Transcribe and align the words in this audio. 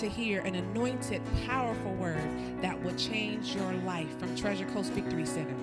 to 0.00 0.08
hear 0.08 0.40
an 0.40 0.54
anointed, 0.54 1.20
powerful 1.46 1.92
word 1.96 2.26
that 2.62 2.82
will 2.82 2.94
change 2.94 3.54
your 3.54 3.70
life 3.84 4.18
from 4.18 4.34
Treasure 4.34 4.64
Coast 4.68 4.92
Victory 4.92 5.26
Center. 5.26 5.54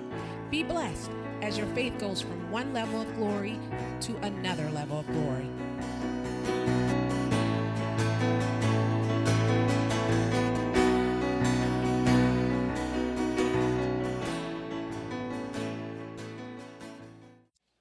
Be 0.48 0.62
blessed 0.62 1.10
as 1.42 1.58
your 1.58 1.66
faith 1.74 1.98
goes 1.98 2.20
from 2.20 2.48
one 2.48 2.72
level 2.72 3.00
of 3.00 3.16
glory 3.16 3.58
to 4.02 4.16
another 4.18 4.70
level 4.70 5.00
of 5.00 5.08
glory. 5.08 5.50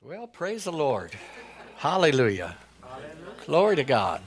Well, 0.01 0.25
praise 0.25 0.63
the 0.63 0.71
Lord. 0.71 1.11
Hallelujah. 1.75 2.57
Glory 3.45 3.75
to 3.75 3.83
God. 3.83 4.23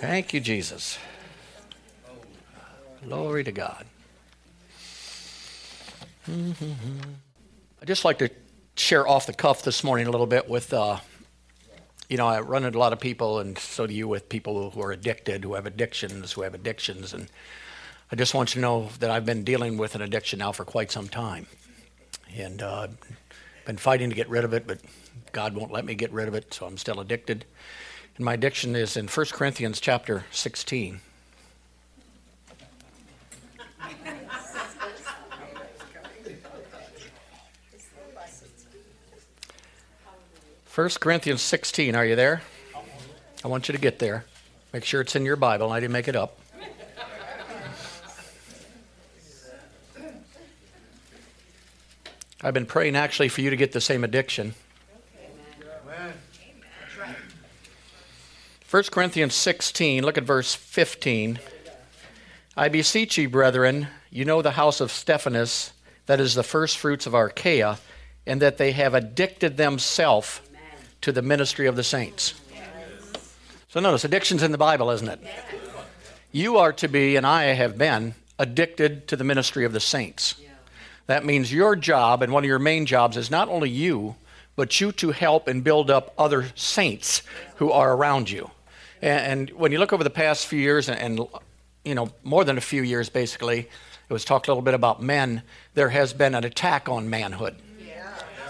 Thank 0.00 0.32
you, 0.32 0.40
Jesus. 0.40 0.98
Glory 3.04 3.44
to 3.44 3.52
God. 3.52 3.84
I'd 6.26 7.84
just 7.84 8.06
like 8.06 8.16
to 8.20 8.30
share 8.76 9.06
off 9.06 9.26
the 9.26 9.34
cuff 9.34 9.62
this 9.62 9.84
morning 9.84 10.06
a 10.06 10.10
little 10.10 10.26
bit 10.26 10.48
with, 10.48 10.72
uh, 10.72 11.00
you 12.08 12.16
know, 12.16 12.26
I 12.26 12.40
run 12.40 12.64
into 12.64 12.78
a 12.78 12.80
lot 12.80 12.94
of 12.94 13.00
people, 13.00 13.40
and 13.40 13.58
so 13.58 13.86
do 13.86 13.92
you, 13.92 14.08
with 14.08 14.30
people 14.30 14.70
who 14.70 14.80
are 14.80 14.90
addicted, 14.90 15.44
who 15.44 15.52
have 15.52 15.66
addictions, 15.66 16.32
who 16.32 16.40
have 16.40 16.54
addictions. 16.54 17.12
And 17.12 17.28
I 18.10 18.16
just 18.16 18.32
want 18.32 18.54
you 18.54 18.62
to 18.62 18.62
know 18.62 18.88
that 19.00 19.10
I've 19.10 19.26
been 19.26 19.44
dealing 19.44 19.76
with 19.76 19.94
an 19.96 20.00
addiction 20.00 20.38
now 20.38 20.52
for 20.52 20.64
quite 20.64 20.90
some 20.90 21.08
time. 21.08 21.46
And 22.34 22.62
uh, 22.62 22.88
been 23.66 23.76
fighting 23.76 24.08
to 24.08 24.16
get 24.16 24.30
rid 24.30 24.44
of 24.44 24.54
it, 24.54 24.66
but 24.66 24.80
God 25.32 25.54
won't 25.54 25.72
let 25.72 25.84
me 25.84 25.94
get 25.94 26.10
rid 26.10 26.26
of 26.26 26.32
it, 26.32 26.54
so 26.54 26.64
I'm 26.64 26.78
still 26.78 27.00
addicted. 27.00 27.44
My 28.20 28.34
addiction 28.34 28.76
is 28.76 28.98
in 28.98 29.08
1 29.08 29.26
Corinthians 29.32 29.80
chapter 29.80 30.26
16. 30.30 31.00
First 40.66 41.00
Corinthians 41.00 41.40
16, 41.40 41.94
are 41.94 42.04
you 42.04 42.14
there? 42.14 42.42
I 43.42 43.48
want 43.48 43.68
you 43.68 43.72
to 43.72 43.80
get 43.80 43.98
there. 44.00 44.26
Make 44.74 44.84
sure 44.84 45.00
it's 45.00 45.16
in 45.16 45.24
your 45.24 45.36
Bible. 45.36 45.72
I 45.72 45.80
didn't 45.80 45.94
make 45.94 46.06
it 46.06 46.14
up. 46.14 46.38
I've 52.42 52.52
been 52.52 52.66
praying 52.66 52.96
actually 52.96 53.30
for 53.30 53.40
you 53.40 53.48
to 53.48 53.56
get 53.56 53.72
the 53.72 53.80
same 53.80 54.04
addiction. 54.04 54.54
1 58.70 58.84
Corinthians 58.92 59.34
16, 59.34 60.04
look 60.04 60.16
at 60.16 60.22
verse 60.22 60.54
15. 60.54 61.40
I 62.56 62.68
beseech 62.68 63.18
you, 63.18 63.28
brethren, 63.28 63.88
you 64.10 64.24
know 64.24 64.42
the 64.42 64.52
house 64.52 64.80
of 64.80 64.92
Stephanas, 64.92 65.72
that 66.06 66.20
is 66.20 66.36
the 66.36 66.44
first 66.44 66.78
fruits 66.78 67.04
of 67.04 67.12
Achaia, 67.12 67.80
and 68.28 68.40
that 68.40 68.58
they 68.58 68.70
have 68.70 68.94
addicted 68.94 69.56
themselves 69.56 70.40
to 71.00 71.10
the 71.10 71.20
ministry 71.20 71.66
of 71.66 71.74
the 71.74 71.82
saints. 71.82 72.40
So 73.70 73.80
notice, 73.80 74.04
addiction's 74.04 74.44
in 74.44 74.52
the 74.52 74.58
Bible, 74.58 74.92
isn't 74.92 75.08
it? 75.08 75.20
You 76.30 76.58
are 76.58 76.72
to 76.74 76.86
be, 76.86 77.16
and 77.16 77.26
I 77.26 77.46
have 77.46 77.76
been, 77.76 78.14
addicted 78.38 79.08
to 79.08 79.16
the 79.16 79.24
ministry 79.24 79.64
of 79.64 79.72
the 79.72 79.80
saints. 79.80 80.36
That 81.08 81.24
means 81.24 81.52
your 81.52 81.74
job, 81.74 82.22
and 82.22 82.32
one 82.32 82.44
of 82.44 82.48
your 82.48 82.60
main 82.60 82.86
jobs, 82.86 83.16
is 83.16 83.32
not 83.32 83.48
only 83.48 83.68
you, 83.68 84.14
but 84.54 84.80
you 84.80 84.92
to 84.92 85.10
help 85.10 85.48
and 85.48 85.64
build 85.64 85.90
up 85.90 86.14
other 86.16 86.52
saints 86.54 87.22
who 87.56 87.72
are 87.72 87.96
around 87.96 88.30
you. 88.30 88.52
And, 89.02 89.50
and 89.50 89.58
when 89.58 89.72
you 89.72 89.78
look 89.78 89.92
over 89.92 90.04
the 90.04 90.10
past 90.10 90.46
few 90.46 90.60
years, 90.60 90.88
and, 90.88 90.98
and, 90.98 91.28
you 91.84 91.94
know, 91.94 92.10
more 92.22 92.44
than 92.44 92.58
a 92.58 92.60
few 92.60 92.82
years 92.82 93.08
basically, 93.08 93.60
it 93.60 94.12
was 94.12 94.24
talked 94.24 94.48
a 94.48 94.50
little 94.50 94.62
bit 94.62 94.74
about 94.74 95.02
men, 95.02 95.42
there 95.74 95.90
has 95.90 96.12
been 96.12 96.34
an 96.34 96.44
attack 96.44 96.88
on 96.88 97.08
manhood. 97.08 97.56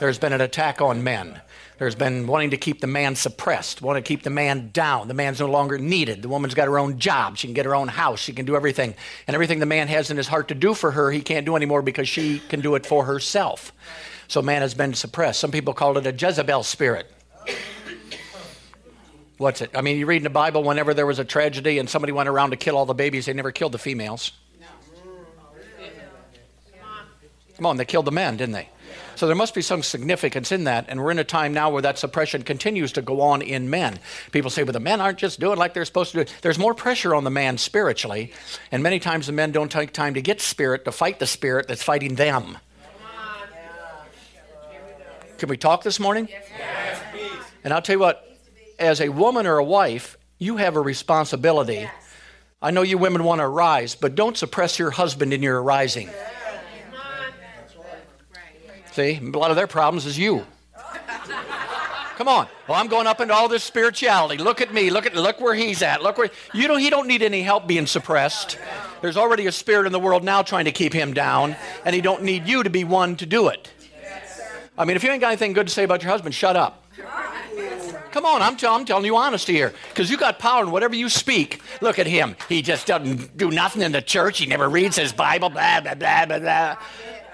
There's 0.01 0.19
been 0.19 0.33
an 0.33 0.41
attack 0.41 0.81
on 0.81 1.05
men. 1.05 1.43
There's 1.77 1.95
been 1.95 2.27
wanting 2.27 2.51
to 2.51 2.57
keep 2.57 2.81
the 2.81 2.87
man 2.87 3.15
suppressed, 3.15 3.83
want 3.83 3.97
to 3.97 4.03
keep 4.03 4.23
the 4.23 4.31
man 4.31 4.71
down. 4.73 5.09
The 5.09 5.15
man's 5.15 5.41
no 5.41 5.47
longer 5.47 5.79
needed. 5.79 6.23
The 6.23 6.29
woman's 6.29 6.55
got 6.55 6.69
her 6.69 6.79
own 6.79 6.99
job. 6.99 7.37
She 7.37 7.47
can 7.47 7.55
get 7.55 7.67
her 7.67 7.75
own 7.75 7.89
house. 7.89 8.19
She 8.19 8.33
can 8.33 8.47
do 8.47 8.57
everything. 8.57 8.95
And 9.27 9.35
everything 9.35 9.61
the 9.61 9.67
man 9.67 9.89
has 9.89 10.11
in 10.11 10.17
his 10.17 10.29
heart 10.29 10.49
to 10.49 10.55
do 10.55 10.73
for 10.73 10.91
her, 10.91 11.11
he 11.11 11.21
can't 11.21 11.45
do 11.45 11.57
anymore 11.57 11.83
because 11.83 12.09
she 12.09 12.39
can 12.49 12.61
do 12.61 12.75
it 12.75 12.87
for 12.87 13.05
herself. 13.05 13.73
So 14.29 14.41
man 14.41 14.63
has 14.63 14.73
been 14.73 14.95
suppressed. 14.95 15.41
Some 15.41 15.51
people 15.51 15.75
call 15.75 15.99
it 15.99 16.07
a 16.07 16.13
Jezebel 16.13 16.63
spirit. 16.63 17.11
What's 19.41 19.63
it? 19.63 19.71
I 19.75 19.81
mean, 19.81 19.97
you 19.97 20.05
read 20.05 20.19
in 20.19 20.25
the 20.25 20.29
Bible 20.29 20.63
whenever 20.63 20.93
there 20.93 21.07
was 21.07 21.19
a 21.19 21.25
tragedy 21.25 21.79
and 21.79 21.89
somebody 21.89 22.13
went 22.13 22.29
around 22.29 22.51
to 22.51 22.59
kill 22.59 22.77
all 22.77 22.85
the 22.85 22.93
babies, 22.93 23.25
they 23.25 23.33
never 23.33 23.51
killed 23.51 23.73
the 23.73 23.79
females. 23.79 24.33
Come 27.57 27.65
on, 27.65 27.79
they 27.79 27.87
killed 27.87 28.05
the 28.05 28.13
men, 28.13 28.37
didn't 28.37 28.53
they? 28.53 28.69
So 29.17 29.27
there 29.27 29.35
must 29.35 29.55
be 29.55 29.63
some 29.63 29.83
significance 29.83 30.53
in 30.53 30.65
that. 30.65 30.85
And 30.91 31.03
we're 31.03 31.11
in 31.11 31.19
a 31.19 31.25
time 31.25 31.55
now 31.55 31.71
where 31.71 31.81
that 31.81 31.99
suppression 31.99 32.43
continues 32.43 32.93
to 32.93 33.01
go 33.01 33.23
on 33.23 33.41
in 33.41 33.71
men. 33.71 33.99
People 34.31 34.51
say, 34.51 34.63
but 34.63 34.73
the 34.73 34.81
men 34.81 35.01
aren't 35.01 35.17
just 35.17 35.41
doing 35.41 35.57
like 35.57 35.73
they're 35.73 35.87
supposed 35.87 36.13
to 36.13 36.27
do. 36.27 36.33
There's 36.43 36.59
more 36.59 36.75
pressure 36.75 37.15
on 37.15 37.25
the 37.25 37.31
man 37.31 37.57
spiritually. 37.57 38.35
And 38.71 38.83
many 38.83 38.99
times 38.99 39.27
the 39.27 39.33
men 39.33 39.53
don't 39.53 39.73
take 39.73 39.95
time 39.95 40.13
to 40.15 40.21
get 40.21 40.43
spirit, 40.43 40.85
to 40.85 40.93
fight 40.93 41.19
the 41.19 41.27
spirit 41.27 41.67
that's 41.67 41.83
fighting 41.83 42.17
them. 42.17 42.59
Can 45.39 45.49
we 45.49 45.57
talk 45.57 45.83
this 45.83 45.99
morning? 45.99 46.29
And 47.65 47.73
I'll 47.73 47.81
tell 47.81 47.95
you 47.95 48.01
what, 48.01 48.27
as 48.81 49.01
a 49.01 49.11
woman 49.11 49.47
or 49.47 49.59
a 49.59 49.65
wife, 49.65 50.17
you 50.39 50.57
have 50.57 50.75
a 50.77 50.81
responsibility. 50.81 51.89
I 52.63 52.71
know 52.71 52.83
you 52.83 52.99
women 52.99 53.25
want 53.25 53.41
to 53.41 53.47
rise, 53.47 53.95
but 53.95 54.15
don't 54.15 54.37
suppress 54.37 54.79
your 54.79 54.91
husband 54.91 55.33
in 55.33 55.43
your 55.43 55.63
arising. 55.63 56.11
See, 58.93 59.21
a 59.23 59.39
lot 59.39 59.51
of 59.51 59.57
their 59.57 59.67
problems 59.67 60.07
is 60.07 60.19
you. 60.19 60.45
Come 62.17 62.29
on. 62.29 62.49
Well, 62.69 62.79
I'm 62.79 62.89
going 62.89 63.07
up 63.07 63.21
into 63.21 63.33
all 63.33 63.49
this 63.49 63.65
spirituality. 63.65 64.43
Look 64.43 64.61
at 64.61 64.75
me. 64.75 64.91
Look 64.91 65.07
at 65.07 65.15
look 65.15 65.41
where 65.41 65.55
he's 65.55 65.81
at. 65.81 66.03
Look 66.03 66.19
where 66.19 66.29
you 66.53 66.69
don't 66.69 66.79
he 66.79 66.91
don't 66.91 67.07
need 67.07 67.23
any 67.23 67.41
help 67.41 67.67
being 67.67 67.87
suppressed. 67.87 68.59
There's 69.01 69.17
already 69.17 69.47
a 69.47 69.53
spirit 69.53 69.87
in 69.87 69.93
the 69.93 69.99
world 69.99 70.23
now 70.23 70.43
trying 70.43 70.67
to 70.67 70.73
keep 70.73 70.93
him 70.93 71.15
down, 71.15 71.57
and 71.83 71.95
he 71.95 72.03
don't 72.03 72.23
need 72.23 72.47
you 72.47 72.63
to 72.63 72.69
be 72.69 72.85
one 72.85 73.17
to 73.17 73.27
do 73.27 73.49
it. 73.49 73.73
I 74.77 74.85
mean, 74.85 74.97
if 74.97 75.05
you 75.05 75.11
ain't 75.11 75.23
got 75.23 75.29
anything 75.29 75.55
good 75.55 75.69
to 75.69 75.73
say 75.73 75.85
about 75.85 76.03
your 76.03 76.11
husband, 76.11 76.35
shut 76.35 76.57
up. 76.57 76.85
Come 78.13 78.25
on, 78.25 78.43
I'm, 78.43 78.57
t- 78.57 78.67
I'm 78.67 78.85
telling 78.85 79.05
you 79.05 79.17
honesty 79.17 79.53
here. 79.53 79.73
Because 79.89 80.11
you 80.11 80.17
got 80.17 80.39
power 80.39 80.65
in 80.65 80.71
whatever 80.73 80.97
you 80.97 81.09
speak. 81.09 81.63
Look 81.81 81.99
at 81.99 82.07
him. 82.07 82.35
He 82.49 82.61
just 82.61 82.87
doesn't 82.87 83.37
do 83.37 83.51
nothing 83.51 83.83
in 83.83 83.93
the 83.93 84.03
church. 84.03 84.39
He 84.39 84.47
never 84.47 84.69
reads 84.69 84.97
his 84.97 85.13
Bible, 85.13 85.49
blah, 85.49 85.81
blah, 85.81 85.95
blah, 85.95 86.27
blah, 86.27 86.39
blah. 86.39 86.77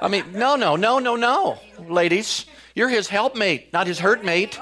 I 0.00 0.08
mean, 0.08 0.32
no, 0.32 0.56
no, 0.56 0.76
no, 0.76 0.98
no, 0.98 1.16
no, 1.16 1.58
ladies. 1.88 2.44
You're 2.74 2.90
his 2.90 3.08
helpmate, 3.08 3.72
not 3.72 3.86
his 3.86 3.98
hurt 3.98 4.22
mate. 4.22 4.60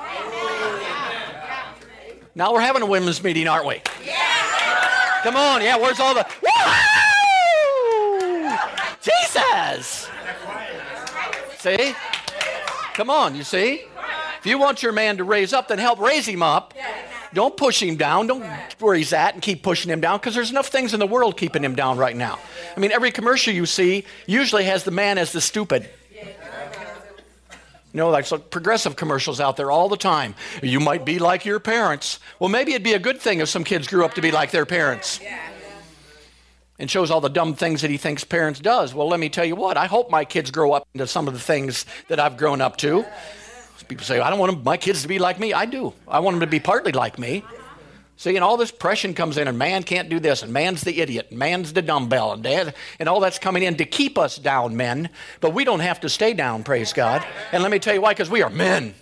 Now 2.36 2.52
we're 2.52 2.60
having 2.60 2.82
a 2.82 2.86
women's 2.86 3.22
meeting, 3.22 3.48
aren't 3.48 3.66
we? 3.66 3.82
Come 5.22 5.36
on, 5.36 5.62
yeah, 5.62 5.76
where's 5.76 5.98
all 5.98 6.14
the. 6.14 6.26
Woo! 6.42 6.50
Jesus! 9.00 10.08
See? 11.58 11.94
Come 12.94 13.10
on, 13.10 13.34
you 13.34 13.42
see? 13.42 13.82
If 14.44 14.50
you 14.50 14.58
want 14.58 14.82
your 14.82 14.92
man 14.92 15.16
to 15.16 15.24
raise 15.24 15.54
up, 15.54 15.68
then 15.68 15.78
help 15.78 15.98
raise 15.98 16.28
him 16.28 16.42
up. 16.42 16.74
Don't 17.32 17.56
push 17.56 17.82
him 17.82 17.96
down. 17.96 18.26
Don't 18.26 18.44
where 18.78 18.94
he's 18.94 19.14
at 19.14 19.32
and 19.32 19.42
keep 19.42 19.62
pushing 19.62 19.90
him 19.90 20.02
down 20.02 20.18
because 20.18 20.34
there's 20.34 20.50
enough 20.50 20.66
things 20.66 20.92
in 20.92 21.00
the 21.00 21.06
world 21.06 21.38
keeping 21.38 21.64
him 21.64 21.74
down 21.74 21.96
right 21.96 22.14
now. 22.14 22.38
I 22.76 22.78
mean, 22.78 22.92
every 22.92 23.10
commercial 23.10 23.54
you 23.54 23.64
see 23.64 24.04
usually 24.26 24.64
has 24.64 24.84
the 24.84 24.90
man 24.90 25.16
as 25.16 25.32
the 25.32 25.40
stupid. 25.40 25.88
You 26.12 27.98
know, 27.98 28.10
like 28.10 28.26
so 28.26 28.36
progressive 28.36 28.96
commercials 28.96 29.40
out 29.40 29.56
there 29.56 29.70
all 29.70 29.88
the 29.88 29.96
time. 29.96 30.34
You 30.62 30.78
might 30.78 31.06
be 31.06 31.18
like 31.18 31.46
your 31.46 31.58
parents. 31.58 32.20
Well, 32.38 32.50
maybe 32.50 32.72
it'd 32.72 32.82
be 32.82 32.92
a 32.92 32.98
good 32.98 33.22
thing 33.22 33.40
if 33.40 33.48
some 33.48 33.64
kids 33.64 33.86
grew 33.86 34.04
up 34.04 34.12
to 34.14 34.20
be 34.20 34.30
like 34.30 34.50
their 34.50 34.66
parents. 34.66 35.20
And 36.78 36.90
shows 36.90 37.10
all 37.10 37.22
the 37.22 37.30
dumb 37.30 37.54
things 37.54 37.80
that 37.80 37.90
he 37.90 37.96
thinks 37.96 38.24
parents 38.24 38.60
does. 38.60 38.92
Well, 38.92 39.08
let 39.08 39.20
me 39.20 39.30
tell 39.30 39.46
you 39.46 39.56
what. 39.56 39.78
I 39.78 39.86
hope 39.86 40.10
my 40.10 40.26
kids 40.26 40.50
grow 40.50 40.72
up 40.72 40.86
into 40.92 41.06
some 41.06 41.28
of 41.28 41.32
the 41.32 41.40
things 41.40 41.86
that 42.08 42.20
I've 42.20 42.36
grown 42.36 42.60
up 42.60 42.76
to. 42.78 43.06
People 43.88 44.04
say, 44.04 44.20
I 44.20 44.30
don't 44.30 44.38
want 44.38 44.64
my 44.64 44.76
kids 44.76 45.02
to 45.02 45.08
be 45.08 45.18
like 45.18 45.38
me. 45.38 45.52
I 45.52 45.66
do. 45.66 45.92
I 46.08 46.20
want 46.20 46.34
them 46.34 46.40
to 46.40 46.46
be 46.46 46.60
partly 46.60 46.92
like 46.92 47.18
me. 47.18 47.44
See, 48.16 48.36
and 48.36 48.44
all 48.44 48.56
this 48.56 48.70
pressure 48.70 49.12
comes 49.12 49.36
in, 49.36 49.48
and 49.48 49.58
man 49.58 49.82
can't 49.82 50.08
do 50.08 50.20
this, 50.20 50.42
and 50.42 50.52
man's 50.52 50.82
the 50.82 51.00
idiot, 51.00 51.26
and 51.30 51.38
man's 51.38 51.72
the 51.72 51.82
dumbbell, 51.82 52.32
and 52.32 52.44
dad, 52.44 52.74
and 53.00 53.08
all 53.08 53.18
that's 53.18 53.40
coming 53.40 53.64
in 53.64 53.76
to 53.78 53.84
keep 53.84 54.16
us 54.16 54.36
down, 54.36 54.76
men. 54.76 55.10
But 55.40 55.52
we 55.52 55.64
don't 55.64 55.80
have 55.80 56.00
to 56.00 56.08
stay 56.08 56.32
down, 56.32 56.62
praise 56.62 56.92
God. 56.92 57.26
And 57.50 57.62
let 57.62 57.72
me 57.72 57.80
tell 57.80 57.92
you 57.92 58.00
why, 58.00 58.12
because 58.12 58.30
we 58.30 58.42
are 58.42 58.50
men. 58.50 58.94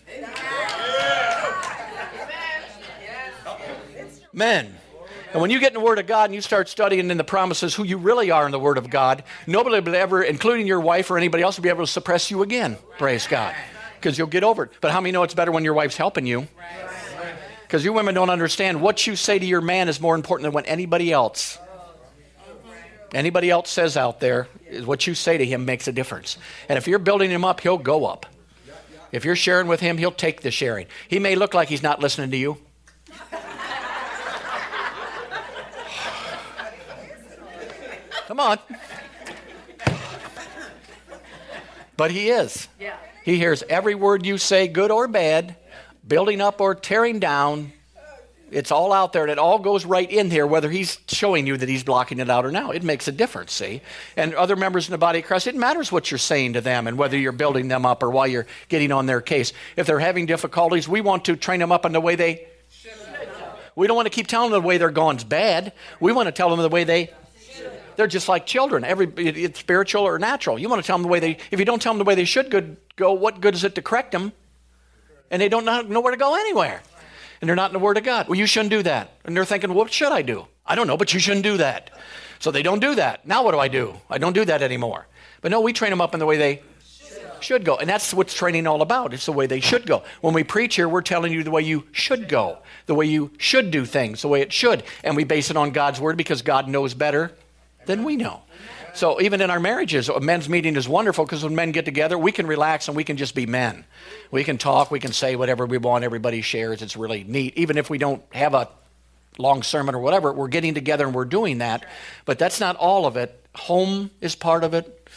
Men. 4.32 4.74
And 5.34 5.40
when 5.42 5.50
you 5.50 5.60
get 5.60 5.74
in 5.74 5.74
the 5.74 5.84
Word 5.84 5.98
of 5.98 6.06
God 6.06 6.26
and 6.26 6.34
you 6.34 6.40
start 6.40 6.68
studying 6.70 7.10
in 7.10 7.16
the 7.18 7.24
promises 7.24 7.74
who 7.74 7.84
you 7.84 7.98
really 7.98 8.30
are 8.30 8.46
in 8.46 8.52
the 8.52 8.58
Word 8.58 8.78
of 8.78 8.88
God, 8.88 9.24
nobody 9.46 9.80
will 9.80 9.94
ever, 9.94 10.22
including 10.22 10.66
your 10.66 10.80
wife 10.80 11.10
or 11.10 11.18
anybody 11.18 11.42
else, 11.42 11.58
will 11.58 11.62
be 11.62 11.68
able 11.68 11.84
to 11.84 11.90
suppress 11.90 12.30
you 12.30 12.42
again, 12.42 12.78
praise 12.98 13.26
God, 13.26 13.54
because 14.02 14.18
you'll 14.18 14.26
get 14.26 14.42
over 14.42 14.64
it. 14.64 14.72
But 14.80 14.90
how 14.90 15.00
many 15.00 15.12
know 15.12 15.22
it's 15.22 15.34
better 15.34 15.52
when 15.52 15.64
your 15.64 15.74
wife's 15.74 15.96
helping 15.96 16.26
you? 16.26 16.48
Because 17.62 17.84
you 17.84 17.92
women 17.92 18.14
don't 18.14 18.30
understand 18.30 18.82
what 18.82 19.06
you 19.06 19.14
say 19.16 19.38
to 19.38 19.46
your 19.46 19.60
man 19.60 19.88
is 19.88 20.00
more 20.00 20.14
important 20.14 20.44
than 20.44 20.52
what 20.52 20.64
anybody 20.66 21.12
else. 21.12 21.58
Anybody 23.14 23.50
else 23.50 23.70
says 23.70 23.96
out 23.96 24.20
there 24.20 24.48
is 24.68 24.84
what 24.84 25.06
you 25.06 25.14
say 25.14 25.38
to 25.38 25.44
him 25.44 25.64
makes 25.64 25.86
a 25.86 25.92
difference. 25.92 26.36
And 26.68 26.76
if 26.76 26.88
you're 26.88 26.98
building 26.98 27.30
him 27.30 27.44
up, 27.44 27.60
he'll 27.60 27.78
go 27.78 28.06
up. 28.06 28.26
If 29.12 29.24
you're 29.24 29.36
sharing 29.36 29.68
with 29.68 29.80
him, 29.80 29.98
he'll 29.98 30.10
take 30.10 30.40
the 30.40 30.50
sharing. 30.50 30.86
He 31.08 31.18
may 31.18 31.34
look 31.34 31.54
like 31.54 31.68
he's 31.68 31.82
not 31.82 32.00
listening 32.00 32.30
to 32.30 32.36
you. 32.36 32.58
Come 38.26 38.40
on. 38.40 38.58
But 41.98 42.10
he 42.10 42.30
is. 42.30 42.68
He 43.24 43.38
hears 43.38 43.62
every 43.68 43.94
word 43.94 44.26
you 44.26 44.38
say, 44.38 44.68
good 44.68 44.90
or 44.90 45.06
bad, 45.08 45.56
building 46.06 46.40
up 46.40 46.60
or 46.60 46.74
tearing 46.74 47.20
down. 47.20 47.72
It's 48.50 48.70
all 48.70 48.92
out 48.92 49.14
there 49.14 49.22
and 49.22 49.30
it 49.30 49.38
all 49.38 49.58
goes 49.58 49.86
right 49.86 50.10
in 50.10 50.30
here, 50.30 50.46
whether 50.46 50.68
he's 50.68 50.98
showing 51.08 51.46
you 51.46 51.56
that 51.56 51.68
he's 51.68 51.84
blocking 51.84 52.18
it 52.18 52.28
out 52.28 52.44
or 52.44 52.52
not. 52.52 52.76
It 52.76 52.82
makes 52.82 53.08
a 53.08 53.12
difference, 53.12 53.52
see? 53.52 53.80
And 54.14 54.34
other 54.34 54.56
members 54.56 54.86
in 54.86 54.92
the 54.92 54.98
body 54.98 55.20
of 55.20 55.24
Christ, 55.24 55.46
it 55.46 55.54
matters 55.54 55.90
what 55.90 56.10
you're 56.10 56.18
saying 56.18 56.52
to 56.52 56.60
them 56.60 56.86
and 56.86 56.98
whether 56.98 57.16
you're 57.16 57.32
building 57.32 57.68
them 57.68 57.86
up 57.86 58.02
or 58.02 58.10
why 58.10 58.26
you're 58.26 58.46
getting 58.68 58.92
on 58.92 59.06
their 59.06 59.22
case. 59.22 59.54
If 59.76 59.86
they're 59.86 60.00
having 60.00 60.26
difficulties, 60.26 60.86
we 60.86 61.00
want 61.00 61.24
to 61.26 61.36
train 61.36 61.60
them 61.60 61.72
up 61.72 61.86
in 61.86 61.92
the 61.92 62.00
way 62.00 62.14
they. 62.14 62.46
We 63.74 63.86
don't 63.86 63.96
want 63.96 64.04
to 64.04 64.10
keep 64.10 64.26
telling 64.26 64.50
them 64.50 64.60
the 64.60 64.68
way 64.68 64.76
they're 64.76 64.90
gone's 64.90 65.24
bad. 65.24 65.72
We 65.98 66.12
want 66.12 66.26
to 66.26 66.32
tell 66.32 66.50
them 66.50 66.60
the 66.60 66.68
way 66.68 66.84
they 66.84 67.10
they're 67.96 68.06
just 68.06 68.28
like 68.28 68.46
children. 68.46 68.84
Every 68.84 69.06
it's 69.16 69.60
spiritual 69.60 70.02
or 70.02 70.18
natural. 70.18 70.58
You 70.58 70.68
want 70.68 70.82
to 70.82 70.86
tell 70.86 70.96
them 70.96 71.02
the 71.02 71.08
way 71.08 71.20
they. 71.20 71.38
If 71.50 71.58
you 71.58 71.64
don't 71.64 71.80
tell 71.80 71.92
them 71.92 71.98
the 71.98 72.04
way 72.04 72.14
they 72.14 72.24
should 72.24 72.76
go, 72.96 73.12
what 73.12 73.40
good 73.40 73.54
is 73.54 73.64
it 73.64 73.74
to 73.74 73.82
correct 73.82 74.12
them? 74.12 74.32
And 75.30 75.40
they 75.40 75.48
don't 75.48 75.64
know, 75.64 75.80
know 75.82 76.00
where 76.00 76.10
to 76.10 76.18
go 76.18 76.34
anywhere 76.34 76.82
and 77.42 77.48
they're 77.48 77.56
not 77.56 77.70
in 77.70 77.72
the 77.74 77.80
Word 77.80 77.98
of 77.98 78.04
God. 78.04 78.28
Well, 78.28 78.38
you 78.38 78.46
shouldn't 78.46 78.70
do 78.70 78.84
that. 78.84 79.18
And 79.24 79.36
they're 79.36 79.44
thinking, 79.44 79.74
what 79.74 79.92
should 79.92 80.12
I 80.12 80.22
do? 80.22 80.46
I 80.64 80.76
don't 80.76 80.86
know, 80.86 80.96
but 80.96 81.12
you 81.12 81.18
shouldn't 81.18 81.42
do 81.42 81.56
that. 81.56 81.90
So 82.38 82.52
they 82.52 82.62
don't 82.62 82.78
do 82.78 82.94
that. 82.94 83.26
Now 83.26 83.42
what 83.42 83.50
do 83.50 83.58
I 83.58 83.66
do? 83.68 83.94
I 84.08 84.18
don't 84.18 84.32
do 84.32 84.44
that 84.44 84.62
anymore. 84.62 85.08
But 85.40 85.50
no, 85.50 85.60
we 85.60 85.72
train 85.72 85.90
them 85.90 86.00
up 86.00 86.14
in 86.14 86.20
the 86.20 86.26
way 86.26 86.36
they 86.36 86.62
should 87.40 87.64
go. 87.64 87.76
And 87.76 87.90
that's 87.90 88.14
what's 88.14 88.32
training 88.32 88.68
all 88.68 88.80
about. 88.80 89.12
It's 89.12 89.26
the 89.26 89.32
way 89.32 89.46
they 89.46 89.58
should 89.58 89.86
go. 89.86 90.04
When 90.20 90.34
we 90.34 90.44
preach 90.44 90.76
here, 90.76 90.88
we're 90.88 91.02
telling 91.02 91.32
you 91.32 91.42
the 91.42 91.50
way 91.50 91.62
you 91.62 91.84
should 91.90 92.28
go, 92.28 92.58
the 92.86 92.94
way 92.94 93.06
you 93.06 93.32
should 93.38 93.72
do 93.72 93.84
things, 93.84 94.22
the 94.22 94.28
way 94.28 94.40
it 94.40 94.52
should. 94.52 94.84
And 95.02 95.16
we 95.16 95.24
base 95.24 95.50
it 95.50 95.56
on 95.56 95.72
God's 95.72 96.00
word 96.00 96.16
because 96.16 96.42
God 96.42 96.68
knows 96.68 96.94
better 96.94 97.32
than 97.86 98.04
we 98.04 98.16
know. 98.16 98.42
So 98.94 99.20
even 99.20 99.40
in 99.40 99.50
our 99.50 99.60
marriages, 99.60 100.08
a 100.08 100.20
men's 100.20 100.48
meeting 100.48 100.76
is 100.76 100.86
wonderful 100.86 101.24
because 101.24 101.42
when 101.42 101.54
men 101.54 101.72
get 101.72 101.86
together, 101.86 102.18
we 102.18 102.30
can 102.30 102.46
relax 102.46 102.88
and 102.88 102.96
we 102.96 103.04
can 103.04 103.16
just 103.16 103.34
be 103.34 103.46
men. 103.46 103.84
We 104.30 104.44
can 104.44 104.58
talk, 104.58 104.90
we 104.90 105.00
can 105.00 105.12
say 105.12 105.34
whatever 105.34 105.64
we 105.64 105.78
want, 105.78 106.04
everybody 106.04 106.42
shares. 106.42 106.82
It's 106.82 106.96
really 106.96 107.24
neat. 107.24 107.56
Even 107.56 107.78
if 107.78 107.88
we 107.88 107.96
don't 107.96 108.22
have 108.32 108.52
a 108.52 108.68
long 109.38 109.62
sermon 109.62 109.94
or 109.94 110.00
whatever, 110.00 110.32
we're 110.32 110.48
getting 110.48 110.74
together 110.74 111.06
and 111.06 111.14
we're 111.14 111.24
doing 111.24 111.58
that. 111.58 111.86
But 112.26 112.38
that's 112.38 112.60
not 112.60 112.76
all 112.76 113.06
of 113.06 113.16
it. 113.16 113.38
Home 113.54 114.10
is 114.20 114.34
part 114.34 114.62
of 114.62 114.74
it. 114.74 115.08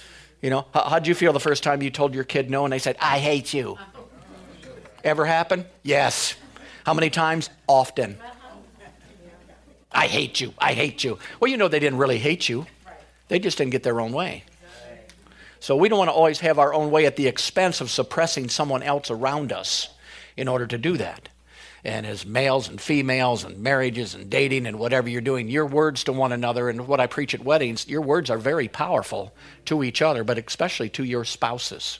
You 0.41 0.49
know, 0.51 0.65
how, 0.73 0.89
how'd 0.89 1.07
you 1.07 1.15
feel 1.15 1.33
the 1.33 1.39
first 1.39 1.63
time 1.63 1.81
you 1.81 1.89
told 1.89 2.13
your 2.15 2.23
kid 2.23 2.49
no 2.49 2.63
and 2.63 2.71
they 2.71 2.79
said, 2.79 2.95
I 3.01 3.19
hate 3.19 3.53
you? 3.53 3.77
Ever 5.03 5.25
happen? 5.25 5.65
Yes. 5.83 6.35
How 6.85 6.93
many 6.93 7.09
times? 7.09 7.49
Often. 7.67 8.17
I 9.95 10.07
hate 10.07 10.41
you. 10.41 10.53
I 10.59 10.73
hate 10.73 11.03
you. 11.05 11.17
Well, 11.39 11.49
you 11.49 11.55
know 11.55 11.69
they 11.69 11.79
didn't 11.79 11.99
really 11.99 12.19
hate 12.19 12.49
you. 12.49 12.67
They 13.29 13.39
just 13.39 13.57
didn't 13.57 13.71
get 13.71 13.81
their 13.81 14.01
own 14.01 14.11
way. 14.11 14.43
So 15.61 15.75
we 15.77 15.89
don't 15.89 15.97
want 15.97 16.09
to 16.09 16.13
always 16.13 16.41
have 16.41 16.59
our 16.59 16.73
own 16.73 16.91
way 16.91 17.05
at 17.05 17.15
the 17.15 17.27
expense 17.27 17.81
of 17.81 17.89
suppressing 17.89 18.49
someone 18.49 18.83
else 18.83 19.09
around 19.09 19.51
us 19.51 19.89
in 20.37 20.47
order 20.47 20.67
to 20.67 20.77
do 20.77 20.97
that. 20.97 21.29
And 21.85 22.05
as 22.05 22.25
males 22.25 22.67
and 22.67 22.81
females 22.81 23.43
and 23.43 23.59
marriages 23.59 24.15
and 24.15 24.29
dating 24.29 24.67
and 24.67 24.77
whatever 24.77 25.07
you're 25.07 25.21
doing, 25.21 25.47
your 25.47 25.65
words 25.65 26.03
to 26.03 26.13
one 26.13 26.31
another 26.31 26.67
and 26.67 26.87
what 26.87 26.99
I 26.99 27.07
preach 27.07 27.33
at 27.33 27.43
weddings, 27.43 27.87
your 27.87 28.01
words 28.01 28.29
are 28.29 28.37
very 28.37 28.67
powerful 28.67 29.33
to 29.65 29.83
each 29.83 30.01
other, 30.01 30.23
but 30.23 30.37
especially 30.37 30.89
to 30.89 31.03
your 31.03 31.23
spouses. 31.23 31.99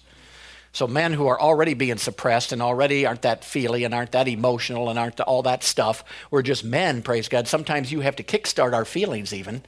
So 0.75 0.88
men 0.88 1.13
who 1.13 1.25
are 1.27 1.39
already 1.39 1.74
being 1.74 1.98
suppressed 1.98 2.51
and 2.51 2.62
already 2.62 3.06
aren't 3.06 3.22
that 3.22 3.45
feely 3.45 3.86
and 3.86 3.94
aren't 3.94 4.12
that 4.12 4.27
emotional 4.27 4.89
and 4.89 5.00
aren't 5.00 5.22
all 5.22 5.42
that 5.44 5.63
stuff, 5.63 6.04
we're 6.30 6.42
just 6.42 6.63
men, 6.63 7.01
praise 7.01 7.30
God. 7.30 7.48
Sometimes 7.48 7.92
you 7.92 8.01
have 8.01 8.18
to 8.18 8.24
kickstart 8.24 8.74
our 8.74 8.86
feelings 8.86 9.33
even 9.33 9.63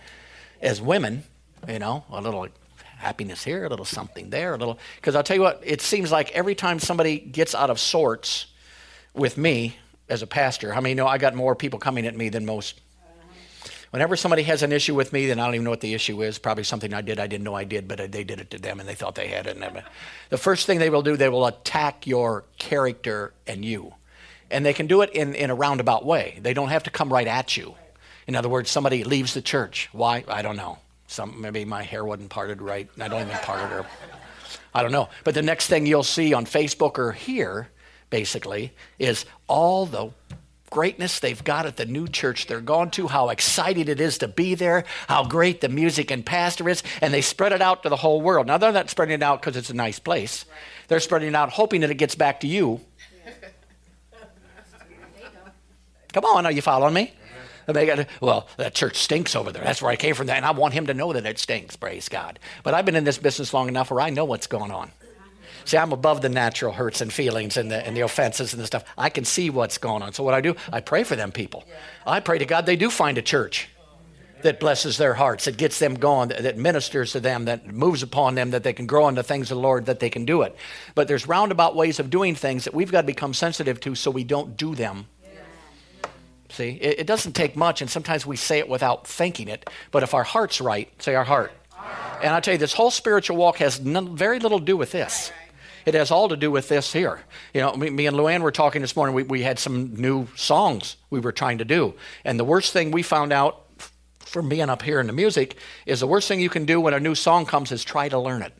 as 0.61 0.81
women 0.81 1.23
you 1.67 1.79
know, 1.79 2.03
a 2.11 2.21
little 2.21 2.47
happiness 2.97 3.43
here, 3.43 3.65
a 3.65 3.69
little 3.69 3.85
something 3.85 4.29
there, 4.29 4.53
a 4.53 4.57
little. 4.57 4.79
Because 4.95 5.15
I'll 5.15 5.23
tell 5.23 5.37
you 5.37 5.41
what, 5.41 5.61
it 5.63 5.81
seems 5.81 6.11
like 6.11 6.31
every 6.31 6.55
time 6.55 6.79
somebody 6.79 7.19
gets 7.19 7.55
out 7.55 7.69
of 7.69 7.79
sorts 7.79 8.47
with 9.13 9.37
me 9.37 9.77
as 10.09 10.21
a 10.21 10.27
pastor, 10.27 10.73
I 10.73 10.79
mean, 10.79 10.91
you 10.91 11.03
know, 11.03 11.07
I 11.07 11.17
got 11.17 11.35
more 11.35 11.55
people 11.55 11.79
coming 11.79 12.05
at 12.05 12.15
me 12.15 12.29
than 12.29 12.45
most. 12.45 12.79
Whenever 13.97 14.15
somebody 14.15 14.43
has 14.43 14.61
an 14.61 14.71
issue 14.71 14.93
with 14.93 15.11
me, 15.11 15.25
then 15.25 15.39
I 15.39 15.45
don't 15.45 15.55
even 15.55 15.63
know 15.63 15.71
what 15.71 15.81
the 15.81 15.95
issue 15.95 16.21
is. 16.21 16.37
Probably 16.37 16.63
something 16.63 16.93
I 16.93 17.01
did 17.01 17.19
I 17.19 17.25
didn't 17.25 17.43
know 17.43 17.55
I 17.55 17.63
did, 17.63 17.87
but 17.87 18.11
they 18.11 18.23
did 18.23 18.39
it 18.39 18.51
to 18.51 18.59
them 18.59 18.79
and 18.79 18.87
they 18.87 18.93
thought 18.93 19.15
they 19.15 19.27
had 19.27 19.47
it. 19.47 19.57
The 20.29 20.37
first 20.37 20.67
thing 20.67 20.77
they 20.77 20.91
will 20.91 21.01
do, 21.01 21.17
they 21.17 21.29
will 21.29 21.47
attack 21.47 22.05
your 22.05 22.43
character 22.59 23.33
and 23.47 23.65
you. 23.65 23.95
And 24.51 24.63
they 24.63 24.73
can 24.73 24.85
do 24.85 25.01
it 25.01 25.09
in, 25.13 25.33
in 25.33 25.49
a 25.49 25.55
roundabout 25.55 26.05
way. 26.05 26.37
They 26.43 26.53
don't 26.53 26.69
have 26.69 26.83
to 26.83 26.91
come 26.91 27.11
right 27.11 27.25
at 27.25 27.57
you. 27.57 27.73
In 28.27 28.35
other 28.35 28.49
words, 28.49 28.69
somebody 28.69 29.03
leaves 29.03 29.33
the 29.33 29.41
church. 29.41 29.89
Why? 29.93 30.23
I 30.27 30.43
don't 30.43 30.57
know. 30.57 30.77
Some 31.07 31.41
maybe 31.41 31.65
my 31.65 31.81
hair 31.81 32.05
wasn't 32.05 32.29
parted 32.29 32.61
right. 32.61 32.87
I 32.99 33.07
don't 33.07 33.21
even 33.21 33.37
parted 33.37 33.75
or 33.75 33.87
I 34.75 34.83
don't 34.83 34.91
know. 34.91 35.09
But 35.23 35.33
the 35.33 35.41
next 35.41 35.69
thing 35.69 35.87
you'll 35.87 36.03
see 36.03 36.35
on 36.35 36.45
Facebook 36.45 36.99
or 36.99 37.13
here, 37.13 37.69
basically, 38.11 38.73
is 38.99 39.25
all 39.47 39.87
the 39.87 40.11
greatness 40.69 41.19
they've 41.19 41.43
got 41.43 41.65
at 41.65 41.77
the 41.77 41.85
new 41.85 42.07
church 42.07 42.47
they're 42.47 42.61
going 42.61 42.91
to, 42.91 43.07
how 43.07 43.29
excited 43.29 43.89
it 43.89 44.01
is 44.01 44.17
to 44.19 44.27
be 44.27 44.55
there, 44.55 44.83
how 45.07 45.23
great 45.23 45.61
the 45.61 45.69
music 45.69 46.11
and 46.11 46.25
pastor 46.25 46.67
is, 46.69 46.83
and 47.01 47.13
they 47.13 47.21
spread 47.21 47.51
it 47.51 47.61
out 47.61 47.83
to 47.83 47.89
the 47.89 47.95
whole 47.95 48.21
world. 48.21 48.47
Now, 48.47 48.57
they're 48.57 48.71
not 48.71 48.89
spreading 48.89 49.15
it 49.15 49.23
out 49.23 49.41
because 49.41 49.55
it's 49.57 49.69
a 49.69 49.75
nice 49.75 49.99
place. 49.99 50.45
They're 50.87 50.99
spreading 50.99 51.29
it 51.29 51.35
out 51.35 51.49
hoping 51.49 51.81
that 51.81 51.89
it 51.89 51.95
gets 51.95 52.15
back 52.15 52.41
to 52.41 52.47
you. 52.47 52.81
Come 56.13 56.25
on, 56.25 56.45
are 56.45 56.51
you 56.51 56.61
following 56.61 56.93
me? 56.93 57.13
They 57.67 57.85
got, 57.85 58.07
well, 58.21 58.47
that 58.55 58.73
church 58.73 58.95
stinks 58.97 59.35
over 59.35 59.51
there. 59.51 59.63
That's 59.63 59.81
where 59.81 59.91
I 59.91 59.97
came 59.97 60.15
from. 60.15 60.27
That, 60.27 60.37
and 60.37 60.45
I 60.45 60.51
want 60.51 60.73
him 60.73 60.87
to 60.87 60.93
know 60.93 61.11
that 61.11 61.25
it 61.25 61.37
stinks. 61.37 61.75
Praise 61.75 62.07
God. 62.07 62.39
But 62.63 62.73
I've 62.73 62.85
been 62.85 62.95
in 62.95 63.03
this 63.03 63.17
business 63.17 63.53
long 63.53 63.67
enough 63.67 63.91
where 63.91 63.99
I 63.99 64.09
know 64.09 64.23
what's 64.23 64.47
going 64.47 64.71
on. 64.71 64.91
See, 65.67 65.77
I'm 65.77 65.91
above 65.91 66.21
the 66.21 66.29
natural 66.29 66.73
hurts 66.73 67.01
and 67.01 67.11
feelings 67.11 67.57
and 67.57 67.69
the, 67.69 67.85
and 67.85 67.95
the 67.95 68.01
offenses 68.01 68.53
and 68.53 68.61
the 68.61 68.67
stuff. 68.67 68.83
I 68.97 69.09
can 69.09 69.25
see 69.25 69.49
what's 69.49 69.77
going 69.77 70.01
on. 70.01 70.13
So 70.13 70.23
what 70.23 70.33
I 70.33 70.41
do, 70.41 70.55
I 70.71 70.81
pray 70.81 71.03
for 71.03 71.15
them 71.15 71.31
people. 71.31 71.65
I 72.05 72.19
pray 72.21 72.37
to 72.39 72.45
God 72.45 72.65
they 72.65 72.75
do 72.75 72.89
find 72.89 73.17
a 73.17 73.21
church 73.21 73.69
that 74.43 74.59
blesses 74.59 74.97
their 74.97 75.13
hearts, 75.13 75.45
that 75.45 75.57
gets 75.57 75.79
them 75.79 75.95
going, 75.95 76.29
that, 76.29 76.43
that 76.43 76.57
ministers 76.57 77.11
to 77.11 77.19
them, 77.19 77.45
that 77.45 77.67
moves 77.67 78.01
upon 78.01 78.35
them, 78.35 78.51
that 78.51 78.63
they 78.63 78.73
can 78.73 78.87
grow 78.87 79.07
into 79.07 79.23
things 79.23 79.51
of 79.51 79.57
the 79.57 79.61
Lord, 79.61 79.87
that 79.87 79.99
they 79.99 80.09
can 80.09 80.25
do 80.25 80.43
it. 80.43 80.55
But 80.95 81.07
there's 81.07 81.27
roundabout 81.27 81.75
ways 81.75 81.99
of 81.99 82.09
doing 82.09 82.35
things 82.35 82.63
that 82.63 82.73
we've 82.73 82.91
got 82.91 83.01
to 83.01 83.07
become 83.07 83.33
sensitive 83.33 83.79
to 83.81 83.95
so 83.95 84.09
we 84.09 84.23
don't 84.23 84.55
do 84.55 84.73
them 84.75 85.07
See, 86.49 86.69
it, 86.81 87.01
it, 87.01 87.07
doesn't 87.07 87.33
take 87.33 87.55
much, 87.55 87.81
and 87.81 87.89
sometimes 87.89 88.25
we 88.25 88.37
say 88.37 88.59
it 88.59 88.69
without 88.69 89.05
thinking 89.05 89.47
it. 89.47 89.69
But 89.91 90.03
if 90.03 90.13
our 90.13 90.23
heart's 90.23 90.61
right, 90.61 90.89
say 91.01 91.15
our 91.15 91.23
heart. 91.23 91.51
And 92.21 92.33
I 92.33 92.39
tell 92.39 92.53
you, 92.53 92.57
this 92.57 92.73
whole 92.73 92.91
spiritual 92.91 93.37
walk 93.37 93.57
has 93.57 93.79
none, 93.79 94.15
very 94.15 94.39
little 94.39 94.59
to 94.59 94.65
do 94.65 94.77
with 94.77 94.91
this. 94.91 95.31
It 95.87 95.93
has 95.93 96.11
all 96.11 96.27
to 96.27 96.35
do 96.35 96.51
with 96.51 96.67
this 96.67 96.91
here. 96.91 97.21
You 97.53 97.61
know, 97.61 97.73
me, 97.73 97.89
me 97.89 98.07
and 98.07 98.17
Luann 98.17 98.41
were 98.41 98.51
talking 98.51 98.81
this 98.81 98.93
morning. 98.93 99.15
We, 99.15 99.23
we 99.23 99.41
had 99.41 99.57
some 99.57 99.95
new 99.95 100.27
songs 100.35 100.97
we 101.09 101.21
were 101.21 101.31
trying 101.31 101.59
to 101.59 101.65
do. 101.65 101.93
And 102.25 102.37
the 102.37 102.43
worst 102.43 102.73
thing 102.73 102.91
we 102.91 103.03
found 103.03 103.31
out 103.31 103.63
from 104.19 104.49
being 104.49 104.69
up 104.69 104.81
here 104.81 104.99
in 104.99 105.07
the 105.07 105.13
music 105.13 105.55
is 105.85 106.01
the 106.01 106.07
worst 106.07 106.27
thing 106.27 106.41
you 106.41 106.49
can 106.49 106.65
do 106.65 106.81
when 106.81 106.93
a 106.93 106.99
new 106.99 107.15
song 107.15 107.45
comes 107.45 107.71
is 107.71 107.85
try 107.85 108.09
to 108.09 108.19
learn 108.19 108.41
it 108.41 108.51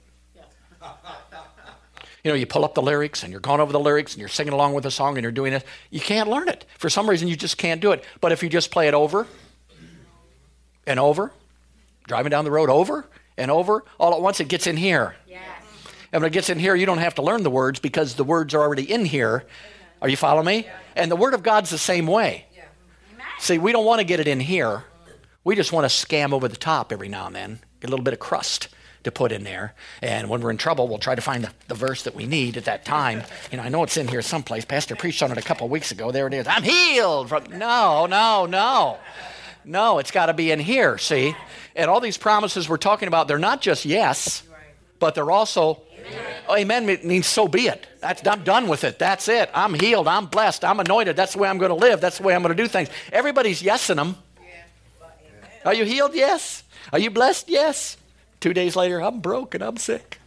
you 2.24 2.32
know, 2.32 2.36
you 2.36 2.46
pull 2.46 2.64
up 2.64 2.76
the 2.76 2.82
lyrics 2.82 3.24
and 3.24 3.32
you're 3.32 3.42
going 3.42 3.60
over 3.60 3.74
the 3.74 3.80
lyrics 3.80 4.14
and 4.14 4.22
you're 4.22 4.30
singing 4.30 4.54
along 4.54 4.74
with 4.74 4.86
the 4.86 4.92
song 4.92 5.18
and 5.18 5.24
you're 5.24 5.32
doing 5.34 5.52
it. 5.52 5.66
You 5.90 6.00
can't 6.00 6.30
learn 6.30 6.48
it. 6.48 6.66
For 6.78 6.90
some 6.90 7.10
reason, 7.10 7.28
you 7.28 7.36
just 7.36 7.58
can't 7.58 7.82
do 7.82 7.92
it. 7.92 8.06
But 8.22 8.32
if 8.32 8.42
you 8.42 8.48
just 8.48 8.72
play 8.72 8.88
it 8.88 8.94
over 8.94 9.28
and 10.86 10.98
over, 10.98 11.34
driving 12.08 12.30
down 12.30 12.46
the 12.46 12.52
road 12.52 12.70
over 12.70 13.06
and 13.38 13.52
over, 13.52 13.84
all 14.00 14.14
at 14.14 14.22
once 14.22 14.40
it 14.40 14.48
gets 14.48 14.66
in 14.66 14.78
here. 14.78 15.16
Yes. 15.28 15.42
And 16.12 16.22
when 16.22 16.32
it 16.32 16.34
gets 16.34 16.50
in 16.50 16.60
here, 16.60 16.76
you 16.76 16.86
don't 16.86 17.00
have 17.00 17.16
to 17.16 17.22
learn 17.22 17.44
the 17.44 17.50
words 17.50 17.80
because 17.80 18.16
the 18.16 18.24
words 18.24 18.54
are 18.54 18.62
already 18.62 18.92
in 18.92 19.06
here. 19.06 19.46
Are 20.02 20.10
you 20.10 20.18
following 20.18 20.46
me? 20.46 20.68
And 20.96 21.12
the 21.12 21.16
Word 21.16 21.34
of 21.34 21.44
God's 21.44 21.70
the 21.70 21.78
same 21.78 22.08
way. 22.08 22.46
See, 23.40 23.58
we 23.58 23.72
don't 23.72 23.86
want 23.86 24.00
to 24.00 24.06
get 24.06 24.20
it 24.20 24.28
in 24.28 24.40
here. 24.40 24.84
We 25.44 25.56
just 25.56 25.72
want 25.72 25.90
to 25.90 26.06
scam 26.06 26.34
over 26.34 26.48
the 26.48 26.58
top 26.58 26.92
every 26.92 27.08
now 27.08 27.28
and 27.28 27.36
then, 27.36 27.60
get 27.80 27.90
a 27.90 27.92
little 27.92 28.04
bit 28.04 28.14
of 28.14 28.20
crust 28.20 28.70
to 29.04 29.12
put 29.12 29.32
in 29.32 29.44
there. 29.44 29.74
And 30.02 30.28
when 30.30 30.42
we're 30.42 30.52
in 30.52 30.58
trouble, 30.58 30.88
we'll 30.88 30.98
try 30.98 31.16
to 31.16 31.22
find 31.22 31.44
the, 31.44 31.52
the 31.68 31.76
verse 31.76 32.04
that 32.04 32.16
we 32.16 32.26
need 32.26 32.58
at 32.58 32.66
that 32.66 32.84
time. 32.84 33.24
You 33.52 33.58
know, 33.58 33.64
I 33.64 33.70
know 33.70 33.84
it's 33.84 33.96
in 33.96 34.08
here 34.08 34.22
someplace. 34.22 34.66
Pastor 34.66 34.96
preached 34.96 35.24
on 35.24 35.32
it 35.32 35.38
a 35.38 35.42
couple 35.42 35.66
of 35.66 35.72
weeks 35.72 35.92
ago. 35.92 36.12
There 36.12 36.28
it 36.28 36.34
is. 36.34 36.48
I'm 36.48 36.64
healed 36.64 37.30
from. 37.30 37.46
No, 37.58 38.06
no, 38.08 38.46
no. 38.46 38.98
No, 39.64 40.00
it's 40.00 40.12
got 40.12 40.26
to 40.26 40.34
be 40.34 40.52
in 40.52 40.60
here, 40.60 40.98
see? 40.98 41.36
And 41.76 41.90
all 41.90 42.02
these 42.02 42.18
promises 42.18 42.68
we're 42.68 42.78
talking 42.78 43.08
about, 43.08 43.28
they're 43.28 43.40
not 43.40 43.62
just 43.62 43.86
yes, 43.86 44.44
but 45.00 45.16
they're 45.16 45.32
also 45.32 45.82
Oh, 46.50 46.56
amen 46.56 46.86
means 46.86 47.28
so 47.28 47.48
be 47.48 47.68
it. 47.68 47.86
That's, 48.00 48.26
I'm 48.26 48.44
done 48.44 48.68
with 48.68 48.84
it. 48.84 48.98
That's 48.98 49.28
it. 49.28 49.50
I'm 49.54 49.74
healed. 49.74 50.08
I'm 50.08 50.28
blessed. 50.28 50.64
I'm 50.64 50.80
anointed. 50.80 51.16
That's 51.16 51.34
the 51.34 51.40
way 51.40 51.50
I'm 51.50 51.58
going 51.58 51.70
to 51.70 51.76
live. 51.76 52.00
That's 52.00 52.20
the 52.20 52.24
way 52.24 52.34
I'm 52.34 52.42
going 52.42 52.56
to 52.56 52.64
do 52.64 52.70
things. 52.70 52.90
Everybody's 53.12 53.62
yesing 53.62 53.98
them. 53.98 54.16
Are 55.66 55.74
you 55.74 55.84
healed? 55.84 56.16
Yes. 56.16 56.64
Are 56.94 57.00
you 57.00 57.10
blessed? 57.10 57.50
Yes. 57.50 57.98
Two 58.40 58.54
days 58.54 58.76
later, 58.76 59.02
I'm 59.02 59.20
broke 59.20 59.56
and 59.56 59.64
I'm 59.64 59.78
sick. 59.78 60.20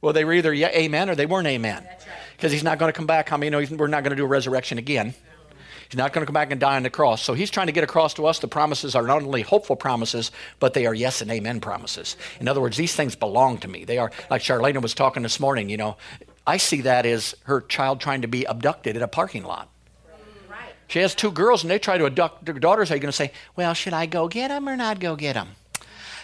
Well, 0.00 0.12
they 0.12 0.24
were 0.24 0.32
either 0.32 0.52
yeah, 0.52 0.68
amen 0.68 1.08
or 1.08 1.14
they 1.14 1.26
weren't 1.26 1.46
amen. 1.46 1.86
Because 2.36 2.50
he's 2.50 2.64
not 2.64 2.78
going 2.78 2.92
to 2.92 2.96
come 2.96 3.06
back. 3.06 3.28
How 3.28 3.36
many 3.36 3.50
know 3.50 3.76
we're 3.76 3.86
not 3.86 4.02
going 4.02 4.10
to 4.10 4.16
do 4.16 4.24
a 4.24 4.28
resurrection 4.28 4.78
again? 4.78 5.14
He's 5.94 5.98
not 5.98 6.12
going 6.12 6.22
to 6.22 6.26
come 6.26 6.34
back 6.34 6.50
and 6.50 6.60
die 6.60 6.74
on 6.74 6.82
the 6.82 6.90
cross. 6.90 7.22
So 7.22 7.34
he's 7.34 7.50
trying 7.50 7.68
to 7.68 7.72
get 7.72 7.84
across 7.84 8.14
to 8.14 8.26
us 8.26 8.40
the 8.40 8.48
promises 8.48 8.96
are 8.96 9.06
not 9.06 9.22
only 9.22 9.42
hopeful 9.42 9.76
promises, 9.76 10.32
but 10.58 10.74
they 10.74 10.86
are 10.86 10.92
yes 10.92 11.22
and 11.22 11.30
amen 11.30 11.60
promises. 11.60 12.16
In 12.40 12.48
other 12.48 12.60
words, 12.60 12.76
these 12.76 12.96
things 12.96 13.14
belong 13.14 13.58
to 13.58 13.68
me. 13.68 13.84
They 13.84 13.98
are, 13.98 14.10
like 14.28 14.42
Charlene 14.42 14.82
was 14.82 14.92
talking 14.92 15.22
this 15.22 15.38
morning, 15.38 15.68
you 15.68 15.76
know, 15.76 15.96
I 16.48 16.56
see 16.56 16.80
that 16.80 17.06
as 17.06 17.36
her 17.44 17.60
child 17.60 18.00
trying 18.00 18.22
to 18.22 18.26
be 18.26 18.42
abducted 18.42 18.96
in 18.96 19.02
a 19.02 19.06
parking 19.06 19.44
lot. 19.44 19.68
She 20.88 20.98
has 20.98 21.14
two 21.14 21.30
girls 21.30 21.62
and 21.62 21.70
they 21.70 21.78
try 21.78 21.96
to 21.96 22.06
abduct 22.06 22.44
their 22.44 22.54
daughters. 22.54 22.90
Are 22.90 22.96
you 22.96 23.00
going 23.00 23.12
to 23.12 23.16
say, 23.16 23.30
well, 23.54 23.72
should 23.72 23.92
I 23.92 24.06
go 24.06 24.26
get 24.26 24.48
them 24.48 24.68
or 24.68 24.74
not 24.74 24.98
go 24.98 25.14
get 25.14 25.34
them? 25.34 25.50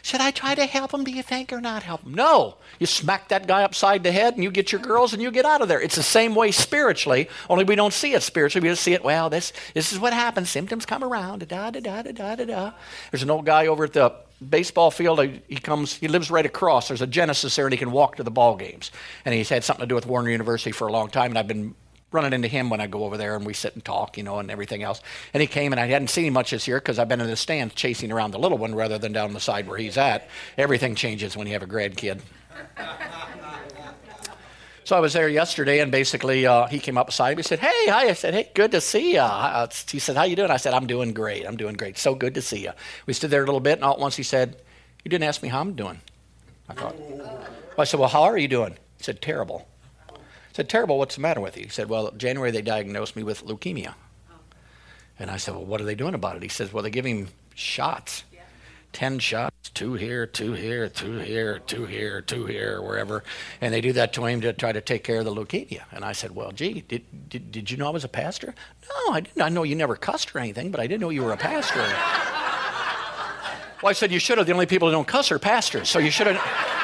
Should 0.02 0.20
I 0.20 0.30
try 0.30 0.54
to 0.54 0.66
help 0.66 0.92
him, 0.92 1.04
do 1.04 1.10
you 1.10 1.22
think, 1.22 1.52
or 1.52 1.60
not 1.60 1.82
help 1.82 2.02
him? 2.02 2.14
No. 2.14 2.56
You 2.78 2.86
smack 2.86 3.28
that 3.28 3.46
guy 3.46 3.62
upside 3.62 4.02
the 4.02 4.12
head 4.12 4.34
and 4.34 4.42
you 4.42 4.50
get 4.50 4.72
your 4.72 4.80
girls 4.80 5.12
and 5.12 5.22
you 5.22 5.30
get 5.30 5.44
out 5.44 5.62
of 5.62 5.68
there. 5.68 5.80
It's 5.80 5.96
the 5.96 6.02
same 6.02 6.34
way 6.34 6.50
spiritually, 6.50 7.28
only 7.48 7.64
we 7.64 7.74
don't 7.74 7.92
see 7.92 8.14
it 8.14 8.22
spiritually. 8.22 8.66
We 8.66 8.72
just 8.72 8.82
see 8.82 8.94
it, 8.94 9.04
well, 9.04 9.30
this, 9.30 9.52
this 9.74 9.92
is 9.92 9.98
what 9.98 10.12
happens. 10.12 10.50
Symptoms 10.50 10.86
come 10.86 11.04
around. 11.04 11.46
Da, 11.48 11.70
da, 11.70 11.80
da, 11.80 12.02
da, 12.02 12.12
da, 12.12 12.34
da, 12.36 12.44
da. 12.44 12.72
There's 13.10 13.22
an 13.22 13.30
old 13.30 13.46
guy 13.46 13.66
over 13.66 13.84
at 13.84 13.92
the 13.92 14.14
baseball 14.48 14.90
field. 14.90 15.20
He 15.48 15.56
comes, 15.56 15.94
he 15.94 16.08
lives 16.08 16.30
right 16.30 16.46
across. 16.46 16.88
There's 16.88 17.02
a 17.02 17.06
Genesis 17.06 17.54
there 17.56 17.66
and 17.66 17.72
he 17.72 17.78
can 17.78 17.92
walk 17.92 18.16
to 18.16 18.22
the 18.22 18.30
ball 18.30 18.56
games. 18.56 18.90
And 19.24 19.34
he's 19.34 19.48
had 19.48 19.64
something 19.64 19.82
to 19.82 19.86
do 19.86 19.94
with 19.94 20.06
Warner 20.06 20.30
University 20.30 20.72
for 20.72 20.88
a 20.88 20.92
long 20.92 21.10
time. 21.10 21.32
And 21.32 21.38
I've 21.38 21.48
been 21.48 21.74
running 22.12 22.32
into 22.32 22.48
him 22.48 22.70
when 22.70 22.80
I 22.80 22.86
go 22.86 23.04
over 23.04 23.16
there 23.16 23.36
and 23.36 23.46
we 23.46 23.54
sit 23.54 23.74
and 23.74 23.84
talk, 23.84 24.16
you 24.16 24.24
know, 24.24 24.38
and 24.38 24.50
everything 24.50 24.82
else. 24.82 25.00
And 25.32 25.40
he 25.40 25.46
came 25.46 25.72
and 25.72 25.80
I 25.80 25.86
hadn't 25.86 26.08
seen 26.08 26.26
him 26.26 26.34
much 26.34 26.50
this 26.50 26.66
year 26.66 26.78
because 26.78 26.98
I've 26.98 27.08
been 27.08 27.20
in 27.20 27.28
the 27.28 27.36
stands 27.36 27.74
chasing 27.74 28.10
around 28.10 28.32
the 28.32 28.38
little 28.38 28.58
one 28.58 28.74
rather 28.74 28.98
than 28.98 29.12
down 29.12 29.32
the 29.32 29.40
side 29.40 29.68
where 29.68 29.78
he's 29.78 29.96
at. 29.96 30.28
Everything 30.58 30.94
changes 30.94 31.36
when 31.36 31.46
you 31.46 31.52
have 31.52 31.62
a 31.62 31.66
grandkid. 31.66 32.20
so 34.84 34.96
I 34.96 35.00
was 35.00 35.12
there 35.12 35.28
yesterday 35.28 35.80
and 35.80 35.92
basically 35.92 36.46
uh, 36.46 36.66
he 36.66 36.80
came 36.80 36.98
up 36.98 37.06
beside 37.06 37.36
me. 37.36 37.42
He 37.42 37.48
said, 37.48 37.60
"Hey, 37.60 37.88
hi." 37.88 38.08
I 38.08 38.14
said, 38.14 38.34
"Hey, 38.34 38.50
good 38.54 38.72
to 38.72 38.80
see 38.80 39.14
you." 39.14 39.28
He 39.88 40.00
said, 40.00 40.16
"How 40.16 40.24
you 40.24 40.34
doing?" 40.34 40.50
I 40.50 40.56
said, 40.56 40.74
"I'm 40.74 40.88
doing 40.88 41.12
great. 41.12 41.46
I'm 41.46 41.56
doing 41.56 41.74
great. 41.74 41.96
So 41.96 42.14
good 42.14 42.34
to 42.34 42.42
see 42.42 42.62
you." 42.62 42.72
We 43.06 43.12
stood 43.12 43.30
there 43.30 43.42
a 43.42 43.46
little 43.46 43.60
bit 43.60 43.74
and 43.74 43.84
all 43.84 43.94
at 43.94 44.00
once 44.00 44.16
he 44.16 44.24
said, 44.24 44.56
"You 45.04 45.10
didn't 45.10 45.24
ask 45.24 45.42
me 45.42 45.48
how 45.48 45.60
I'm 45.60 45.74
doing." 45.74 46.00
I 46.68 46.74
thought. 46.74 46.98
Well, 46.98 47.46
I 47.78 47.84
said, 47.84 48.00
"Well, 48.00 48.08
how 48.08 48.22
are 48.22 48.36
you 48.36 48.48
doing?" 48.48 48.72
He 48.98 49.04
said, 49.04 49.22
"Terrible." 49.22 49.68
I 50.50 50.56
said, 50.56 50.68
Terrible, 50.68 50.98
what's 50.98 51.14
the 51.14 51.20
matter 51.20 51.40
with 51.40 51.56
you? 51.56 51.64
He 51.64 51.70
said, 51.70 51.88
Well, 51.88 52.10
January 52.12 52.50
they 52.50 52.62
diagnosed 52.62 53.14
me 53.14 53.22
with 53.22 53.46
leukemia. 53.46 53.94
Oh. 54.30 54.34
And 55.18 55.30
I 55.30 55.36
said, 55.36 55.54
Well, 55.54 55.64
what 55.64 55.80
are 55.80 55.84
they 55.84 55.94
doing 55.94 56.14
about 56.14 56.36
it? 56.36 56.42
He 56.42 56.48
says, 56.48 56.72
Well, 56.72 56.82
they 56.82 56.90
give 56.90 57.04
him 57.04 57.28
shots. 57.54 58.24
Yeah. 58.32 58.40
10 58.92 59.20
shots, 59.20 59.70
two 59.70 59.94
here, 59.94 60.26
two 60.26 60.52
here, 60.52 60.88
two 60.88 61.18
here, 61.18 61.60
two 61.60 61.86
here, 61.86 62.20
two 62.20 62.46
here, 62.46 62.82
wherever. 62.82 63.22
And 63.60 63.72
they 63.72 63.80
do 63.80 63.92
that 63.92 64.12
to 64.14 64.24
him 64.24 64.40
to 64.40 64.52
try 64.52 64.72
to 64.72 64.80
take 64.80 65.04
care 65.04 65.20
of 65.20 65.24
the 65.24 65.32
leukemia. 65.32 65.82
And 65.92 66.04
I 66.04 66.12
said, 66.12 66.34
Well, 66.34 66.50
gee, 66.50 66.80
did, 66.80 67.04
did, 67.28 67.52
did 67.52 67.70
you 67.70 67.76
know 67.76 67.86
I 67.86 67.90
was 67.90 68.02
a 68.02 68.08
pastor? 68.08 68.52
No, 68.88 69.12
I 69.12 69.20
didn't. 69.20 69.40
I 69.40 69.50
know 69.50 69.62
you 69.62 69.76
never 69.76 69.94
cussed 69.94 70.34
or 70.34 70.40
anything, 70.40 70.72
but 70.72 70.80
I 70.80 70.88
didn't 70.88 71.00
know 71.00 71.10
you 71.10 71.22
were 71.22 71.32
a 71.32 71.36
pastor. 71.36 71.78
well, 73.82 73.90
I 73.90 73.92
said, 73.92 74.10
You 74.10 74.18
should 74.18 74.38
have. 74.38 74.48
The 74.48 74.52
only 74.52 74.66
people 74.66 74.88
who 74.88 74.92
don't 74.92 75.06
cuss 75.06 75.30
are 75.30 75.38
pastors. 75.38 75.88
So 75.88 76.00
you 76.00 76.10
should 76.10 76.26
have. 76.26 76.79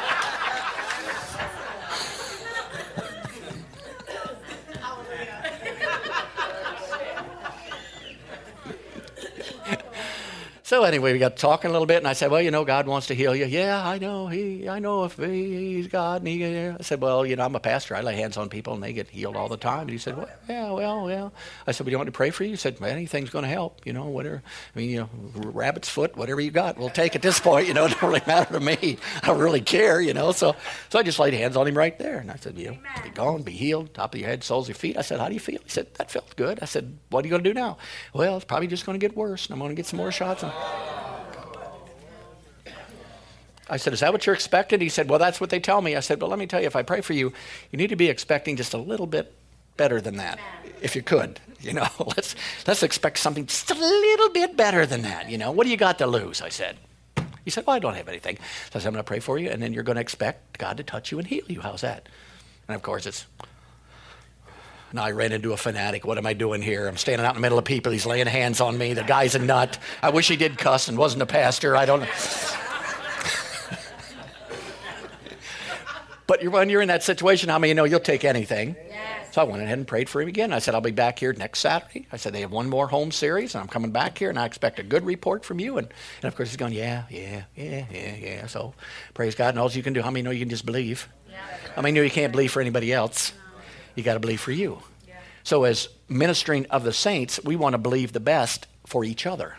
So 10.67 10.83
anyway, 10.83 11.13
we 11.13 11.21
got 11.21 11.37
talking 11.37 11.71
a 11.71 11.73
little 11.73 11.87
bit, 11.87 11.99
and 11.99 12.09
I 12.09 12.13
said, 12.13 12.29
"Well, 12.33 12.43
you 12.43 12.51
know, 12.51 12.65
God 12.65 12.89
wants 12.89 13.07
to 13.07 13.15
heal 13.15 13.37
you." 13.37 13.47
Yeah, 13.47 13.87
I 13.87 13.99
know. 13.99 14.27
He, 14.27 14.69
I 14.69 14.81
know 14.81 15.05
if 15.05 15.17
he, 15.17 15.75
he's 15.77 15.87
God, 15.87 16.23
and 16.23 16.27
he. 16.27 16.45
I 16.45 16.79
said, 16.81 17.01
"Well, 17.01 17.25
you 17.25 17.37
know, 17.37 17.45
I'm 17.45 17.55
a 17.55 17.61
pastor. 17.61 17.95
I 17.95 18.01
lay 18.01 18.17
hands 18.17 18.37
on 18.37 18.49
people, 18.49 18.75
and 18.75 18.83
they 18.83 18.93
get 18.93 19.09
healed 19.09 19.37
all 19.37 19.49
the 19.49 19.57
time." 19.57 19.83
And 19.83 19.91
he 19.91 19.99
said, 19.99 20.17
"Well, 20.17 20.29
yeah, 20.49 20.73
well, 20.73 21.05
well." 21.05 21.33
I 21.69 21.71
said, 21.71 21.87
"Well, 21.87 21.93
you 21.93 21.99
want 21.99 22.09
to 22.09 22.13
pray 22.13 22.31
for 22.31 22.43
you?" 22.43 22.51
He 22.51 22.57
said, 22.57 22.81
well, 22.81 22.91
"Anything's 22.91 23.31
going 23.31 23.45
to 23.45 23.49
help. 23.49 23.87
You 23.87 23.93
know, 23.93 24.07
whatever. 24.07 24.43
I 24.75 24.79
mean, 24.81 24.91
you 24.91 24.99
know, 25.03 25.11
rabbit's 25.37 25.89
foot, 25.89 26.17
whatever 26.17 26.41
you 26.41 26.51
got, 26.51 26.79
we'll 26.79 26.91
take 26.91 27.15
at 27.15 27.23
this 27.23 27.39
point. 27.39 27.69
You 27.69 27.75
know, 27.75 27.85
it 27.87 27.91
don't 27.91 28.03
really 28.03 28.23
matter 28.27 28.55
to 28.55 28.59
me. 28.59 28.99
I 29.23 29.27
don't 29.29 29.39
really 29.39 29.61
care. 29.61 30.01
You 30.01 30.15
know." 30.15 30.33
So, 30.33 30.57
so 30.89 30.99
I 30.99 31.05
just 31.05 31.21
laid 31.21 31.35
hands 31.35 31.57
on 31.57 31.69
him 31.69 31.79
right 31.79 31.97
there, 31.97 32.19
and 32.19 32.29
I 32.29 32.35
said, 32.39 32.59
"You 32.59 32.73
know, 32.73 32.79
be 33.05 33.11
gone, 33.11 33.43
be 33.43 33.53
healed, 33.53 33.95
top 33.95 34.15
of 34.15 34.21
your 34.21 34.29
head, 34.29 34.43
soles 34.43 34.65
of 34.65 34.71
your 34.71 34.75
feet." 34.81 34.97
I 34.97 35.03
said, 35.03 35.21
"How 35.21 35.29
do 35.29 35.35
you 35.35 35.39
feel?" 35.39 35.61
He 35.63 35.71
said, 35.71 35.95
"That 35.95 36.11
felt 36.11 36.35
good." 36.35 36.59
I 36.61 36.65
said, 36.65 36.99
"What 37.11 37.25
are 37.25 37.29
you 37.29 37.31
going 37.31 37.45
to 37.45 37.51
do 37.51 37.55
now?" 37.55 37.79
Well, 38.13 38.35
it's 38.35 38.45
probably 38.45 38.67
just 38.67 38.85
going 38.85 38.99
to 38.99 39.07
get 39.07 39.17
worse, 39.17 39.47
and 39.47 39.53
I'm 39.53 39.61
going 39.61 39.71
to 39.71 39.77
get 39.77 39.87
some 39.87 39.99
more 39.99 40.11
shots. 40.11 40.43
And, 40.43 40.56
I 43.69 43.77
said, 43.79 43.93
Is 43.93 44.01
that 44.01 44.13
what 44.13 44.27
you're 44.27 44.35
expecting? 44.35 44.81
He 44.81 44.89
said, 44.89 45.11
Well, 45.11 45.19
that's 45.19 45.41
what 45.41 45.51
they 45.51 45.61
tell 45.61 45.81
me. 45.83 45.97
I 45.97 46.01
said, 46.01 46.21
Well, 46.21 46.31
let 46.31 46.39
me 46.39 46.47
tell 46.47 46.61
you, 46.61 46.67
if 46.67 46.77
I 46.77 46.83
pray 46.83 47.01
for 47.01 47.13
you, 47.13 47.33
you 47.71 47.77
need 47.77 47.89
to 47.89 47.97
be 47.97 48.09
expecting 48.09 48.57
just 48.57 48.75
a 48.75 48.79
little 48.79 49.07
bit 49.07 49.35
better 49.77 50.01
than 50.01 50.17
that, 50.17 50.39
if 50.81 50.97
you 50.97 51.03
could. 51.03 51.41
You 51.61 51.73
know, 51.75 51.89
let's, 52.17 52.35
let's 52.67 52.83
expect 52.83 53.19
something 53.19 53.47
just 53.47 53.71
a 53.71 53.75
little 53.75 54.31
bit 54.31 54.57
better 54.57 54.87
than 54.87 55.03
that. 55.03 55.29
You 55.29 55.39
know, 55.39 55.51
what 55.51 55.65
do 55.65 55.71
you 55.71 55.77
got 55.77 55.99
to 55.99 56.07
lose? 56.07 56.41
I 56.41 56.49
said. 56.49 56.77
He 57.45 57.51
said, 57.51 57.67
Well, 57.67 57.77
I 57.77 57.79
don't 57.79 57.95
have 57.95 58.09
anything. 58.09 58.37
So 58.71 58.79
I 58.79 58.79
said, 58.79 58.89
I'm 58.89 58.95
going 58.95 59.05
to 59.05 59.09
pray 59.09 59.21
for 59.21 59.39
you, 59.39 59.51
and 59.51 59.61
then 59.61 59.73
you're 59.73 59.85
going 59.85 59.97
to 59.97 60.03
expect 60.03 60.59
God 60.59 60.77
to 60.77 60.85
touch 60.85 61.11
you 61.11 61.19
and 61.19 61.27
heal 61.27 61.45
you. 61.49 61.61
How's 61.61 61.81
that? 61.81 62.09
And 62.69 62.75
of 62.75 62.83
course, 62.83 63.07
it's. 63.07 63.27
Now 64.93 65.05
I 65.05 65.11
ran 65.11 65.33
into 65.33 65.53
a 65.53 65.57
fanatic. 65.57 66.07
What 66.07 66.19
am 66.19 66.27
I 66.27 66.33
doing 66.33 66.63
here? 66.63 66.87
I'm 66.87 66.97
standing 66.97 67.27
out 67.27 67.31
in 67.31 67.37
the 67.37 67.41
middle 67.41 67.59
of 67.59 67.65
people. 67.65 67.93
He's 67.93 68.07
laying 68.07 68.27
hands 68.27 68.61
on 68.61 68.79
me. 68.79 68.95
The 68.95 69.03
guy's 69.03 69.35
a 69.35 69.39
nut. 69.39 69.79
I 70.03 70.11
wish 70.11 70.29
he 70.29 70.37
did 70.37 70.59
cuss 70.59 70.89
and 70.89 70.97
wasn't 70.97 71.23
a 71.23 71.27
pastor. 71.27 71.77
I 71.77 71.87
don't 71.87 72.01
know. 72.01 72.07
But 76.27 76.43
when 76.49 76.69
you're 76.69 76.83
in 76.83 76.89
that 76.89 77.05
situation, 77.05 77.49
how 77.49 77.59
many 77.59 77.69
you 77.69 77.75
know 77.75 77.85
you'll 77.85 78.01
take 78.01 78.25
anything? 78.25 78.75
Yes. 78.89 79.35
So 79.35 79.43
I 79.43 79.45
went 79.45 79.63
ahead 79.63 79.79
and 79.79 79.87
prayed 79.87 80.09
for 80.09 80.21
him 80.21 80.29
again. 80.29 80.53
I 80.53 80.59
said, 80.59 80.75
I'll 80.75 80.81
be 80.81 80.91
back 80.91 81.19
here 81.19 81.33
next 81.33 81.61
Saturday. 81.61 82.07
I 82.11 82.17
said, 82.17 82.33
they 82.33 82.41
have 82.41 82.51
one 82.51 82.69
more 82.69 82.89
home 82.89 83.13
series, 83.13 83.55
and 83.55 83.63
I'm 83.63 83.69
coming 83.69 83.93
back 83.93 84.19
here, 84.19 84.31
and 84.31 84.39
I 84.39 84.47
expect 84.47 84.79
a 84.79 84.83
good 84.83 85.05
report 85.05 85.45
from 85.45 85.61
you. 85.61 85.79
And, 85.79 85.87
and 86.23 86.29
of 86.29 86.35
course, 86.35 86.49
he's 86.49 86.57
going, 86.57 86.73
yeah, 86.73 87.05
yeah, 87.11 87.45
yeah, 87.55 87.85
yeah, 87.93 88.17
yeah. 88.17 88.47
So 88.47 88.75
praise 89.15 89.35
God. 89.35 89.51
And 89.51 89.59
all 89.59 89.71
you 89.71 89.83
can 89.83 89.93
do, 89.93 90.03
how 90.03 90.11
many 90.11 90.23
know 90.23 90.31
you 90.31 90.41
can 90.41 90.49
just 90.49 90.67
believe? 90.67 91.09
Yeah. 91.31 91.37
How 91.77 91.83
many 91.83 91.95
know 91.95 92.03
you 92.03 92.11
can't 92.11 92.33
believe 92.33 92.51
for 92.51 92.61
anybody 92.61 92.93
else? 92.93 93.33
You 93.97 94.05
got 94.05 94.15
to 94.15 94.21
believe 94.21 94.41
for 94.41 94.53
you. 94.53 94.79
Yeah. 95.09 95.15
So 95.43 95.65
as 95.65 95.89
ministering 96.09 96.67
of 96.67 96.85
the 96.85 96.93
saints, 96.93 97.41
we 97.43 97.57
want 97.57 97.73
to 97.73 97.79
believe 97.79 98.13
the 98.13 98.21
best 98.21 98.69
for 98.87 99.05
each 99.05 99.27
other. 99.27 99.57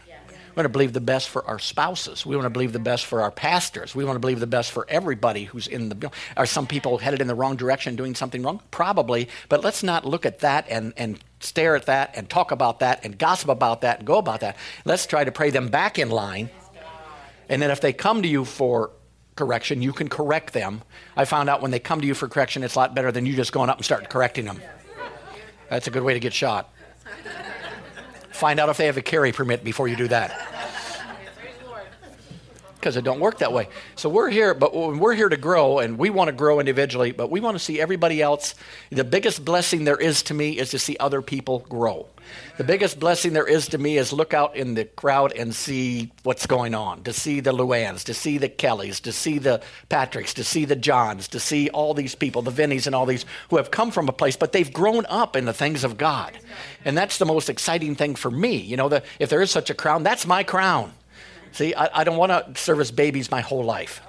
We 0.58 0.62
want 0.62 0.74
to 0.74 0.74
believe 0.74 0.94
the 0.94 1.01
best 1.01 1.29
for 1.29 1.46
our 1.46 1.60
spouses. 1.60 2.25
We 2.25 2.36
want 2.36 2.48
to 2.48 2.50
believe 2.50 2.74
the 2.74 2.79
best 2.79 3.06
for 3.06 3.22
our 3.22 3.29
pastors. 3.29 3.94
We 3.94 4.03
want 4.03 4.15
to 4.15 4.20
believe 4.20 4.39
the 4.39 4.48
best 4.48 4.72
for 4.72 4.88
everybody 4.89 5.44
who's 5.44 5.67
in 5.67 5.89
the. 5.89 6.12
Are 6.36 6.48
some 6.48 6.65
people 6.65 6.98
headed 6.98 7.22
in 7.22 7.27
the 7.27 7.36
wrong 7.36 7.58
direction, 7.58 7.96
doing 7.96 8.15
something 8.15 8.41
wrong? 8.41 8.63
Probably. 8.72 9.29
But 9.50 9.63
let's 9.63 9.84
not 9.84 10.03
look 10.03 10.25
at 10.25 10.39
that 10.39 10.65
and, 10.67 10.94
and 10.98 11.20
stare 11.41 11.75
at 11.75 11.86
that 11.86 12.13
and 12.15 12.27
talk 12.27 12.50
about 12.50 12.79
that 12.79 13.06
and 13.06 13.20
gossip 13.20 13.50
about 13.50 13.82
that 13.82 14.00
and 14.00 14.08
go 14.08 14.17
about 14.17 14.39
that. 14.39 14.58
Let's 14.84 15.06
try 15.06 15.24
to 15.24 15.32
pray 15.32 15.51
them 15.51 15.67
back 15.67 16.00
in 16.00 16.10
line. 16.10 16.50
And 17.50 17.62
then 17.62 17.70
if 17.70 17.79
they 17.79 17.94
come 17.94 18.24
to 18.24 18.27
you 18.27 18.44
for 18.44 18.89
correction, 19.38 19.82
you 19.82 19.94
can 19.94 20.10
correct 20.10 20.53
them. 20.53 20.82
I 21.15 21.24
found 21.25 21.50
out 21.50 21.62
when 21.62 21.72
they 21.72 21.79
come 21.79 22.01
to 22.01 22.08
you 22.08 22.13
for 22.13 22.27
correction, 22.27 22.63
it's 22.63 22.75
a 22.75 22.79
lot 22.79 22.94
better 22.94 23.12
than 23.12 23.25
you 23.25 23.36
just 23.36 23.53
going 23.53 23.70
up 23.70 23.77
and 23.77 23.86
starting 23.86 24.08
correcting 24.08 24.46
them. 24.46 24.62
That's 25.70 25.88
a 25.88 25.91
good 25.91 26.03
way 26.03 26.13
to 26.13 26.20
get 26.20 26.34
shot. 26.34 26.74
Find 28.32 28.60
out 28.60 28.70
if 28.70 28.77
they 28.77 28.86
have 28.88 28.98
a 28.98 29.01
carry 29.01 29.32
permit 29.32 29.63
before 29.63 29.88
you 29.88 29.96
do 29.96 30.08
that 30.10 30.76
because 32.88 32.96
it 32.96 33.03
don't 33.03 33.20
work 33.20 33.39
that 33.39 33.51
way. 33.51 33.67
So 33.98 34.08
we're 34.08 34.29
here, 34.29 34.53
but 34.53 34.74
we're 34.74 35.13
here 35.13 35.27
to 35.27 35.36
grow, 35.36 35.79
and 35.79 35.98
we 35.98 36.10
want 36.10 36.29
to 36.29 36.32
grow 36.32 36.62
individually, 36.62 37.12
but 37.12 37.29
we 37.29 37.41
want 37.41 37.56
to 37.56 37.60
see 37.60 37.82
everybody 37.82 38.22
else. 38.22 38.56
The 38.91 39.03
biggest 39.03 39.44
blessing 39.44 39.84
there 39.84 39.98
is 39.98 40.24
to 40.24 40.34
me 40.34 40.58
is 40.58 40.70
to 40.70 40.79
see 40.79 40.96
other 40.98 41.22
people 41.22 41.60
grow. 41.67 42.08
The 42.56 42.63
biggest 42.63 42.98
blessing 42.98 43.34
there 43.34 43.46
is 43.46 43.67
to 43.70 43.77
me 43.77 43.98
is 43.98 44.13
look 44.13 44.34
out 44.34 44.56
in 44.56 44.75
the 44.75 44.86
crowd 44.86 45.34
and 45.34 45.53
see 45.53 46.13
what's 46.24 46.48
going 46.48 46.75
on, 46.75 47.03
to 47.03 47.12
see 47.12 47.41
the 47.41 47.51
Luans, 47.51 48.06
to 48.06 48.13
see 48.13 48.38
the 48.38 48.48
Kellys, 48.48 49.01
to 49.01 49.12
see 49.12 49.38
the 49.38 49.62
Patricks, 49.89 50.34
to 50.36 50.46
see 50.46 50.63
the 50.63 50.77
Johns, 50.77 51.27
to 51.29 51.41
see 51.41 51.70
all 51.70 51.94
these 51.94 52.15
people, 52.15 52.41
the 52.41 52.51
Vinnies 52.51 52.86
and 52.86 52.96
all 52.96 53.06
these 53.06 53.25
who 53.50 53.58
have 53.58 53.70
come 53.70 53.91
from 53.91 54.08
a 54.08 54.13
place, 54.13 54.38
but 54.38 54.53
they've 54.53 54.72
grown 54.72 55.06
up 55.08 55.36
in 55.36 55.44
the 55.44 55.51
things 55.51 55.84
of 55.84 55.98
God. 55.98 56.38
And 56.86 56.98
that's 56.98 57.17
the 57.17 57.25
most 57.25 57.50
exciting 57.50 57.96
thing 57.96 58.15
for 58.15 58.32
me. 58.32 58.56
You 58.56 58.77
know, 58.77 58.88
the, 58.88 59.03
if 59.20 59.29
there 59.29 59.41
is 59.41 59.51
such 59.51 59.70
a 59.70 59.74
crown, 59.74 60.03
that's 60.03 60.25
my 60.25 60.44
crown. 60.44 60.94
See, 61.57 61.73
I, 61.73 62.01
I 62.01 62.03
don't 62.03 62.17
want 62.17 62.31
to 62.31 62.61
service 62.61 62.91
babies 62.91 63.31
my 63.31 63.41
whole 63.41 63.63
life. 63.63 64.03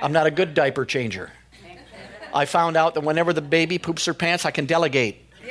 I'm 0.00 0.12
not 0.12 0.26
a 0.26 0.30
good 0.30 0.54
diaper 0.54 0.86
changer. 0.86 1.30
I 2.32 2.46
found 2.46 2.74
out 2.74 2.94
that 2.94 3.02
whenever 3.02 3.34
the 3.34 3.42
baby 3.42 3.76
poops 3.76 4.06
her 4.06 4.14
pants, 4.14 4.46
I 4.46 4.50
can 4.50 4.64
delegate. 4.64 5.22
I 5.44 5.48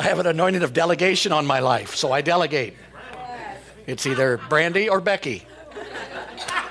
have 0.00 0.18
an 0.18 0.26
anointing 0.26 0.62
of 0.62 0.74
delegation 0.74 1.32
on 1.32 1.46
my 1.46 1.60
life, 1.60 1.94
so 1.94 2.12
I 2.12 2.20
delegate. 2.20 2.74
It's 3.86 4.04
either 4.04 4.38
Brandy 4.50 4.90
or 4.90 5.00
Becky. 5.00 5.46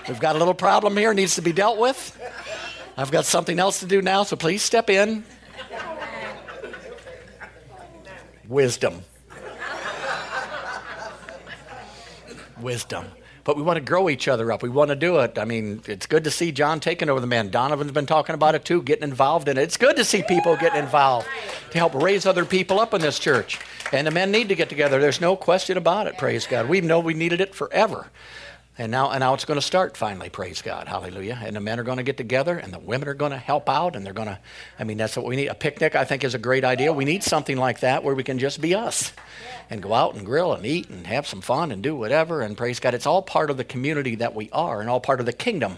We've 0.07 0.19
got 0.19 0.35
a 0.35 0.37
little 0.37 0.53
problem 0.53 0.95
here, 0.95 1.15
needs 1.15 1.33
to 1.33 1.41
be 1.41 1.51
dealt 1.51 1.79
with. 1.79 2.15
I've 2.95 3.09
got 3.09 3.25
something 3.25 3.57
else 3.57 3.79
to 3.79 3.87
do 3.87 4.03
now, 4.03 4.21
so 4.21 4.35
please 4.35 4.61
step 4.61 4.91
in. 4.91 5.23
Wisdom. 8.47 9.01
Wisdom. 12.63 13.05
But 13.43 13.57
we 13.57 13.61
want 13.61 13.75
to 13.75 13.83
grow 13.83 14.09
each 14.09 14.29
other 14.29 14.51
up. 14.53 14.63
We 14.63 14.69
want 14.69 14.89
to 14.89 14.95
do 14.95 15.19
it. 15.19 15.37
I 15.37 15.43
mean, 15.43 15.81
it's 15.85 16.05
good 16.05 16.23
to 16.23 16.31
see 16.31 16.53
John 16.53 16.79
taking 16.79 17.09
over 17.09 17.19
the 17.19 17.27
man. 17.27 17.49
Donovan's 17.49 17.91
been 17.91 18.05
talking 18.05 18.35
about 18.35 18.55
it 18.55 18.63
too, 18.63 18.81
getting 18.81 19.03
involved 19.03 19.49
in 19.49 19.57
it. 19.57 19.63
It's 19.63 19.75
good 19.75 19.97
to 19.97 20.05
see 20.05 20.23
people 20.23 20.55
getting 20.55 20.79
involved 20.79 21.27
to 21.71 21.77
help 21.77 21.93
raise 21.93 22.25
other 22.25 22.45
people 22.45 22.79
up 22.79 22.93
in 22.93 23.01
this 23.01 23.19
church. 23.19 23.59
And 23.91 24.07
the 24.07 24.11
men 24.11 24.31
need 24.31 24.47
to 24.47 24.55
get 24.55 24.69
together. 24.69 24.99
There's 24.99 25.19
no 25.19 25.35
question 25.35 25.77
about 25.77 26.07
it, 26.07 26.17
praise 26.17 26.47
God. 26.47 26.69
We 26.69 26.79
know 26.79 27.01
we 27.01 27.13
needed 27.13 27.41
it 27.41 27.53
forever. 27.53 28.07
And 28.75 28.91
now, 28.91 29.11
and 29.11 29.19
now 29.19 29.35
it's 29.35 29.45
going 29.45 29.59
to 29.59 29.65
start 29.65 29.95
finally, 29.95 30.29
praise 30.29 30.63
God, 30.63 30.87
hallelujah. 30.87 31.39
And 31.43 31.55
the 31.55 31.59
men 31.59 31.79
are 31.79 31.83
going 31.83 31.97
to 31.97 32.03
get 32.03 32.17
together 32.17 32.57
and 32.57 32.73
the 32.73 32.79
women 32.79 33.07
are 33.07 33.13
going 33.13 33.31
to 33.31 33.37
help 33.37 33.69
out 33.69 33.95
and 33.95 34.03
they're 34.03 34.13
going 34.13 34.29
to, 34.29 34.39
I 34.79 34.83
mean, 34.83 34.97
that's 34.97 35.15
what 35.15 35.27
we 35.27 35.35
need. 35.35 35.47
A 35.47 35.53
picnic, 35.53 35.93
I 35.93 36.05
think, 36.05 36.23
is 36.23 36.33
a 36.33 36.39
great 36.39 36.63
idea. 36.63 36.91
We 36.91 37.05
need 37.05 37.21
something 37.21 37.55
like 37.55 37.81
that 37.81 38.03
where 38.03 38.15
we 38.15 38.23
can 38.23 38.39
just 38.39 38.59
be 38.61 38.73
us 38.73 39.13
and 39.69 39.83
go 39.83 39.93
out 39.93 40.15
and 40.15 40.25
grill 40.25 40.53
and 40.53 40.65
eat 40.65 40.89
and 40.89 41.05
have 41.05 41.27
some 41.27 41.41
fun 41.41 41.71
and 41.71 41.83
do 41.83 41.95
whatever. 41.95 42.41
And 42.41 42.57
praise 42.57 42.79
God, 42.79 42.95
it's 42.95 43.05
all 43.05 43.21
part 43.21 43.51
of 43.51 43.57
the 43.57 43.63
community 43.63 44.15
that 44.15 44.33
we 44.33 44.49
are 44.51 44.81
and 44.81 44.89
all 44.89 44.99
part 44.99 45.19
of 45.19 45.27
the 45.27 45.33
kingdom, 45.33 45.77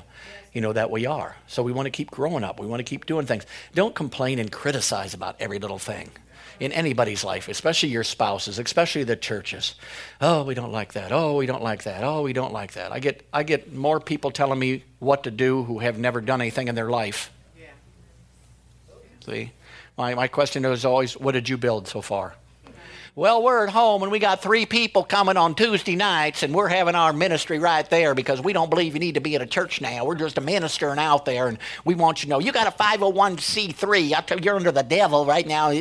you 0.54 0.62
know, 0.62 0.72
that 0.72 0.90
we 0.90 1.06
are. 1.06 1.36
So 1.48 1.64
we 1.64 1.74
want 1.74 1.88
to 1.88 1.92
keep 1.92 2.12
growing 2.12 2.46
up. 2.46 2.62
We 2.62 2.68
want 2.68 2.80
to 2.80 2.86
keep 2.86 3.06
doing 3.06 3.26
things. 3.26 3.46
Don't 3.74 3.94
complain 3.94 4.40
and 4.40 4.50
criticize 4.50 5.14
about 5.14 5.36
every 5.42 5.60
little 5.60 5.80
thing 5.80 6.12
in 6.60 6.72
anybody's 6.72 7.24
life, 7.24 7.48
especially 7.48 7.90
your 7.90 8.04
spouses, 8.04 8.60
especially 8.60 9.04
the 9.04 9.16
churches. 9.16 9.76
Oh, 10.22 10.44
we 10.44 10.54
don't 10.54 10.72
like 10.72 10.94
that. 10.94 11.12
Oh, 11.12 11.36
we 11.38 11.46
don't 11.46 11.64
like 11.64 11.84
that. 11.84 12.04
Oh, 12.04 12.22
we 12.22 12.34
don't 12.34 12.54
like 12.54 12.74
that. 12.74 12.92
I 12.92 13.00
get, 13.00 13.26
I 13.34 13.44
get 13.44 13.74
more 13.74 14.00
people 14.00 14.32
telling 14.32 14.60
me 14.60 14.84
what 15.00 15.24
to 15.24 15.32
do 15.32 15.64
who 15.64 15.80
have 15.80 15.98
never 15.98 16.22
done 16.22 16.42
anything 16.42 16.68
in 16.68 16.76
their 16.76 16.90
life. 16.90 17.32
Yeah. 17.60 17.68
See? 19.26 19.52
My, 19.98 20.14
my 20.16 20.28
question 20.28 20.66
is 20.66 20.86
always, 20.86 21.18
what 21.18 21.34
did 21.34 21.48
you 21.48 21.58
build 21.58 21.88
so 21.88 22.02
far? 22.02 22.36
Well, 23.18 23.44
we're 23.44 23.64
at 23.66 23.70
home 23.72 24.04
and 24.04 24.12
we 24.12 24.20
got 24.20 24.42
three 24.42 24.66
people 24.66 25.06
coming 25.06 25.38
on 25.38 25.56
Tuesday 25.56 25.96
nights 25.96 26.44
and 26.44 26.54
we're 26.54 26.68
having 26.68 26.96
our 26.96 27.14
ministry 27.14 27.60
right 27.60 27.90
there 27.90 28.14
because 28.14 28.42
we 28.42 28.52
don't 28.52 28.70
believe 28.70 28.94
you 28.94 29.00
need 29.00 29.14
to 29.14 29.22
be 29.22 29.36
at 29.36 29.42
a 29.42 29.46
church 29.46 29.80
now. 29.80 30.04
We're 30.04 30.16
just 30.16 30.38
a 30.38 30.42
ministering 30.42 31.00
out 31.00 31.24
there 31.24 31.48
and 31.48 31.58
we 31.86 31.96
want 31.96 32.22
you 32.22 32.26
to 32.26 32.32
know 32.32 32.40
you 32.40 32.52
got 32.52 32.68
a 32.68 32.72
501c3. 32.72 34.14
I 34.14 34.20
tell 34.20 34.38
you, 34.38 34.44
you're 34.44 34.58
under 34.58 34.74
the 34.74 34.84
devil 34.84 35.26
right 35.26 35.48
now 35.48 35.72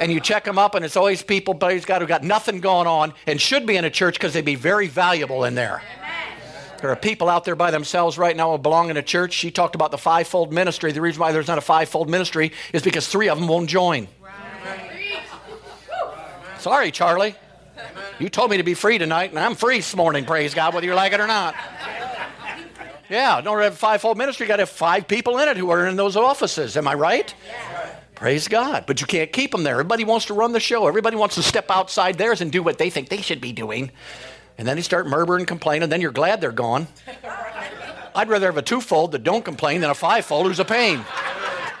and 0.00 0.12
you 0.12 0.20
check 0.20 0.44
them 0.44 0.58
up, 0.58 0.74
and 0.74 0.84
it's 0.84 0.96
always 0.96 1.22
people, 1.22 1.54
praise 1.54 1.84
God, 1.84 2.02
who 2.02 2.08
got 2.08 2.22
nothing 2.22 2.60
going 2.60 2.86
on 2.86 3.14
and 3.26 3.40
should 3.40 3.66
be 3.66 3.76
in 3.76 3.84
a 3.84 3.90
church 3.90 4.14
because 4.14 4.32
they'd 4.32 4.44
be 4.44 4.54
very 4.54 4.88
valuable 4.88 5.44
in 5.44 5.54
there. 5.54 5.82
There 6.80 6.90
are 6.90 6.96
people 6.96 7.28
out 7.28 7.44
there 7.44 7.54
by 7.54 7.70
themselves 7.70 8.18
right 8.18 8.36
now 8.36 8.50
who 8.50 8.58
belong 8.58 8.90
in 8.90 8.96
a 8.96 9.02
church. 9.02 9.34
She 9.34 9.52
talked 9.52 9.76
about 9.76 9.92
the 9.92 9.98
fivefold 9.98 10.52
ministry. 10.52 10.90
The 10.90 11.00
reason 11.00 11.20
why 11.20 11.30
there's 11.30 11.46
not 11.46 11.58
a 11.58 11.62
fivefold 11.62 12.10
ministry 12.10 12.50
is 12.72 12.82
because 12.82 13.06
three 13.06 13.28
of 13.28 13.38
them 13.38 13.46
won't 13.46 13.70
join. 13.70 14.08
Sorry, 16.58 16.90
Charlie. 16.90 17.36
You 18.18 18.28
told 18.28 18.50
me 18.50 18.56
to 18.56 18.62
be 18.62 18.74
free 18.74 18.98
tonight, 18.98 19.30
and 19.30 19.38
I'm 19.38 19.54
free 19.54 19.76
this 19.76 19.94
morning, 19.96 20.24
praise 20.24 20.54
God, 20.54 20.74
whether 20.74 20.86
you 20.86 20.94
like 20.94 21.12
it 21.12 21.20
or 21.20 21.26
not. 21.26 21.54
Yeah, 23.08 23.38
in 23.38 23.46
order 23.46 23.62
to 23.62 23.64
have 23.64 23.74
a 23.74 23.76
fivefold 23.76 24.16
ministry, 24.16 24.44
you 24.44 24.48
got 24.48 24.56
to 24.56 24.62
have 24.62 24.70
five 24.70 25.06
people 25.06 25.38
in 25.38 25.48
it 25.48 25.56
who 25.56 25.70
are 25.70 25.86
in 25.86 25.96
those 25.96 26.16
offices. 26.16 26.76
Am 26.76 26.88
I 26.88 26.94
right? 26.94 27.34
Praise 28.22 28.46
God. 28.46 28.84
But 28.86 29.00
you 29.00 29.06
can't 29.08 29.32
keep 29.32 29.50
them 29.50 29.64
there. 29.64 29.72
Everybody 29.72 30.04
wants 30.04 30.26
to 30.26 30.34
run 30.34 30.52
the 30.52 30.60
show. 30.60 30.86
Everybody 30.86 31.16
wants 31.16 31.34
to 31.34 31.42
step 31.42 31.68
outside 31.72 32.18
theirs 32.18 32.40
and 32.40 32.52
do 32.52 32.62
what 32.62 32.78
they 32.78 32.88
think 32.88 33.08
they 33.08 33.20
should 33.20 33.40
be 33.40 33.52
doing. 33.52 33.90
And 34.56 34.68
then 34.68 34.76
they 34.76 34.82
start 34.82 35.08
murmuring 35.08 35.40
and 35.40 35.48
complaining. 35.48 35.88
Then 35.88 36.00
you're 36.00 36.12
glad 36.12 36.40
they're 36.40 36.52
gone. 36.52 36.86
I'd 38.14 38.28
rather 38.28 38.46
have 38.46 38.56
a 38.56 38.62
twofold 38.62 39.10
that 39.10 39.24
don't 39.24 39.44
complain 39.44 39.80
than 39.80 39.90
a 39.90 39.94
fivefold 39.94 40.46
who's 40.46 40.60
a 40.60 40.64
pain. 40.64 41.04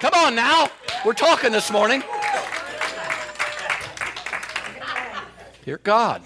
Come 0.00 0.14
on 0.16 0.34
now. 0.34 0.68
We're 1.04 1.12
talking 1.12 1.52
this 1.52 1.70
morning. 1.70 2.02
Dear 5.64 5.78
God. 5.78 6.22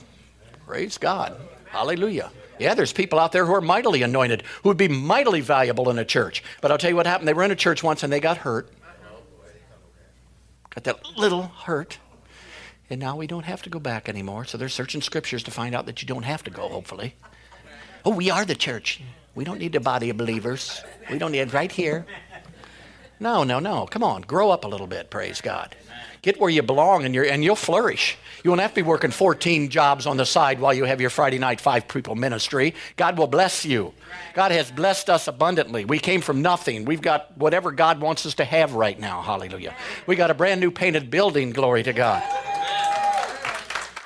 Praise 0.67 0.97
God. 0.97 1.39
Hallelujah. 1.67 2.31
Yeah, 2.59 2.73
there's 2.73 2.95
people 2.95 3.19
out 3.19 3.33
there 3.33 3.45
who 3.45 3.53
are 3.53 3.61
mightily 3.61 4.01
anointed, 4.01 4.45
who 4.63 4.71
would 4.71 4.79
be 4.79 4.89
mightily 4.89 5.43
valuable 5.43 5.91
in 5.91 5.99
a 5.99 6.07
church. 6.07 6.43
But 6.63 6.73
I'll 6.73 6.79
tell 6.79 6.89
you 6.89 6.97
what 6.97 7.05
happened. 7.07 7.29
They 7.29 7.35
were 7.35 7.45
in 7.45 7.51
a 7.51 7.55
church 7.55 7.83
once 7.83 8.03
and 8.03 8.11
they 8.11 8.19
got 8.21 8.39
hurt 8.39 8.73
got 10.77 10.85
that 10.85 11.17
little 11.17 11.43
hurt. 11.43 11.99
And 12.89 13.01
now 13.01 13.17
we 13.17 13.27
don't 13.27 13.45
have 13.45 13.63
to 13.63 13.71
go 13.71 13.81
back 13.81 14.09
anymore. 14.09 14.45
So 14.45 14.59
they're 14.59 14.69
searching 14.69 15.01
scriptures 15.01 15.43
to 15.45 15.51
find 15.51 15.75
out 15.75 15.87
that 15.87 16.03
you 16.03 16.07
don't 16.07 16.23
have 16.23 16.45
to 16.45 16.51
go, 16.51 16.69
hopefully. 16.69 17.15
Oh, 18.05 18.11
we 18.11 18.31
are 18.31 18.45
the 18.45 18.55
church. 18.55 19.01
We 19.35 19.45
don't 19.45 19.59
need 19.59 19.75
a 19.75 19.81
body 19.81 20.11
of 20.11 20.17
believers. 20.17 20.83
We 21.11 21.19
don't 21.19 21.33
need 21.33 21.53
right 21.53 21.73
here. 21.73 22.07
No, 23.19 23.43
no, 23.43 23.59
no. 23.59 23.87
Come 23.87 24.05
on, 24.05 24.23
grow 24.23 24.51
up 24.51 24.65
a 24.65 24.69
little 24.69 24.87
bit, 24.87 25.11
praise 25.11 25.41
God. 25.41 25.75
Get 26.27 26.41
where 26.41 26.51
you 26.51 26.65
belong 26.65 27.05
and, 27.05 27.15
and 27.15 27.45
you'll 27.45 27.55
flourish. 27.55 28.19
You 28.43 28.51
won't 28.51 28.61
have 28.61 28.73
to 28.73 28.75
be 28.75 28.83
working 28.83 29.13
14 29.13 29.69
jobs 29.69 30.07
on 30.09 30.17
the 30.17 30.27
side 30.27 30.59
while 30.59 30.75
you 30.75 30.83
have 30.83 31.01
your 31.01 31.09
Friday 31.09 31.39
night 31.39 31.61
five 31.61 31.87
people 31.87 32.17
ministry. 32.17 32.75
God 32.97 33.17
will 33.17 33.29
bless 33.29 33.65
you. 33.65 33.95
God 34.35 34.51
has 34.51 34.69
blessed 34.73 35.09
us 35.09 35.29
abundantly. 35.29 35.85
We 35.85 36.01
came 36.01 36.21
from 36.21 36.43
nothing. 36.43 36.85
We've 36.85 37.01
got 37.01 37.39
whatever 37.39 37.71
God 37.71 38.01
wants 38.01 38.27
us 38.27 38.35
to 38.35 38.45
have 38.45 38.75
right 38.75 38.99
now. 38.99 39.23
Hallelujah. 39.23 39.73
We 40.09 40.17
got 40.17 40.33
a 40.33 40.35
brand 40.35 40.61
new 40.61 40.73
painted 40.73 41.13
building. 41.13 41.51
Glory 41.51 41.85
to 41.85 41.93
God. 41.93 42.25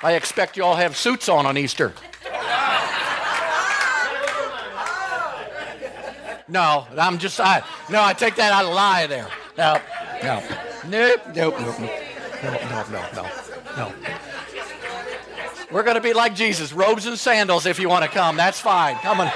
I 0.03 0.13
expect 0.13 0.57
you 0.57 0.63
all 0.63 0.75
have 0.75 0.95
suits 0.95 1.27
on 1.27 1.47
on 1.47 1.57
Easter. 1.57 1.91
No, 6.47 6.85
I'm 6.95 7.17
just, 7.17 7.39
I, 7.39 7.63
no, 7.89 8.03
I 8.03 8.13
take 8.13 8.35
that 8.35 8.53
out 8.53 8.65
of 8.65 8.75
lie 8.75 9.07
there. 9.07 9.27
No, 9.57 9.81
no, 10.21 10.43
nope, 10.85 11.21
nope, 11.33 11.59
nope, 11.59 11.79
nope 11.79 12.10
no, 12.43 12.51
no, 12.51 12.85
no, 12.89 13.07
no, 13.13 13.29
no. 13.77 13.93
We're 15.71 15.83
going 15.83 15.95
to 15.95 16.01
be 16.01 16.13
like 16.13 16.35
Jesus, 16.35 16.73
robes 16.73 17.05
and 17.05 17.17
sandals 17.17 17.65
if 17.65 17.79
you 17.79 17.87
want 17.87 18.03
to 18.03 18.09
come. 18.09 18.35
That's 18.35 18.59
fine. 18.59 18.95
Come 18.97 19.21
on. 19.21 19.27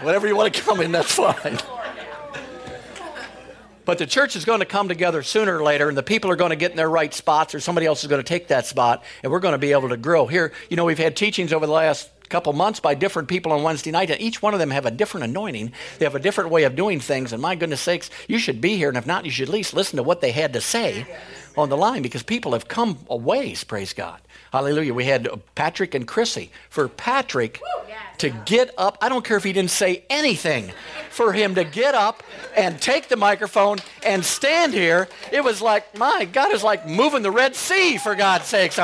Whatever 0.00 0.26
you 0.26 0.34
want 0.34 0.54
to 0.54 0.62
come 0.62 0.80
in, 0.80 0.92
that's 0.92 1.12
fine. 1.12 1.58
But 3.84 3.98
the 3.98 4.06
church 4.06 4.36
is 4.36 4.44
going 4.44 4.60
to 4.60 4.66
come 4.66 4.88
together 4.88 5.22
sooner 5.22 5.58
or 5.58 5.62
later, 5.62 5.88
and 5.88 5.96
the 5.96 6.02
people 6.02 6.30
are 6.30 6.36
going 6.36 6.50
to 6.50 6.56
get 6.56 6.70
in 6.70 6.76
their 6.76 6.90
right 6.90 7.12
spots, 7.12 7.54
or 7.54 7.60
somebody 7.60 7.86
else 7.86 8.02
is 8.02 8.08
going 8.08 8.22
to 8.22 8.26
take 8.26 8.48
that 8.48 8.66
spot, 8.66 9.02
and 9.22 9.32
we're 9.32 9.40
going 9.40 9.52
to 9.52 9.58
be 9.58 9.72
able 9.72 9.88
to 9.88 9.96
grow. 9.96 10.26
Here, 10.26 10.52
you 10.68 10.76
know, 10.76 10.84
we've 10.84 10.98
had 10.98 11.16
teachings 11.16 11.52
over 11.52 11.66
the 11.66 11.72
last 11.72 12.10
couple 12.28 12.52
months 12.52 12.80
by 12.80 12.94
different 12.94 13.28
people 13.28 13.52
on 13.52 13.62
Wednesday 13.62 13.90
night, 13.90 14.10
and 14.10 14.20
each 14.20 14.42
one 14.42 14.52
of 14.52 14.60
them 14.60 14.70
have 14.70 14.84
a 14.84 14.90
different 14.90 15.24
anointing. 15.24 15.72
They 15.98 16.04
have 16.04 16.14
a 16.14 16.20
different 16.20 16.50
way 16.50 16.64
of 16.64 16.76
doing 16.76 17.00
things, 17.00 17.32
and 17.32 17.40
my 17.40 17.54
goodness 17.56 17.80
sakes, 17.80 18.10
you 18.26 18.38
should 18.38 18.60
be 18.60 18.76
here, 18.76 18.88
and 18.88 18.98
if 18.98 19.06
not, 19.06 19.24
you 19.24 19.30
should 19.30 19.48
at 19.48 19.54
least 19.54 19.72
listen 19.72 19.96
to 19.96 20.02
what 20.02 20.20
they 20.20 20.32
had 20.32 20.52
to 20.52 20.60
say 20.60 21.06
on 21.58 21.68
the 21.68 21.76
line 21.76 22.02
because 22.02 22.22
people 22.22 22.52
have 22.52 22.68
come 22.68 22.98
a 23.10 23.16
ways, 23.16 23.64
praise 23.64 23.92
God. 23.92 24.20
Hallelujah. 24.52 24.94
We 24.94 25.04
had 25.04 25.28
Patrick 25.54 25.94
and 25.94 26.06
Chrissy. 26.06 26.50
For 26.70 26.88
Patrick 26.88 27.60
to 28.18 28.30
get 28.30 28.70
up, 28.78 28.96
I 29.02 29.08
don't 29.08 29.24
care 29.24 29.36
if 29.36 29.44
he 29.44 29.52
didn't 29.52 29.72
say 29.72 30.04
anything, 30.08 30.72
for 31.10 31.32
him 31.32 31.54
to 31.56 31.64
get 31.64 31.94
up 31.94 32.22
and 32.56 32.80
take 32.80 33.08
the 33.08 33.16
microphone 33.16 33.78
and 34.04 34.24
stand 34.24 34.72
here, 34.72 35.08
it 35.32 35.42
was 35.42 35.60
like, 35.60 35.98
my 35.98 36.24
God, 36.24 36.52
it's 36.52 36.62
like 36.62 36.86
moving 36.86 37.22
the 37.22 37.30
Red 37.30 37.56
Sea, 37.56 37.98
for 37.98 38.14
God's 38.14 38.46
sakes. 38.46 38.78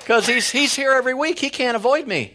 Because 0.00 0.26
he's, 0.26 0.50
he's 0.50 0.74
here 0.74 0.92
every 0.92 1.14
week. 1.14 1.38
He 1.38 1.50
can't 1.50 1.76
avoid 1.76 2.06
me. 2.06 2.34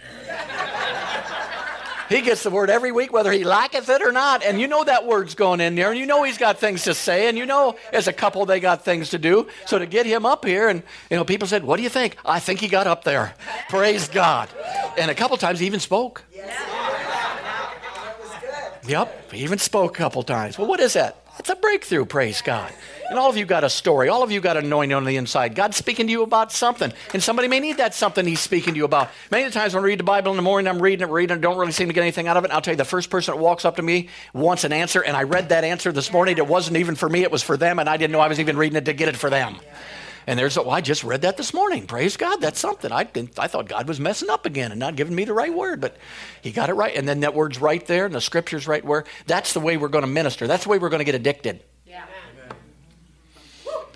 He 2.11 2.21
gets 2.21 2.43
the 2.43 2.49
word 2.49 2.69
every 2.69 2.91
week, 2.91 3.13
whether 3.13 3.31
he 3.31 3.43
liketh 3.43 3.89
it 3.89 4.01
or 4.01 4.11
not. 4.11 4.43
And 4.43 4.59
you 4.59 4.67
know 4.67 4.83
that 4.83 5.05
word's 5.05 5.35
going 5.35 5.61
in 5.61 5.75
there, 5.75 5.91
and 5.91 5.99
you 5.99 6.05
know 6.05 6.23
he's 6.23 6.37
got 6.37 6.59
things 6.59 6.83
to 6.83 6.93
say, 6.93 7.27
and 7.27 7.37
you 7.37 7.45
know 7.45 7.75
as 7.93 8.07
a 8.07 8.13
couple 8.13 8.45
they 8.45 8.59
got 8.59 8.83
things 8.83 9.09
to 9.11 9.17
do. 9.17 9.47
So 9.65 9.79
to 9.79 9.85
get 9.85 10.05
him 10.05 10.25
up 10.25 10.45
here, 10.45 10.67
and 10.67 10.83
you 11.09 11.17
know, 11.17 11.23
people 11.23 11.47
said, 11.47 11.63
What 11.63 11.77
do 11.77 11.83
you 11.83 11.89
think? 11.89 12.17
I 12.25 12.39
think 12.39 12.59
he 12.59 12.67
got 12.67 12.87
up 12.87 13.03
there. 13.03 13.33
Praise 13.69 14.07
God. 14.07 14.49
And 14.97 15.09
a 15.09 15.15
couple 15.15 15.37
times 15.37 15.59
he 15.59 15.65
even 15.65 15.79
spoke. 15.79 16.23
Yep, 18.87 19.31
he 19.31 19.43
even 19.43 19.59
spoke 19.59 19.95
a 19.95 19.97
couple 19.97 20.23
times. 20.23 20.57
Well, 20.57 20.67
what 20.67 20.79
is 20.79 20.93
that? 20.93 21.17
It's 21.39 21.49
a 21.49 21.55
breakthrough, 21.55 22.05
praise 22.05 22.41
God. 22.41 22.73
And 23.11 23.19
all 23.19 23.29
of 23.29 23.35
you 23.35 23.43
got 23.43 23.65
a 23.65 23.69
story. 23.69 24.07
All 24.07 24.23
of 24.23 24.31
you 24.31 24.39
got 24.39 24.55
anointing 24.55 24.95
on 24.95 25.03
the 25.03 25.17
inside. 25.17 25.53
God's 25.53 25.75
speaking 25.75 26.07
to 26.07 26.11
you 26.13 26.23
about 26.23 26.49
something. 26.49 26.93
And 27.11 27.21
somebody 27.21 27.49
may 27.49 27.59
need 27.59 27.75
that 27.75 27.93
something 27.93 28.25
He's 28.25 28.39
speaking 28.39 28.73
to 28.73 28.77
you 28.77 28.85
about. 28.85 29.09
Many 29.29 29.51
times 29.51 29.73
when 29.73 29.83
I 29.83 29.87
read 29.87 29.99
the 29.99 30.05
Bible 30.05 30.31
in 30.31 30.37
the 30.37 30.41
morning, 30.41 30.69
I'm 30.69 30.81
reading 30.81 31.05
it, 31.05 31.11
reading 31.11 31.35
it, 31.35 31.41
don't 31.41 31.57
really 31.57 31.73
seem 31.73 31.89
to 31.89 31.93
get 31.93 32.03
anything 32.03 32.29
out 32.29 32.37
of 32.37 32.45
it. 32.45 32.51
I'll 32.51 32.61
tell 32.61 32.71
you, 32.71 32.77
the 32.77 32.85
first 32.85 33.09
person 33.09 33.35
that 33.35 33.41
walks 33.41 33.65
up 33.65 33.75
to 33.75 33.81
me 33.81 34.07
wants 34.33 34.63
an 34.63 34.71
answer, 34.71 35.01
and 35.01 35.17
I 35.17 35.23
read 35.23 35.49
that 35.49 35.65
answer 35.65 35.91
this 35.91 36.13
morning. 36.13 36.37
It 36.37 36.47
wasn't 36.47 36.77
even 36.77 36.95
for 36.95 37.09
me, 37.09 37.23
it 37.23 37.31
was 37.31 37.43
for 37.43 37.57
them, 37.57 37.79
and 37.79 37.89
I 37.89 37.97
didn't 37.97 38.13
know 38.13 38.21
I 38.21 38.29
was 38.29 38.39
even 38.39 38.55
reading 38.55 38.77
it 38.77 38.85
to 38.85 38.93
get 38.93 39.09
it 39.09 39.17
for 39.17 39.29
them. 39.29 39.57
And 40.25 40.39
there's, 40.39 40.57
oh, 40.57 40.69
I 40.69 40.79
just 40.79 41.03
read 41.03 41.23
that 41.23 41.35
this 41.35 41.53
morning. 41.53 41.87
Praise 41.87 42.15
God, 42.15 42.39
that's 42.39 42.61
something. 42.61 42.93
I, 42.93 43.09
I 43.37 43.47
thought 43.47 43.67
God 43.67 43.89
was 43.89 43.99
messing 43.99 44.29
up 44.29 44.45
again 44.45 44.71
and 44.71 44.79
not 44.79 44.95
giving 44.95 45.15
me 45.15 45.25
the 45.25 45.33
right 45.33 45.53
word, 45.53 45.81
but 45.81 45.97
He 46.41 46.53
got 46.53 46.69
it 46.69 46.75
right. 46.75 46.95
And 46.95 47.09
then 47.09 47.19
that 47.21 47.33
word's 47.33 47.59
right 47.59 47.85
there, 47.87 48.05
and 48.05 48.15
the 48.15 48.21
scripture's 48.21 48.69
right 48.69 48.85
where. 48.85 49.03
That's 49.27 49.51
the 49.51 49.59
way 49.59 49.75
we're 49.75 49.89
going 49.89 50.03
to 50.03 50.07
minister. 50.07 50.47
That's 50.47 50.63
the 50.63 50.69
way 50.69 50.79
we're 50.79 50.87
going 50.87 50.99
to 50.99 51.03
get 51.03 51.15
addicted. 51.15 51.61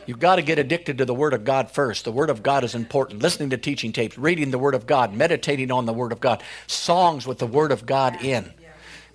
You've 0.05 0.19
got 0.19 0.35
to 0.35 0.41
get 0.41 0.59
addicted 0.59 0.97
to 0.99 1.05
the 1.05 1.13
Word 1.13 1.33
of 1.33 1.43
God 1.43 1.71
first. 1.71 2.05
The 2.05 2.11
Word 2.11 2.29
of 2.29 2.43
God 2.43 2.63
is 2.63 2.75
important. 2.75 3.21
Listening 3.21 3.49
to 3.49 3.57
teaching 3.57 3.91
tapes, 3.91 4.17
reading 4.17 4.51
the 4.51 4.59
Word 4.59 4.75
of 4.75 4.85
God, 4.85 5.13
meditating 5.13 5.71
on 5.71 5.85
the 5.85 5.93
Word 5.93 6.11
of 6.11 6.19
God, 6.19 6.43
songs 6.67 7.25
with 7.25 7.39
the 7.39 7.47
Word 7.47 7.71
of 7.71 7.85
God 7.85 8.23
in. 8.23 8.53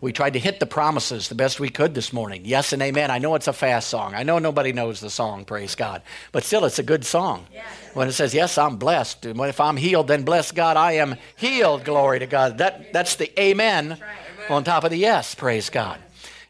We 0.01 0.13
tried 0.13 0.33
to 0.33 0.39
hit 0.39 0.61
the 0.61 0.67
promises 0.67 1.29
the 1.29 1.35
best 1.35 1.61
we 1.61 1.69
could 1.69 1.95
this 1.95 2.11
morning. 2.11 2.43
Yes 2.47 2.73
and 2.73 2.81
amen. 2.81 3.11
I 3.11 3.19
know 3.19 3.35
it's 3.35 3.49
a 3.49 3.53
fast 3.53 3.89
song. 3.89 4.15
I 4.15 4.23
know 4.23 4.39
nobody 4.39 4.73
knows 4.73 4.99
the 4.99 5.11
song, 5.11 5.45
praise 5.45 5.75
God. 5.75 6.01
But 6.33 6.43
still, 6.43 6.65
it's 6.65 6.79
a 6.79 6.83
good 6.83 7.05
song. 7.05 7.47
When 7.93 8.09
it 8.09 8.13
says, 8.13 8.33
Yes, 8.33 8.57
I'm 8.57 8.77
blessed. 8.77 9.27
And 9.27 9.39
if 9.41 9.61
I'm 9.61 9.77
healed, 9.77 10.09
then 10.09 10.23
bless 10.23 10.53
God, 10.53 10.79
I 10.79 10.93
am 10.93 11.17
healed. 11.37 11.85
Glory 11.85 12.19
to 12.19 12.27
God. 12.27 12.59
That, 12.59 12.95
that's 12.95 13.17
the 13.17 13.39
amen 13.39 13.99
on 14.49 14.65
top 14.65 14.85
of 14.85 14.91
the 14.91 14.97
yes, 14.97 15.35
praise 15.35 15.69
God. 15.69 15.99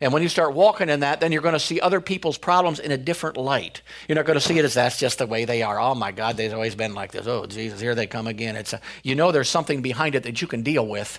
And 0.01 0.15
when 0.15 0.23
you 0.23 0.31
start 0.31 0.55
walking 0.55 0.89
in 0.89 1.01
that, 1.01 1.21
then 1.21 1.31
you're 1.31 1.43
going 1.43 1.53
to 1.53 1.61
see 1.61 1.79
other 1.79 2.01
people's 2.01 2.39
problems 2.39 2.79
in 2.79 2.91
a 2.91 2.97
different 2.97 3.37
light. 3.37 3.83
You're 4.09 4.17
not 4.17 4.25
going 4.25 4.39
to 4.39 4.45
see 4.45 4.59
it 4.59 4.65
as 4.65 4.75
that's 4.75 4.99
just 4.99 5.19
the 5.19 5.27
way 5.27 5.45
they 5.45 5.63
are. 5.63 5.79
Oh 5.79 5.95
my 5.95 6.11
God, 6.11 6.39
they've 6.39 6.53
always 6.55 6.75
been 6.75 6.95
like 6.95 7.13
this. 7.13 7.27
Oh 7.27 7.45
Jesus, 7.45 7.81
here 7.81 7.95
they 7.95 8.07
come 8.07 8.27
again. 8.27 8.57
It's 8.57 8.73
a, 8.73 8.81
you 9.03 9.15
know 9.15 9.31
there's 9.31 9.51
something 9.51 9.83
behind 9.83 10.15
it 10.15 10.23
that 10.23 10.41
you 10.41 10.49
can 10.49 10.63
deal 10.63 10.87
with 10.87 11.19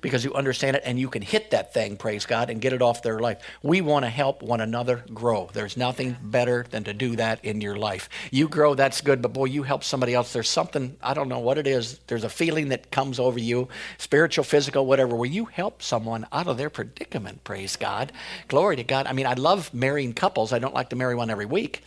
because 0.00 0.24
you 0.24 0.34
understand 0.34 0.76
it 0.76 0.82
and 0.84 0.98
you 0.98 1.08
can 1.08 1.22
hit 1.22 1.50
that 1.52 1.72
thing, 1.72 1.96
praise 1.96 2.26
God, 2.26 2.50
and 2.50 2.60
get 2.60 2.72
it 2.72 2.82
off 2.82 3.02
their 3.02 3.20
life. 3.20 3.40
We 3.62 3.80
want 3.80 4.04
to 4.04 4.08
help 4.08 4.42
one 4.42 4.60
another 4.60 5.04
grow. 5.14 5.48
There's 5.52 5.76
nothing 5.76 6.16
better 6.22 6.66
than 6.70 6.84
to 6.84 6.92
do 6.92 7.16
that 7.16 7.44
in 7.44 7.60
your 7.60 7.76
life. 7.76 8.08
You 8.30 8.48
grow, 8.48 8.74
that's 8.74 9.00
good, 9.00 9.22
but 9.22 9.32
boy, 9.32 9.46
you 9.46 9.62
help 9.62 9.84
somebody 9.84 10.12
else. 10.14 10.32
There's 10.32 10.48
something, 10.48 10.96
I 11.02 11.14
don't 11.14 11.28
know 11.28 11.38
what 11.38 11.56
it 11.56 11.66
is, 11.66 12.00
there's 12.08 12.24
a 12.24 12.28
feeling 12.28 12.68
that 12.68 12.90
comes 12.90 13.20
over 13.20 13.38
you, 13.38 13.68
spiritual, 13.98 14.44
physical, 14.44 14.86
whatever, 14.86 15.14
where 15.14 15.30
you 15.30 15.44
help 15.44 15.82
someone 15.82 16.26
out 16.32 16.48
of 16.48 16.56
their 16.56 16.70
predicament, 16.70 17.44
praise 17.44 17.76
God. 17.76 18.12
Glory 18.48 18.76
to 18.76 18.84
God. 18.84 19.06
I 19.06 19.12
mean, 19.12 19.26
I 19.26 19.34
love 19.34 19.72
marrying 19.72 20.12
couples. 20.12 20.52
I 20.52 20.58
don't 20.58 20.74
like 20.74 20.90
to 20.90 20.96
marry 20.96 21.14
one 21.14 21.30
every 21.30 21.46
week, 21.46 21.82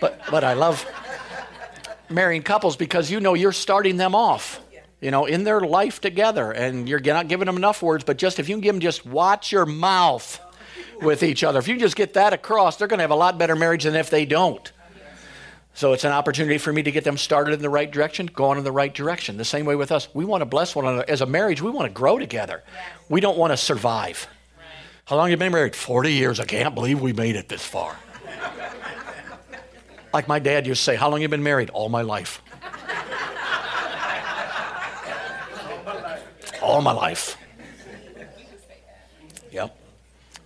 but, 0.00 0.20
but 0.30 0.44
I 0.44 0.54
love 0.54 0.84
marrying 2.08 2.42
couples 2.42 2.76
because 2.76 3.10
you 3.10 3.20
know 3.20 3.34
you're 3.34 3.52
starting 3.52 3.96
them 3.96 4.14
off 4.14 4.60
you 5.00 5.10
know, 5.10 5.26
in 5.26 5.44
their 5.44 5.60
life 5.60 6.00
together. 6.00 6.52
And 6.52 6.88
you're 6.88 7.00
not 7.00 7.28
giving 7.28 7.46
them 7.46 7.56
enough 7.56 7.82
words, 7.82 8.04
but 8.04 8.16
just 8.16 8.38
if 8.38 8.48
you 8.48 8.54
can 8.54 8.60
give 8.60 8.74
them 8.74 8.80
just 8.80 9.04
watch 9.04 9.52
your 9.52 9.66
mouth 9.66 10.40
with 11.00 11.22
each 11.22 11.44
other, 11.44 11.58
if 11.58 11.68
you 11.68 11.78
just 11.78 11.96
get 11.96 12.14
that 12.14 12.32
across, 12.32 12.76
they're 12.76 12.88
going 12.88 12.98
to 12.98 13.02
have 13.02 13.10
a 13.10 13.16
lot 13.16 13.38
better 13.38 13.56
marriage 13.56 13.84
than 13.84 13.94
if 13.94 14.10
they 14.10 14.24
don't. 14.24 14.72
So 15.74 15.92
it's 15.92 16.04
an 16.04 16.12
opportunity 16.12 16.56
for 16.56 16.72
me 16.72 16.82
to 16.84 16.90
get 16.90 17.04
them 17.04 17.18
started 17.18 17.52
in 17.52 17.60
the 17.60 17.68
right 17.68 17.90
direction, 17.90 18.26
going 18.26 18.56
in 18.56 18.64
the 18.64 18.72
right 18.72 18.92
direction. 18.92 19.36
The 19.36 19.44
same 19.44 19.66
way 19.66 19.76
with 19.76 19.92
us. 19.92 20.08
We 20.14 20.24
want 20.24 20.40
to 20.40 20.46
bless 20.46 20.74
one 20.74 20.86
another. 20.86 21.04
As 21.06 21.20
a 21.20 21.26
marriage, 21.26 21.60
we 21.60 21.70
want 21.70 21.86
to 21.86 21.92
grow 21.92 22.18
together. 22.18 22.62
We 23.10 23.20
don't 23.20 23.36
want 23.36 23.52
to 23.52 23.58
survive. 23.58 24.26
How 25.06 25.14
long 25.14 25.30
you 25.30 25.36
been 25.36 25.52
married? 25.52 25.76
40 25.76 26.12
years. 26.12 26.40
I 26.40 26.44
can't 26.46 26.74
believe 26.74 27.00
we 27.00 27.12
made 27.12 27.36
it 27.36 27.48
this 27.48 27.64
far. 27.64 27.96
like 30.12 30.26
my 30.26 30.40
dad 30.40 30.66
used 30.66 30.80
to 30.80 30.84
say, 30.84 30.96
How 30.96 31.08
long 31.08 31.22
you 31.22 31.28
been 31.28 31.44
married? 31.44 31.70
All 31.70 31.88
my 31.88 32.02
life. 32.02 32.42
all 36.60 36.82
my 36.82 36.90
life. 36.90 37.36
Yep. 39.52 39.78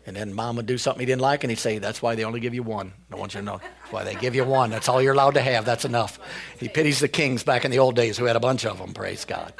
And 0.04 0.14
then 0.14 0.34
mom 0.34 0.56
would 0.56 0.66
do 0.66 0.76
something 0.76 1.00
he 1.00 1.06
didn't 1.06 1.22
like, 1.22 1.42
and 1.42 1.50
he'd 1.50 1.58
say, 1.58 1.78
That's 1.78 2.02
why 2.02 2.14
they 2.14 2.24
only 2.24 2.40
give 2.40 2.52
you 2.52 2.62
one. 2.62 2.92
I 3.10 3.16
want 3.16 3.32
you 3.32 3.40
to 3.40 3.46
know. 3.46 3.60
That's 3.62 3.92
why 3.92 4.04
they 4.04 4.14
give 4.14 4.34
you 4.34 4.44
one. 4.44 4.68
That's 4.68 4.90
all 4.90 5.00
you're 5.00 5.14
allowed 5.14 5.34
to 5.34 5.40
have. 5.40 5.64
That's 5.64 5.86
enough. 5.86 6.18
He 6.58 6.68
pities 6.68 7.00
the 7.00 7.08
kings 7.08 7.42
back 7.42 7.64
in 7.64 7.70
the 7.70 7.78
old 7.78 7.96
days 7.96 8.18
who 8.18 8.26
had 8.26 8.36
a 8.36 8.40
bunch 8.40 8.66
of 8.66 8.76
them, 8.76 8.92
praise 8.92 9.24
God. 9.24 9.54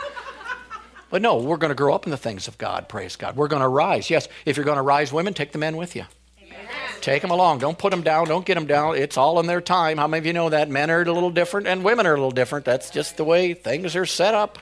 But 1.11 1.23
no, 1.23 1.39
we're 1.39 1.57
going 1.57 1.71
to 1.71 1.75
grow 1.75 1.95
up 1.95 2.07
in 2.07 2.11
the 2.11 2.17
things 2.17 2.49
of 2.49 2.57
God, 2.57 2.89
praise 2.89 3.17
God. 3.17 3.37
We're 3.37 3.49
going 3.49 3.63
to 3.63 3.69
rise. 3.69 4.09
Yes, 4.09 4.29
if 4.47 4.57
you're 4.57 4.65
going 4.65 4.77
to 4.77 4.83
rise 4.83 5.13
women, 5.13 5.35
take 5.35 5.53
the 5.53 5.59
men 5.59 5.77
with 5.77 5.97
you. 5.97 6.05
Amen. 6.41 6.59
Take 7.01 7.23
them 7.23 7.33
along. 7.33 7.59
Don't 7.59 7.77
put 7.77 7.91
them 7.91 8.03
down. 8.03 8.29
Don't 8.29 8.47
get 8.47 8.55
them 8.55 8.67
down. 8.67 8.97
It's 8.97 9.17
all 9.17 9.41
in 9.41 9.47
their 9.47 9.61
time. 9.61 9.99
How 9.99 10.07
many 10.07 10.21
of 10.21 10.27
you 10.27 10.33
know 10.33 10.49
that? 10.51 10.69
Men 10.69 10.91
are 10.91 11.03
a 11.03 11.13
little 11.13 11.31
different 11.31 11.67
and 11.67 11.85
women 11.85 12.07
are 12.07 12.15
a 12.15 12.17
little 12.17 12.31
different. 12.31 12.65
That's 12.65 12.91
just 12.91 13.17
the 13.17 13.25
way 13.25 13.55
things 13.55 13.97
are 13.97 14.07
set 14.07 14.35
up. 14.35 14.59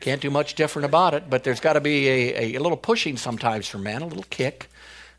Can't 0.00 0.20
do 0.20 0.30
much 0.30 0.54
different 0.54 0.86
about 0.86 1.14
it, 1.14 1.28
but 1.28 1.42
there's 1.42 1.58
got 1.58 1.72
to 1.72 1.80
be 1.80 2.06
a, 2.06 2.34
a, 2.34 2.54
a, 2.54 2.60
little 2.60 2.76
pushing 2.76 3.16
sometimes 3.16 3.66
for 3.66 3.78
men, 3.78 4.00
a 4.00 4.06
little 4.06 4.26
kick, 4.30 4.68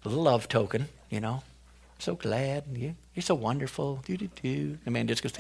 a 0.05 0.08
little 0.08 0.23
love 0.23 0.47
token, 0.47 0.88
you 1.10 1.19
know. 1.19 1.43
I'm 1.43 1.99
so 1.99 2.15
glad. 2.15 2.63
You, 2.73 2.95
you're 3.13 3.21
so 3.21 3.36
wonderful. 3.36 4.01
Do, 4.05 4.15
do, 4.15 4.29
do. 4.41 4.77
The 4.86 4.91
man 4.91 5.08
just 5.08 5.21
goes, 5.21 5.34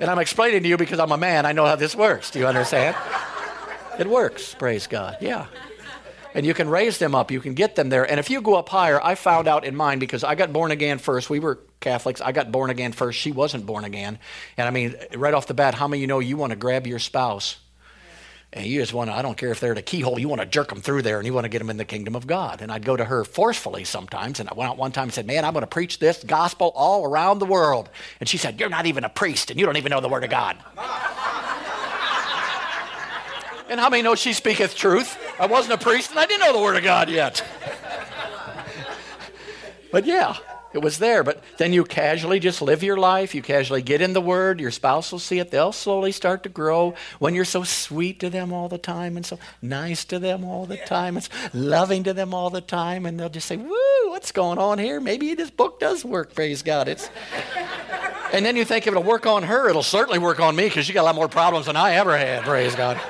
And 0.00 0.10
I'm 0.10 0.18
explaining 0.18 0.62
to 0.62 0.68
you 0.68 0.76
because 0.76 0.98
I'm 0.98 1.12
a 1.12 1.16
man. 1.16 1.46
I 1.46 1.52
know 1.52 1.66
how 1.66 1.76
this 1.76 1.94
works. 1.94 2.30
Do 2.30 2.38
you 2.38 2.46
understand? 2.46 2.96
it 3.98 4.06
works, 4.06 4.54
praise 4.54 4.86
God. 4.86 5.18
Yeah 5.20 5.46
and 6.34 6.46
you 6.46 6.54
can 6.54 6.68
raise 6.68 6.98
them 6.98 7.14
up. 7.14 7.30
You 7.30 7.40
can 7.40 7.54
get 7.54 7.74
them 7.74 7.88
there. 7.88 8.08
And 8.08 8.20
if 8.20 8.30
you 8.30 8.40
go 8.40 8.54
up 8.54 8.68
higher, 8.68 9.02
I 9.02 9.14
found 9.14 9.48
out 9.48 9.64
in 9.64 9.74
mine 9.74 9.98
because 9.98 10.24
I 10.24 10.34
got 10.34 10.52
born 10.52 10.70
again 10.70 10.98
first. 10.98 11.28
We 11.28 11.40
were 11.40 11.58
Catholics. 11.80 12.20
I 12.20 12.32
got 12.32 12.52
born 12.52 12.70
again 12.70 12.92
first. 12.92 13.18
She 13.18 13.32
wasn't 13.32 13.66
born 13.66 13.84
again. 13.84 14.18
And 14.56 14.68
I 14.68 14.70
mean, 14.70 14.94
right 15.14 15.34
off 15.34 15.46
the 15.46 15.54
bat, 15.54 15.74
how 15.74 15.88
many 15.88 15.98
of 15.98 16.00
you 16.02 16.06
know 16.06 16.18
you 16.20 16.36
want 16.36 16.50
to 16.50 16.56
grab 16.56 16.86
your 16.86 16.98
spouse? 16.98 17.56
And 18.50 18.64
you 18.64 18.80
just 18.80 18.94
want 18.94 19.10
to, 19.10 19.14
I 19.14 19.20
don't 19.20 19.36
care 19.36 19.50
if 19.50 19.60
they're 19.60 19.72
at 19.72 19.78
a 19.78 19.82
keyhole, 19.82 20.18
you 20.18 20.26
want 20.28 20.40
to 20.40 20.46
jerk 20.46 20.68
them 20.70 20.80
through 20.80 21.02
there 21.02 21.18
and 21.18 21.26
you 21.26 21.34
want 21.34 21.44
to 21.44 21.50
get 21.50 21.58
them 21.58 21.68
in 21.68 21.76
the 21.76 21.84
kingdom 21.84 22.16
of 22.16 22.26
God. 22.26 22.62
And 22.62 22.72
I'd 22.72 22.84
go 22.84 22.96
to 22.96 23.04
her 23.04 23.24
forcefully 23.24 23.84
sometimes. 23.84 24.40
And 24.40 24.48
I 24.48 24.54
went 24.54 24.70
out 24.70 24.78
one 24.78 24.90
time 24.90 25.04
and 25.04 25.12
said, 25.12 25.26
Man, 25.26 25.44
I'm 25.44 25.52
going 25.52 25.62
to 25.62 25.66
preach 25.66 25.98
this 25.98 26.24
gospel 26.24 26.72
all 26.74 27.04
around 27.04 27.40
the 27.40 27.46
world. 27.46 27.90
And 28.20 28.28
she 28.28 28.38
said, 28.38 28.58
You're 28.58 28.70
not 28.70 28.86
even 28.86 29.04
a 29.04 29.10
priest 29.10 29.50
and 29.50 29.60
you 29.60 29.66
don't 29.66 29.76
even 29.76 29.90
know 29.90 30.00
the 30.00 30.08
word 30.08 30.24
of 30.24 30.30
God. 30.30 30.56
And 33.70 33.78
how 33.78 33.90
many 33.90 34.02
know 34.02 34.14
she 34.14 34.32
speaketh 34.32 34.74
truth? 34.74 35.18
I 35.38 35.44
wasn't 35.46 35.74
a 35.74 35.84
priest 35.84 36.10
and 36.10 36.18
I 36.18 36.24
didn't 36.24 36.40
know 36.40 36.54
the 36.54 36.62
word 36.62 36.76
of 36.76 36.82
God 36.82 37.10
yet. 37.10 37.44
but 39.92 40.06
yeah, 40.06 40.36
it 40.72 40.82
was 40.82 40.98
there. 40.98 41.24
But 41.24 41.42
then 41.56 41.72
you 41.72 41.84
casually 41.84 42.38
just 42.40 42.60
live 42.60 42.82
your 42.82 42.98
life. 42.98 43.34
You 43.34 43.42
casually 43.42 43.82
get 43.82 44.00
in 44.00 44.12
the 44.12 44.20
Word. 44.20 44.60
Your 44.60 44.70
spouse 44.70 45.10
will 45.10 45.18
see 45.18 45.38
it. 45.38 45.50
They'll 45.50 45.72
slowly 45.72 46.12
start 46.12 46.42
to 46.42 46.48
grow 46.48 46.94
when 47.18 47.34
you're 47.34 47.44
so 47.44 47.62
sweet 47.64 48.20
to 48.20 48.30
them 48.30 48.52
all 48.52 48.68
the 48.68 48.78
time 48.78 49.16
and 49.16 49.24
so 49.24 49.38
nice 49.62 50.04
to 50.06 50.18
them 50.18 50.44
all 50.44 50.66
the 50.66 50.76
time 50.76 51.16
and 51.16 51.28
loving 51.54 52.02
to 52.04 52.12
them 52.12 52.34
all 52.34 52.50
the 52.50 52.60
time. 52.60 53.06
And 53.06 53.18
they'll 53.18 53.28
just 53.28 53.48
say, 53.48 53.56
Woo, 53.56 54.10
what's 54.10 54.32
going 54.32 54.58
on 54.58 54.78
here? 54.78 55.00
Maybe 55.00 55.34
this 55.34 55.50
book 55.50 55.80
does 55.80 56.04
work, 56.04 56.34
praise 56.34 56.62
God. 56.62 56.88
It's. 56.88 57.08
and 58.32 58.44
then 58.44 58.56
you 58.56 58.64
think 58.64 58.86
if 58.86 58.92
it'll 58.92 59.02
work 59.02 59.26
on 59.26 59.44
her, 59.44 59.68
it'll 59.68 59.82
certainly 59.82 60.18
work 60.18 60.40
on 60.40 60.54
me 60.54 60.64
because 60.64 60.84
she 60.84 60.92
got 60.92 61.02
a 61.02 61.04
lot 61.04 61.14
more 61.14 61.28
problems 61.28 61.66
than 61.66 61.76
I 61.76 61.94
ever 61.94 62.16
had, 62.16 62.42
praise 62.42 62.74
God. 62.74 63.00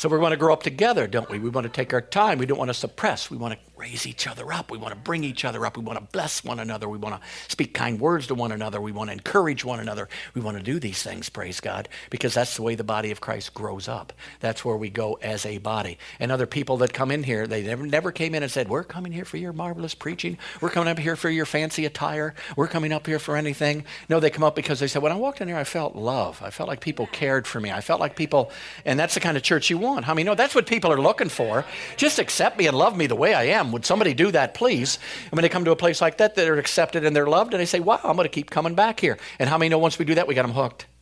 So 0.00 0.08
we 0.08 0.16
want 0.16 0.32
to 0.32 0.38
grow 0.38 0.54
up 0.54 0.62
together, 0.62 1.06
don't 1.06 1.28
we? 1.28 1.38
We 1.38 1.50
want 1.50 1.66
to 1.66 1.68
take 1.70 1.92
our 1.92 2.00
time. 2.00 2.38
We 2.38 2.46
don't 2.46 2.56
want 2.56 2.70
to 2.70 2.74
suppress. 2.74 3.30
We 3.30 3.36
want 3.36 3.52
to 3.52 3.69
raise 3.80 4.06
each 4.06 4.26
other 4.26 4.52
up. 4.52 4.70
We 4.70 4.76
want 4.76 4.92
to 4.92 5.00
bring 5.00 5.24
each 5.24 5.44
other 5.44 5.64
up. 5.64 5.78
We 5.78 5.82
want 5.82 5.98
to 5.98 6.04
bless 6.12 6.44
one 6.44 6.60
another. 6.60 6.86
We 6.86 6.98
want 6.98 7.14
to 7.20 7.28
speak 7.48 7.72
kind 7.72 7.98
words 7.98 8.26
to 8.26 8.34
one 8.34 8.52
another. 8.52 8.78
We 8.78 8.92
want 8.92 9.08
to 9.08 9.14
encourage 9.14 9.64
one 9.64 9.80
another. 9.80 10.06
We 10.34 10.42
want 10.42 10.58
to 10.58 10.62
do 10.62 10.78
these 10.78 11.02
things, 11.02 11.30
praise 11.30 11.60
God, 11.60 11.88
because 12.10 12.34
that's 12.34 12.56
the 12.56 12.62
way 12.62 12.74
the 12.74 12.84
body 12.84 13.10
of 13.10 13.22
Christ 13.22 13.54
grows 13.54 13.88
up. 13.88 14.12
That's 14.40 14.64
where 14.66 14.76
we 14.76 14.90
go 14.90 15.14
as 15.22 15.46
a 15.46 15.56
body. 15.58 15.96
And 16.18 16.30
other 16.30 16.46
people 16.46 16.76
that 16.78 16.92
come 16.92 17.10
in 17.10 17.22
here, 17.22 17.46
they 17.46 17.62
never, 17.62 17.86
never 17.86 18.12
came 18.12 18.34
in 18.34 18.42
and 18.42 18.52
said, 18.52 18.68
We're 18.68 18.84
coming 18.84 19.12
here 19.12 19.24
for 19.24 19.38
your 19.38 19.54
marvelous 19.54 19.94
preaching. 19.94 20.36
We're 20.60 20.70
coming 20.70 20.90
up 20.90 20.98
here 20.98 21.16
for 21.16 21.30
your 21.30 21.46
fancy 21.46 21.86
attire. 21.86 22.34
We're 22.56 22.68
coming 22.68 22.92
up 22.92 23.06
here 23.06 23.18
for 23.18 23.34
anything. 23.34 23.84
No, 24.10 24.20
they 24.20 24.28
come 24.28 24.44
up 24.44 24.54
because 24.54 24.80
they 24.80 24.88
said, 24.88 25.02
When 25.02 25.12
I 25.12 25.16
walked 25.16 25.40
in 25.40 25.48
here, 25.48 25.56
I 25.56 25.64
felt 25.64 25.96
love. 25.96 26.42
I 26.42 26.50
felt 26.50 26.68
like 26.68 26.80
people 26.80 27.06
cared 27.06 27.46
for 27.46 27.60
me. 27.60 27.70
I 27.70 27.80
felt 27.80 28.00
like 28.00 28.14
people, 28.14 28.50
and 28.84 29.00
that's 29.00 29.14
the 29.14 29.20
kind 29.20 29.38
of 29.38 29.42
church 29.42 29.70
you 29.70 29.78
want. 29.78 30.06
I 30.06 30.12
mean, 30.12 30.26
no, 30.26 30.34
that's 30.34 30.54
what 30.54 30.66
people 30.66 30.92
are 30.92 31.00
looking 31.00 31.30
for. 31.30 31.64
Just 31.96 32.18
accept 32.18 32.58
me 32.58 32.66
and 32.66 32.76
love 32.76 32.96
me 32.96 33.06
the 33.06 33.16
way 33.16 33.32
I 33.32 33.44
am 33.44 33.69
would 33.72 33.86
somebody 33.86 34.14
do 34.14 34.30
that, 34.32 34.54
please? 34.54 34.98
And 35.24 35.32
when 35.32 35.42
they 35.42 35.48
come 35.48 35.64
to 35.64 35.70
a 35.70 35.76
place 35.76 36.00
like 36.00 36.18
that, 36.18 36.34
they're 36.34 36.58
accepted 36.58 37.04
and 37.04 37.14
they're 37.14 37.28
loved, 37.28 37.54
and 37.54 37.60
they 37.60 37.66
say, 37.66 37.80
wow, 37.80 38.00
I'm 38.02 38.16
going 38.16 38.24
to 38.24 38.28
keep 38.28 38.50
coming 38.50 38.74
back 38.74 39.00
here. 39.00 39.18
And 39.38 39.48
how 39.48 39.58
many 39.58 39.68
know 39.68 39.78
once 39.78 39.98
we 39.98 40.04
do 40.04 40.14
that, 40.16 40.26
we 40.26 40.34
got 40.34 40.42
them 40.42 40.52
hooked? 40.52 40.86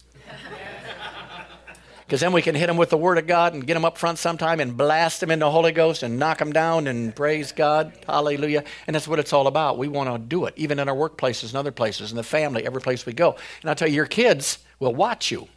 Because 2.06 2.20
then 2.22 2.32
we 2.32 2.40
can 2.40 2.54
hit 2.54 2.68
them 2.68 2.78
with 2.78 2.88
the 2.88 2.96
Word 2.96 3.18
of 3.18 3.26
God 3.26 3.52
and 3.52 3.66
get 3.66 3.74
them 3.74 3.84
up 3.84 3.98
front 3.98 4.18
sometime 4.18 4.60
and 4.60 4.74
blast 4.74 5.20
them 5.20 5.30
in 5.30 5.40
the 5.40 5.50
Holy 5.50 5.72
Ghost 5.72 6.02
and 6.02 6.18
knock 6.18 6.38
them 6.38 6.54
down 6.54 6.86
and 6.86 7.14
praise 7.14 7.52
God. 7.52 7.92
Hallelujah. 8.06 8.64
And 8.86 8.94
that's 8.94 9.06
what 9.06 9.18
it's 9.18 9.34
all 9.34 9.46
about. 9.46 9.76
We 9.76 9.88
want 9.88 10.10
to 10.10 10.18
do 10.18 10.46
it, 10.46 10.54
even 10.56 10.78
in 10.78 10.88
our 10.88 10.96
workplaces 10.96 11.48
and 11.48 11.56
other 11.56 11.70
places, 11.70 12.10
in 12.10 12.16
the 12.16 12.22
family, 12.22 12.64
every 12.64 12.80
place 12.80 13.04
we 13.04 13.12
go. 13.12 13.36
And 13.60 13.68
I'll 13.68 13.76
tell 13.76 13.88
you, 13.88 13.94
your 13.94 14.06
kids 14.06 14.58
will 14.80 14.94
watch 14.94 15.30
you. 15.30 15.48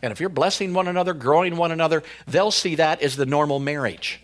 And 0.00 0.12
if 0.12 0.20
you're 0.20 0.30
blessing 0.30 0.72
one 0.74 0.88
another, 0.88 1.12
growing 1.12 1.56
one 1.56 1.72
another, 1.72 2.02
they'll 2.26 2.50
see 2.50 2.76
that 2.76 3.02
as 3.02 3.16
the 3.16 3.26
normal 3.26 3.58
marriage. 3.58 4.20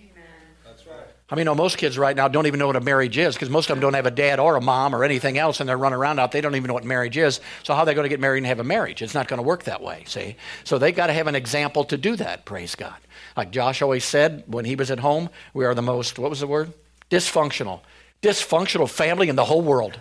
I 1.30 1.37
mean, 1.37 1.46
no, 1.46 1.54
most 1.54 1.78
kids 1.78 1.96
right 1.96 2.14
now 2.14 2.28
don't 2.28 2.46
even 2.46 2.58
know 2.58 2.66
what 2.66 2.76
a 2.76 2.82
marriage 2.82 3.16
is 3.16 3.34
because 3.34 3.48
most 3.48 3.70
of 3.70 3.76
them 3.76 3.80
don't 3.80 3.94
have 3.94 4.04
a 4.04 4.10
dad 4.10 4.38
or 4.38 4.56
a 4.56 4.60
mom 4.60 4.94
or 4.94 5.04
anything 5.04 5.38
else, 5.38 5.58
and 5.58 5.68
they're 5.68 5.78
running 5.78 5.98
around 5.98 6.18
out. 6.18 6.32
They 6.32 6.42
don't 6.42 6.54
even 6.54 6.68
know 6.68 6.74
what 6.74 6.84
marriage 6.84 7.16
is. 7.16 7.40
So 7.62 7.72
how 7.74 7.80
are 7.80 7.87
they 7.87 7.94
going 7.94 8.04
to 8.04 8.10
get 8.10 8.20
married 8.20 8.38
and 8.38 8.46
have 8.46 8.60
a 8.60 8.64
marriage? 8.64 9.00
It's 9.00 9.14
not 9.14 9.26
going 9.26 9.38
to 9.38 9.42
work 9.42 9.64
that 9.64 9.82
way. 9.82 10.04
See, 10.06 10.37
so 10.64 10.76
they 10.76 10.92
got 10.92 11.06
to 11.06 11.14
have 11.14 11.26
an 11.26 11.34
example 11.34 11.84
to 11.84 11.96
do 11.96 12.14
that. 12.16 12.44
Praise 12.44 12.74
God. 12.74 12.96
Like 13.38 13.50
Josh 13.52 13.80
always 13.80 14.04
said 14.04 14.44
when 14.46 14.66
he 14.66 14.76
was 14.76 14.90
at 14.90 15.00
home, 15.00 15.30
we 15.54 15.64
are 15.64 15.74
the 15.74 15.82
most 15.82 16.18
what 16.18 16.28
was 16.28 16.40
the 16.40 16.46
word? 16.46 16.74
Dysfunctional, 17.10 17.80
dysfunctional 18.20 18.88
family 18.88 19.30
in 19.30 19.37
the 19.37 19.44
whole 19.46 19.62
world. 19.62 19.98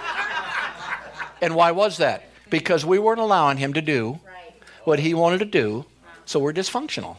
and 1.40 1.54
why 1.54 1.70
was 1.72 1.96
that? 1.96 2.24
Because 2.50 2.84
we 2.84 2.98
weren't 2.98 3.20
allowing 3.20 3.56
him 3.56 3.72
to 3.72 3.80
do 3.80 4.20
what 4.84 4.98
he 4.98 5.14
wanted 5.14 5.38
to 5.38 5.44
do, 5.46 5.86
so 6.26 6.38
we're 6.38 6.52
dysfunctional. 6.52 7.16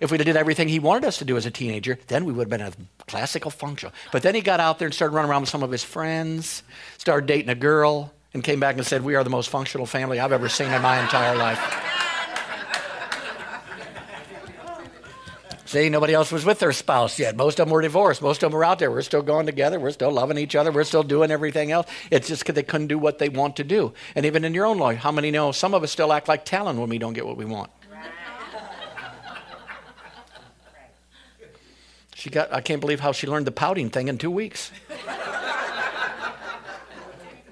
If 0.00 0.10
we'd 0.10 0.20
have 0.20 0.26
did 0.26 0.36
everything 0.36 0.68
he 0.68 0.78
wanted 0.78 1.04
us 1.04 1.18
to 1.18 1.24
do 1.24 1.36
as 1.36 1.44
a 1.44 1.50
teenager, 1.50 1.98
then 2.06 2.24
we 2.24 2.32
would 2.32 2.50
have 2.50 2.50
been 2.50 2.60
a 2.60 2.72
classical 3.06 3.50
functional. 3.50 3.92
But 4.12 4.22
then 4.22 4.34
he 4.34 4.40
got 4.40 4.60
out 4.60 4.78
there 4.78 4.86
and 4.86 4.94
started 4.94 5.14
running 5.14 5.30
around 5.30 5.42
with 5.42 5.50
some 5.50 5.62
of 5.62 5.72
his 5.72 5.82
friends, 5.82 6.62
started 6.98 7.26
dating 7.26 7.48
a 7.48 7.56
girl, 7.56 8.12
and 8.32 8.44
came 8.44 8.60
back 8.60 8.76
and 8.76 8.86
said, 8.86 9.02
We 9.02 9.16
are 9.16 9.24
the 9.24 9.30
most 9.30 9.50
functional 9.50 9.86
family 9.86 10.20
I've 10.20 10.32
ever 10.32 10.48
seen 10.48 10.70
in 10.70 10.82
my 10.82 11.00
entire 11.00 11.36
life. 11.36 11.58
See, 15.64 15.90
nobody 15.90 16.14
else 16.14 16.32
was 16.32 16.46
with 16.46 16.60
their 16.60 16.72
spouse 16.72 17.18
yet. 17.18 17.36
Most 17.36 17.60
of 17.60 17.66
them 17.66 17.74
were 17.74 17.82
divorced. 17.82 18.22
Most 18.22 18.42
of 18.42 18.50
them 18.50 18.56
were 18.56 18.64
out 18.64 18.78
there. 18.78 18.90
We're 18.90 19.02
still 19.02 19.20
going 19.20 19.44
together. 19.44 19.78
We're 19.78 19.90
still 19.90 20.10
loving 20.10 20.38
each 20.38 20.56
other. 20.56 20.72
We're 20.72 20.84
still 20.84 21.02
doing 21.02 21.30
everything 21.30 21.72
else. 21.72 21.86
It's 22.10 22.26
just 22.26 22.42
because 22.42 22.54
they 22.54 22.62
couldn't 22.62 22.86
do 22.86 22.98
what 22.98 23.18
they 23.18 23.28
want 23.28 23.56
to 23.56 23.64
do. 23.64 23.92
And 24.14 24.24
even 24.24 24.46
in 24.46 24.54
your 24.54 24.64
own 24.64 24.78
life, 24.78 24.96
how 24.96 25.12
many 25.12 25.30
know 25.30 25.52
some 25.52 25.74
of 25.74 25.82
us 25.82 25.92
still 25.92 26.10
act 26.10 26.26
like 26.26 26.46
Talon 26.46 26.80
when 26.80 26.88
we 26.88 26.96
don't 26.96 27.12
get 27.12 27.26
what 27.26 27.36
we 27.36 27.44
want? 27.44 27.70
She 32.18 32.30
got, 32.30 32.52
I 32.52 32.60
can't 32.60 32.80
believe 32.80 32.98
how 32.98 33.12
she 33.12 33.28
learned 33.28 33.46
the 33.46 33.52
pouting 33.52 33.90
thing 33.90 34.08
in 34.08 34.18
two 34.18 34.32
weeks. 34.32 34.72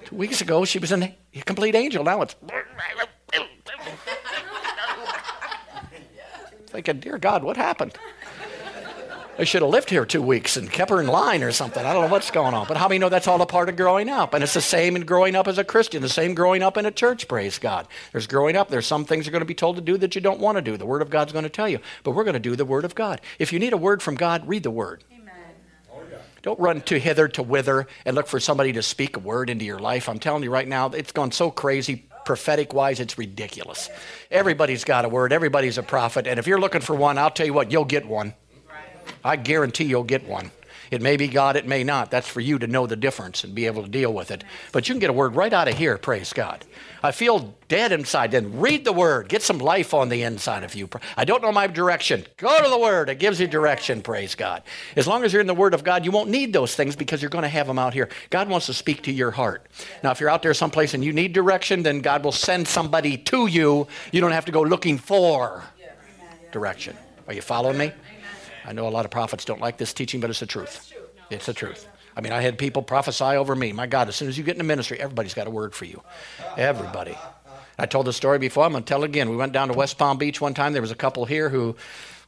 two 0.03 0.15
weeks 0.17 0.41
ago, 0.41 0.65
she 0.65 0.77
was 0.77 0.91
a 0.91 1.15
complete 1.45 1.73
angel. 1.73 2.03
Now 2.03 2.21
it's. 2.21 2.35
thinking, 6.67 6.99
Dear 6.99 7.17
God, 7.17 7.45
what 7.45 7.55
happened? 7.55 7.93
I 9.39 9.43
should 9.43 9.61
have 9.61 9.69
lived 9.69 9.91
here 9.91 10.05
two 10.05 10.21
weeks 10.21 10.57
and 10.57 10.71
kept 10.71 10.89
her 10.89 10.99
in 10.99 11.07
line 11.07 11.43
or 11.43 11.51
something. 11.51 11.85
I 11.85 11.93
don't 11.93 12.05
know 12.05 12.11
what's 12.11 12.31
going 12.31 12.55
on. 12.55 12.67
But 12.67 12.77
how 12.77 12.87
many 12.87 12.97
know 12.97 13.09
that's 13.09 13.27
all 13.27 13.39
a 13.41 13.45
part 13.45 13.69
of 13.69 13.75
growing 13.75 14.09
up? 14.09 14.33
And 14.33 14.43
it's 14.43 14.55
the 14.55 14.61
same 14.61 14.95
in 14.95 15.03
growing 15.03 15.35
up 15.35 15.47
as 15.47 15.59
a 15.59 15.63
Christian, 15.63 16.01
the 16.01 16.09
same 16.09 16.33
growing 16.33 16.63
up 16.63 16.75
in 16.75 16.87
a 16.87 16.91
church, 16.91 17.27
praise 17.27 17.59
God. 17.59 17.87
There's 18.11 18.25
growing 18.25 18.55
up, 18.55 18.69
there's 18.69 18.87
some 18.87 19.05
things 19.05 19.25
you're 19.25 19.31
going 19.31 19.41
to 19.41 19.45
be 19.45 19.53
told 19.53 19.75
to 19.75 19.81
do 19.81 19.95
that 19.97 20.15
you 20.15 20.21
don't 20.21 20.39
want 20.39 20.57
to 20.57 20.61
do. 20.63 20.75
The 20.75 20.87
Word 20.87 21.03
of 21.03 21.11
God's 21.11 21.33
going 21.33 21.43
to 21.43 21.49
tell 21.49 21.69
you. 21.69 21.79
But 22.03 22.11
we're 22.11 22.23
going 22.23 22.33
to 22.33 22.39
do 22.39 22.55
the 22.55 22.65
Word 22.65 22.83
of 22.83 22.95
God. 22.95 23.21
If 23.37 23.53
you 23.53 23.59
need 23.59 23.73
a 23.73 23.77
word 23.77 24.01
from 24.01 24.15
God, 24.15 24.47
read 24.47 24.63
the 24.63 24.71
Word. 24.71 25.03
Don't 26.41 26.59
run 26.59 26.81
to 26.81 26.97
hither 26.97 27.27
to 27.29 27.43
wither 27.43 27.87
and 28.05 28.15
look 28.15 28.27
for 28.27 28.39
somebody 28.39 28.71
to 28.73 28.81
speak 28.81 29.17
a 29.17 29.19
word 29.19 29.49
into 29.49 29.65
your 29.65 29.79
life. 29.79 30.07
I'm 30.07 30.19
telling 30.19 30.43
you 30.43 30.51
right 30.51 30.67
now, 30.67 30.87
it's 30.89 31.11
gone 31.11 31.31
so 31.31 31.51
crazy 31.51 32.07
prophetic 32.25 32.73
wise, 32.73 32.99
it's 32.99 33.17
ridiculous. 33.17 33.89
Everybody's 34.29 34.83
got 34.83 35.05
a 35.05 35.09
word, 35.09 35.31
everybody's 35.31 35.77
a 35.77 35.83
prophet. 35.83 36.27
And 36.27 36.37
if 36.37 36.45
you're 36.45 36.59
looking 36.59 36.81
for 36.81 36.93
one, 36.93 37.17
I'll 37.17 37.31
tell 37.31 37.45
you 37.45 37.53
what, 37.53 37.71
you'll 37.71 37.85
get 37.85 38.05
one. 38.05 38.33
I 39.23 39.35
guarantee 39.35 39.85
you'll 39.85 40.03
get 40.03 40.27
one. 40.27 40.51
It 40.91 41.01
may 41.01 41.17
be 41.17 41.27
God, 41.27 41.55
it 41.55 41.67
may 41.67 41.83
not. 41.83 42.11
That's 42.11 42.27
for 42.27 42.39
you 42.39 42.59
to 42.59 42.67
know 42.67 42.87
the 42.87 42.95
difference 42.95 43.43
and 43.43 43.53
be 43.53 43.65
able 43.65 43.83
to 43.83 43.89
deal 43.89 44.13
with 44.13 44.31
it. 44.31 44.43
But 44.71 44.87
you 44.87 44.95
can 44.95 44.99
get 44.99 45.09
a 45.09 45.13
word 45.13 45.35
right 45.35 45.51
out 45.51 45.67
of 45.67 45.77
here, 45.77 45.97
praise 45.97 46.31
God. 46.31 46.63
I 47.03 47.11
feel 47.11 47.53
dead 47.67 47.91
inside. 47.91 48.31
Then 48.31 48.59
read 48.59 48.83
the 48.83 48.93
word. 48.93 49.29
Get 49.29 49.43
some 49.43 49.59
life 49.59 49.93
on 49.93 50.09
the 50.09 50.23
inside 50.23 50.63
of 50.63 50.73
you. 50.73 50.89
I 51.15 51.25
don't 51.25 51.41
know 51.41 51.51
my 51.51 51.67
direction. 51.67 52.25
Go 52.37 52.63
to 52.63 52.69
the 52.69 52.77
word. 52.77 53.09
It 53.09 53.19
gives 53.19 53.39
you 53.39 53.47
direction, 53.47 54.01
praise 54.01 54.33
God. 54.33 54.63
As 54.95 55.07
long 55.07 55.23
as 55.23 55.31
you're 55.31 55.41
in 55.41 55.47
the 55.47 55.53
word 55.53 55.73
of 55.73 55.83
God, 55.83 56.05
you 56.05 56.11
won't 56.11 56.29
need 56.29 56.53
those 56.53 56.75
things 56.75 56.95
because 56.95 57.21
you're 57.21 57.29
going 57.29 57.43
to 57.43 57.49
have 57.49 57.67
them 57.67 57.77
out 57.77 57.93
here. 57.93 58.09
God 58.29 58.49
wants 58.49 58.65
to 58.67 58.73
speak 58.73 59.03
to 59.03 59.11
your 59.11 59.31
heart. 59.31 59.67
Now, 60.03 60.11
if 60.11 60.19
you're 60.19 60.29
out 60.29 60.41
there 60.41 60.53
someplace 60.53 60.93
and 60.93 61.03
you 61.03 61.13
need 61.13 61.33
direction, 61.33 61.83
then 61.83 62.01
God 62.01 62.23
will 62.23 62.31
send 62.31 62.67
somebody 62.67 63.17
to 63.17 63.47
you. 63.47 63.87
You 64.11 64.21
don't 64.21 64.31
have 64.31 64.45
to 64.45 64.51
go 64.51 64.61
looking 64.61 64.97
for 64.97 65.63
direction. 66.51 66.97
Are 67.27 67.33
you 67.33 67.41
following 67.41 67.77
me? 67.77 67.91
I 68.67 68.73
know 68.73 68.87
a 68.87 68.89
lot 68.89 69.05
of 69.05 69.11
prophets 69.11 69.45
don't 69.45 69.61
like 69.61 69.77
this 69.77 69.93
teaching, 69.93 70.19
but 70.19 70.29
it's 70.29 70.41
the 70.41 70.45
truth. 70.45 70.93
It's 71.29 71.45
the 71.45 71.53
truth. 71.53 71.87
I 72.17 72.21
mean, 72.21 72.33
I 72.33 72.41
had 72.41 72.57
people 72.57 72.81
prophesy 72.81 73.23
over 73.23 73.55
me. 73.55 73.71
My 73.71 73.87
God, 73.87 74.09
as 74.09 74.15
soon 74.15 74.27
as 74.27 74.37
you 74.37 74.43
get 74.43 74.53
in 74.53 74.57
the 74.57 74.63
ministry, 74.65 74.99
everybody's 74.99 75.33
got 75.33 75.47
a 75.47 75.49
word 75.49 75.73
for 75.73 75.85
you. 75.85 76.01
Everybody. 76.57 77.17
I 77.79 77.85
told 77.85 78.07
the 78.07 78.13
story 78.13 78.39
before. 78.39 78.65
I'm 78.65 78.71
going 78.71 78.83
to 78.83 78.87
tell 78.87 79.03
it 79.03 79.05
again. 79.05 79.29
We 79.29 79.37
went 79.37 79.53
down 79.53 79.69
to 79.69 79.73
West 79.73 79.97
Palm 79.97 80.17
Beach 80.17 80.41
one 80.41 80.53
time. 80.53 80.73
There 80.73 80.81
was 80.81 80.91
a 80.91 80.95
couple 80.95 81.25
here 81.25 81.47
who 81.47 81.75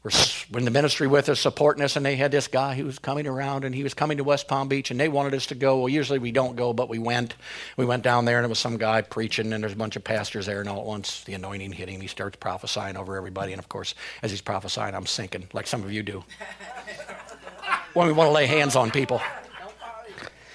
were 0.04 0.12
in 0.58 0.66
the 0.66 0.72
ministry 0.72 1.08
with 1.08 1.28
us, 1.28 1.40
supporting 1.40 1.84
us, 1.84 1.96
and 1.96 2.06
they 2.06 2.16
had 2.16 2.32
this 2.32 2.48
guy 2.48 2.76
who 2.76 2.86
was 2.86 3.00
coming 3.00 3.28
around, 3.28 3.66
and 3.66 3.76
he 3.76 3.84
was 3.84 3.94
coming 3.94 4.18
to 4.18 4.24
West 4.24 4.48
Palm 4.48 4.68
Beach, 4.68 4.92
and 4.92 5.00
they 5.00 5.10
wanted 5.10 5.34
us 5.34 5.48
to 5.48 5.56
go. 5.56 5.80
Well, 5.80 5.90
usually 5.90 6.20
we 6.20 6.32
don't 6.32 6.56
go, 6.56 6.72
but 6.72 6.88
we 6.88 7.00
went. 7.00 7.36
We 7.76 7.86
went 7.86 8.04
down 8.04 8.26
there, 8.26 8.38
and 8.38 8.46
it 8.46 8.50
was 8.50 8.60
some 8.60 8.78
guy 8.78 9.02
preaching, 9.02 9.52
and 9.52 9.62
there's 9.62 9.74
a 9.74 9.78
bunch 9.78 9.96
of 9.96 10.04
pastors 10.04 10.46
there, 10.46 10.62
and 10.62 10.70
all 10.70 10.80
at 10.80 10.86
once 10.86 11.24
the 11.26 11.34
anointing 11.34 11.74
hit 11.74 11.90
him. 11.90 12.00
He 12.00 12.08
starts 12.08 12.38
prophesying 12.38 12.96
over 12.96 13.18
everybody, 13.18 13.52
and 13.52 13.60
of 13.60 13.68
course, 13.68 13.94
as 14.24 14.32
he's 14.32 14.42
prophesying, 14.42 14.96
I'm 14.96 15.06
sinking, 15.06 15.50
like 15.54 15.68
some 15.68 15.84
of 15.84 15.92
you 15.92 16.04
do. 16.04 16.24
when 17.94 18.08
we 18.08 18.14
want 18.14 18.30
to 18.30 18.32
lay 18.32 18.46
hands 18.46 18.76
on 18.76 18.92
people. 18.92 19.22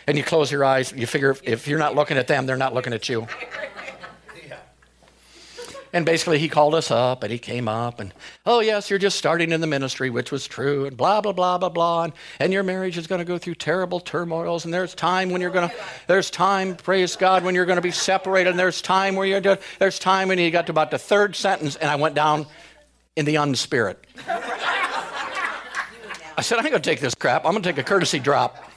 And 0.06 0.18
you 0.18 0.24
close 0.24 0.52
your 0.52 0.64
eyes, 0.64 0.92
you 0.92 1.06
figure 1.06 1.36
if 1.44 1.66
you're 1.66 1.78
not 1.78 1.94
looking 1.94 2.18
at 2.18 2.26
them, 2.26 2.46
they're 2.46 2.56
not 2.56 2.74
looking 2.74 2.92
at 2.92 3.08
you. 3.08 3.26
And 5.94 6.04
basically, 6.04 6.40
he 6.40 6.48
called 6.48 6.74
us 6.74 6.90
up 6.90 7.22
and 7.22 7.30
he 7.30 7.38
came 7.38 7.68
up 7.68 8.00
and, 8.00 8.12
oh, 8.44 8.58
yes, 8.58 8.90
you're 8.90 8.98
just 8.98 9.16
starting 9.16 9.52
in 9.52 9.60
the 9.60 9.68
ministry, 9.68 10.10
which 10.10 10.32
was 10.32 10.44
true, 10.48 10.86
and 10.86 10.96
blah, 10.96 11.20
blah, 11.20 11.30
blah, 11.30 11.56
blah, 11.56 11.68
blah. 11.68 12.02
And, 12.02 12.12
and 12.40 12.52
your 12.52 12.64
marriage 12.64 12.98
is 12.98 13.06
going 13.06 13.20
to 13.20 13.24
go 13.24 13.38
through 13.38 13.54
terrible 13.54 14.00
turmoils. 14.00 14.64
And 14.64 14.74
there's 14.74 14.92
time 14.92 15.30
when 15.30 15.40
you're 15.40 15.52
going 15.52 15.68
to, 15.68 15.74
there's 16.08 16.32
time, 16.32 16.74
praise 16.74 17.14
God, 17.14 17.44
when 17.44 17.54
you're 17.54 17.64
going 17.64 17.76
to 17.76 17.82
be 17.82 17.92
separated. 17.92 18.50
And 18.50 18.58
there's 18.58 18.82
time 18.82 19.14
where 19.14 19.24
you're, 19.24 19.56
there's 19.78 20.00
time 20.00 20.26
when 20.26 20.40
you 20.40 20.50
got 20.50 20.66
to 20.66 20.72
about 20.72 20.90
the 20.90 20.98
third 20.98 21.36
sentence, 21.36 21.76
and 21.76 21.88
I 21.88 21.94
went 21.94 22.16
down 22.16 22.46
in 23.14 23.24
the 23.24 23.36
unspirit. 23.36 23.98
I 26.36 26.42
said, 26.42 26.58
I 26.58 26.62
ain't 26.62 26.70
going 26.70 26.82
to 26.82 26.90
take 26.90 26.98
this 26.98 27.14
crap. 27.14 27.46
I'm 27.46 27.52
going 27.52 27.62
to 27.62 27.68
take 27.68 27.78
a 27.78 27.84
courtesy 27.84 28.18
drop. 28.18 28.68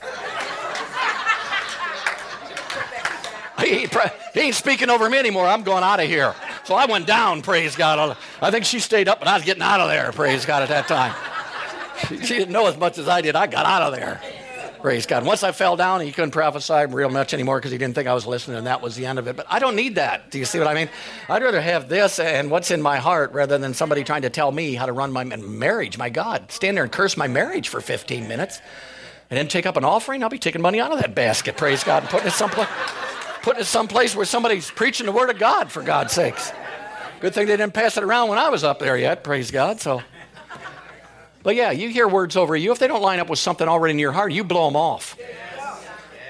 he, 3.60 3.88
he 4.36 4.40
ain't 4.40 4.54
speaking 4.54 4.92
over 4.92 5.10
me 5.10 5.18
anymore. 5.18 5.48
I'm 5.48 5.64
going 5.64 5.84
out 5.84 6.00
of 6.00 6.08
here. 6.08 6.36
So 6.68 6.76
I 6.76 6.86
went 6.86 7.08
down, 7.08 7.44
praise 7.44 7.78
God. 7.78 8.18
I 8.42 8.52
think 8.52 8.66
she 8.66 8.80
stayed 8.82 9.08
up, 9.08 9.22
and 9.22 9.30
I 9.30 9.36
was 9.36 9.46
getting 9.46 9.64
out 9.64 9.80
of 9.80 9.88
there, 9.88 10.12
praise 10.12 10.46
God, 10.46 10.64
at 10.64 10.68
that 10.68 10.86
time. 10.86 11.16
She, 12.10 12.18
she 12.26 12.38
didn't 12.38 12.52
know 12.52 12.68
as 12.68 12.76
much 12.76 12.98
as 12.98 13.08
I 13.08 13.22
did. 13.22 13.38
I 13.38 13.48
got 13.48 13.66
out 13.66 13.84
of 13.84 13.98
there. 13.98 14.20
Praise 14.82 15.06
God. 15.06 15.26
Once 15.26 15.44
I 15.44 15.54
fell 15.54 15.78
down, 15.78 16.02
he 16.02 16.12
couldn't 16.12 16.32
prophesy 16.32 16.88
real 16.88 17.08
much 17.08 17.34
anymore 17.34 17.60
because 17.60 17.72
he 17.72 17.78
didn't 17.78 17.96
think 17.96 18.10
I 18.10 18.14
was 18.14 18.28
listening, 18.28 18.58
and 18.58 18.68
that 18.68 18.82
was 18.82 18.98
the 18.98 19.06
end 19.06 19.18
of 19.18 19.28
it. 19.30 19.38
But 19.38 19.46
I 19.50 19.60
don't 19.60 19.78
need 19.78 19.96
that. 19.96 20.30
Do 20.30 20.40
you 20.40 20.44
see 20.44 20.60
what 20.60 20.68
I 20.68 20.74
mean? 20.74 20.90
I'd 21.30 21.42
rather 21.42 21.62
have 21.62 21.88
this 21.88 22.20
and 22.20 22.52
what's 22.52 22.70
in 22.70 22.82
my 22.82 22.98
heart 22.98 23.32
rather 23.32 23.58
than 23.58 23.74
somebody 23.74 24.04
trying 24.04 24.24
to 24.24 24.30
tell 24.30 24.52
me 24.52 24.74
how 24.74 24.88
to 24.88 24.92
run 24.92 25.14
my 25.14 25.24
marriage. 25.24 25.98
My 25.98 26.10
God, 26.10 26.52
stand 26.52 26.76
there 26.76 26.84
and 26.84 26.92
curse 26.92 27.16
my 27.16 27.30
marriage 27.30 27.70
for 27.70 27.80
15 27.80 28.28
minutes 28.28 28.60
and 29.30 29.38
then 29.38 29.48
take 29.48 29.66
up 29.66 29.78
an 29.78 29.86
offering. 29.86 30.22
I'll 30.22 30.28
be 30.28 30.38
taking 30.38 30.62
money 30.62 30.82
out 30.82 30.92
of 30.92 31.00
that 31.00 31.16
basket, 31.16 31.56
praise 31.56 31.86
God, 31.86 32.04
and 32.04 32.12
putting 32.12 32.28
it 32.28 32.34
someplace 32.34 32.68
putting 33.48 33.62
it 33.62 33.66
someplace 33.66 34.14
where 34.14 34.26
somebody's 34.26 34.70
preaching 34.70 35.06
the 35.06 35.12
word 35.14 35.30
of 35.30 35.40
God, 35.40 35.72
for 35.72 35.82
God's 35.82 36.12
sakes. 36.12 36.52
Good 37.22 37.34
thing 37.34 37.48
they 37.48 37.56
didn't 37.56 37.74
pass 37.74 37.96
it 37.96 38.04
around 38.04 38.28
when 38.28 38.38
I 38.38 38.50
was 38.50 38.66
up 38.66 38.80
there 38.80 38.98
yet, 38.98 39.24
praise 39.24 39.52
God. 39.52 39.80
So, 39.80 40.02
but 41.44 41.56
yeah, 41.56 41.72
you 41.72 41.88
hear 41.88 42.10
words 42.10 42.36
over 42.36 42.58
you. 42.58 42.74
If 42.74 42.80
they 42.80 42.88
don't 42.88 43.02
line 43.02 43.22
up 43.22 43.30
with 43.30 43.40
something 43.40 43.66
already 43.66 43.94
in 43.94 44.00
your 44.00 44.12
heart, 44.12 44.34
you 44.34 44.44
blow 44.44 44.66
them 44.66 44.76
off. 44.76 45.18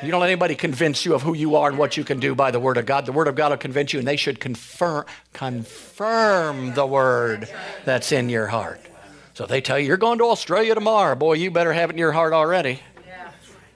You 0.03 0.11
don't 0.11 0.21
let 0.21 0.27
anybody 0.27 0.53
convince 0.53 1.05
you 1.05 1.15
of 1.15 1.23
who 1.23 1.33
you 1.33 1.55
are 1.55 1.69
and 1.69 1.79
what 1.79 1.97
you 1.97 2.03
can 2.03 2.19
do 2.19 2.35
by 2.35 2.51
the 2.51 2.59
Word 2.59 2.77
of 2.77 2.85
God. 2.85 3.07
The 3.07 3.11
Word 3.11 3.27
of 3.27 3.33
God 3.33 3.49
will 3.49 3.57
convince 3.57 3.93
you, 3.93 3.97
and 3.97 4.07
they 4.07 4.15
should 4.15 4.39
confirm, 4.39 5.05
confirm 5.33 6.75
the 6.75 6.85
Word 6.85 7.49
that's 7.83 8.11
in 8.11 8.29
your 8.29 8.45
heart. 8.45 8.79
So 9.33 9.45
if 9.45 9.49
they 9.49 9.61
tell 9.61 9.79
you, 9.79 9.87
you're 9.87 9.97
going 9.97 10.19
to 10.19 10.25
Australia 10.25 10.75
tomorrow, 10.75 11.15
boy, 11.15 11.33
you 11.33 11.49
better 11.49 11.73
have 11.73 11.89
it 11.89 11.93
in 11.93 11.97
your 11.97 12.11
heart 12.11 12.33
already 12.33 12.79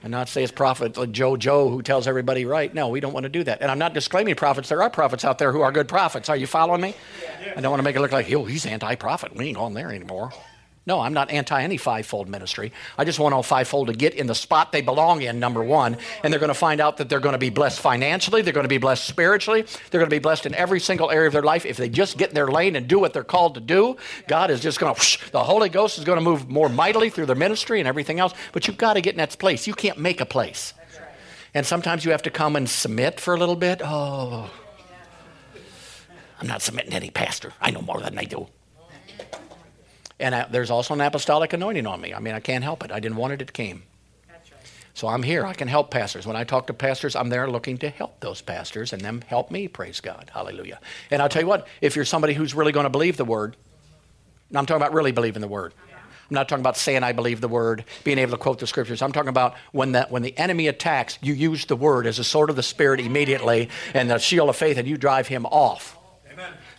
and 0.02 0.10
not 0.10 0.28
say 0.28 0.42
it's 0.42 0.52
prophet 0.52 0.96
like 0.96 1.12
Joe 1.12 1.36
Joe 1.36 1.68
who 1.68 1.82
tells 1.82 2.06
everybody 2.06 2.44
right. 2.44 2.72
No, 2.72 2.88
we 2.88 3.00
don't 3.00 3.12
want 3.12 3.24
to 3.24 3.30
do 3.30 3.44
that. 3.44 3.62
And 3.62 3.70
I'm 3.70 3.78
not 3.78 3.94
disclaiming 3.94 4.34
prophets. 4.34 4.68
There 4.68 4.82
are 4.82 4.90
prophets 4.90 5.24
out 5.24 5.38
there 5.38 5.52
who 5.52 5.60
are 5.60 5.72
good 5.72 5.88
prophets. 5.88 6.28
Are 6.28 6.36
you 6.36 6.46
following 6.46 6.80
me? 6.80 6.94
I 7.56 7.60
don't 7.60 7.70
want 7.70 7.80
to 7.80 7.84
make 7.84 7.96
it 7.96 8.00
look 8.00 8.12
like, 8.12 8.30
oh, 8.32 8.44
he's 8.44 8.66
anti-prophet. 8.66 9.36
We 9.36 9.46
ain't 9.46 9.56
going 9.56 9.74
there 9.74 9.92
anymore. 9.92 10.32
No, 10.84 10.98
I'm 10.98 11.14
not 11.14 11.30
anti 11.30 11.62
any 11.62 11.76
fivefold 11.76 12.28
ministry. 12.28 12.72
I 12.98 13.04
just 13.04 13.20
want 13.20 13.34
all 13.34 13.44
fivefold 13.44 13.86
to 13.86 13.92
get 13.92 14.14
in 14.14 14.26
the 14.26 14.34
spot 14.34 14.72
they 14.72 14.80
belong 14.80 15.22
in, 15.22 15.38
number 15.38 15.62
one. 15.62 15.96
And 16.24 16.32
they're 16.32 16.40
going 16.40 16.48
to 16.48 16.54
find 16.54 16.80
out 16.80 16.96
that 16.96 17.08
they're 17.08 17.20
going 17.20 17.34
to 17.34 17.38
be 17.38 17.50
blessed 17.50 17.78
financially, 17.78 18.42
they're 18.42 18.52
going 18.52 18.64
to 18.64 18.68
be 18.68 18.78
blessed 18.78 19.04
spiritually, 19.04 19.62
they're 19.62 20.00
going 20.00 20.10
to 20.10 20.14
be 20.14 20.18
blessed 20.18 20.44
in 20.44 20.54
every 20.54 20.80
single 20.80 21.10
area 21.10 21.28
of 21.28 21.32
their 21.32 21.42
life. 21.42 21.64
If 21.64 21.76
they 21.76 21.88
just 21.88 22.18
get 22.18 22.30
in 22.30 22.34
their 22.34 22.48
lane 22.48 22.74
and 22.74 22.88
do 22.88 22.98
what 22.98 23.12
they're 23.12 23.22
called 23.22 23.54
to 23.54 23.60
do, 23.60 23.96
God 24.26 24.50
is 24.50 24.58
just 24.58 24.80
going 24.80 24.92
to, 24.92 25.30
the 25.30 25.44
Holy 25.44 25.68
Ghost 25.68 25.98
is 25.98 26.04
going 26.04 26.18
to 26.18 26.24
move 26.24 26.50
more 26.50 26.68
mightily 26.68 27.10
through 27.10 27.26
their 27.26 27.36
ministry 27.36 27.78
and 27.78 27.86
everything 27.86 28.18
else. 28.18 28.34
But 28.52 28.66
you've 28.66 28.78
got 28.78 28.94
to 28.94 29.00
get 29.00 29.14
in 29.14 29.18
that 29.18 29.38
place. 29.38 29.68
You 29.68 29.74
can't 29.74 29.98
make 29.98 30.20
a 30.20 30.26
place. 30.26 30.74
And 31.54 31.64
sometimes 31.64 32.04
you 32.04 32.10
have 32.10 32.22
to 32.22 32.30
come 32.30 32.56
and 32.56 32.68
submit 32.68 33.20
for 33.20 33.34
a 33.34 33.38
little 33.38 33.56
bit. 33.56 33.82
Oh, 33.84 34.50
I'm 36.40 36.48
not 36.48 36.60
submitting 36.60 36.90
to 36.90 36.96
any 36.96 37.10
pastor. 37.10 37.52
I 37.60 37.70
know 37.70 37.82
more 37.82 38.00
than 38.00 38.16
they 38.16 38.24
do. 38.24 38.48
And 40.22 40.34
I, 40.34 40.46
there's 40.48 40.70
also 40.70 40.94
an 40.94 41.00
apostolic 41.00 41.52
anointing 41.52 41.86
on 41.86 42.00
me. 42.00 42.14
I 42.14 42.20
mean, 42.20 42.32
I 42.32 42.40
can't 42.40 42.62
help 42.62 42.84
it. 42.84 42.92
I 42.92 43.00
didn't 43.00 43.16
want 43.16 43.34
it, 43.34 43.42
it 43.42 43.52
came. 43.52 43.82
So 44.94 45.08
I'm 45.08 45.22
here. 45.22 45.44
I 45.44 45.54
can 45.54 45.68
help 45.68 45.90
pastors. 45.90 46.26
When 46.26 46.36
I 46.36 46.44
talk 46.44 46.66
to 46.68 46.74
pastors, 46.74 47.16
I'm 47.16 47.28
there 47.28 47.50
looking 47.50 47.78
to 47.78 47.88
help 47.88 48.20
those 48.20 48.40
pastors 48.40 48.92
and 48.92 49.02
them 49.02 49.22
help 49.26 49.50
me. 49.50 49.66
Praise 49.66 50.00
God. 50.00 50.30
Hallelujah. 50.32 50.78
And 51.10 51.20
I'll 51.20 51.30
tell 51.30 51.42
you 51.42 51.48
what, 51.48 51.66
if 51.80 51.96
you're 51.96 52.04
somebody 52.04 52.34
who's 52.34 52.54
really 52.54 52.72
going 52.72 52.84
to 52.84 52.90
believe 52.90 53.16
the 53.16 53.24
word, 53.24 53.56
and 54.50 54.58
I'm 54.58 54.66
talking 54.66 54.82
about 54.82 54.92
really 54.92 55.12
believing 55.12 55.40
the 55.40 55.48
word. 55.48 55.74
I'm 56.30 56.34
not 56.34 56.48
talking 56.48 56.62
about 56.62 56.76
saying 56.76 57.02
I 57.02 57.12
believe 57.12 57.40
the 57.40 57.48
word, 57.48 57.84
being 58.04 58.18
able 58.18 58.32
to 58.32 58.38
quote 58.38 58.58
the 58.58 58.66
scriptures. 58.66 59.02
I'm 59.02 59.12
talking 59.12 59.28
about 59.28 59.54
when 59.72 59.92
that 59.92 60.10
when 60.10 60.22
the 60.22 60.38
enemy 60.38 60.68
attacks, 60.68 61.18
you 61.20 61.34
use 61.34 61.66
the 61.66 61.76
word 61.76 62.06
as 62.06 62.18
a 62.18 62.24
sword 62.24 62.48
of 62.48 62.56
the 62.56 62.62
spirit 62.62 63.00
immediately 63.00 63.70
and 63.92 64.10
the 64.10 64.18
shield 64.18 64.48
of 64.48 64.56
faith, 64.56 64.78
and 64.78 64.86
you 64.86 64.96
drive 64.96 65.26
him 65.26 65.46
off. 65.46 65.98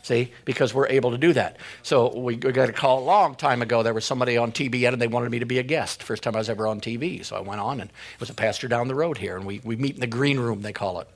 See, 0.03 0.33
because 0.43 0.73
we're 0.73 0.87
able 0.87 1.11
to 1.11 1.17
do 1.17 1.31
that. 1.31 1.57
So 1.81 2.13
we 2.13 2.35
got 2.35 2.67
a 2.67 2.73
call 2.73 2.99
a 2.99 3.05
long 3.05 3.35
time 3.35 3.61
ago. 3.61 3.83
There 3.83 3.93
was 3.93 4.03
somebody 4.03 4.35
on 4.35 4.51
TBN 4.51 4.91
and 4.91 5.01
they 5.01 5.07
wanted 5.07 5.31
me 5.31 5.39
to 5.39 5.45
be 5.45 5.59
a 5.59 5.63
guest. 5.63 6.03
First 6.03 6.23
time 6.23 6.35
I 6.35 6.39
was 6.39 6.49
ever 6.49 6.67
on 6.67 6.81
TV. 6.81 7.23
So 7.23 7.37
I 7.37 7.39
went 7.39 7.61
on 7.61 7.79
and 7.79 7.89
it 7.89 8.19
was 8.19 8.29
a 8.29 8.33
pastor 8.33 8.67
down 8.67 8.89
the 8.89 8.95
road 8.95 9.17
here. 9.17 9.37
And 9.37 9.45
we, 9.45 9.61
we 9.63 9.77
meet 9.77 9.95
in 9.95 10.01
the 10.01 10.07
green 10.07 10.39
room, 10.39 10.61
they 10.61 10.73
call 10.73 10.99
it. 10.99 11.07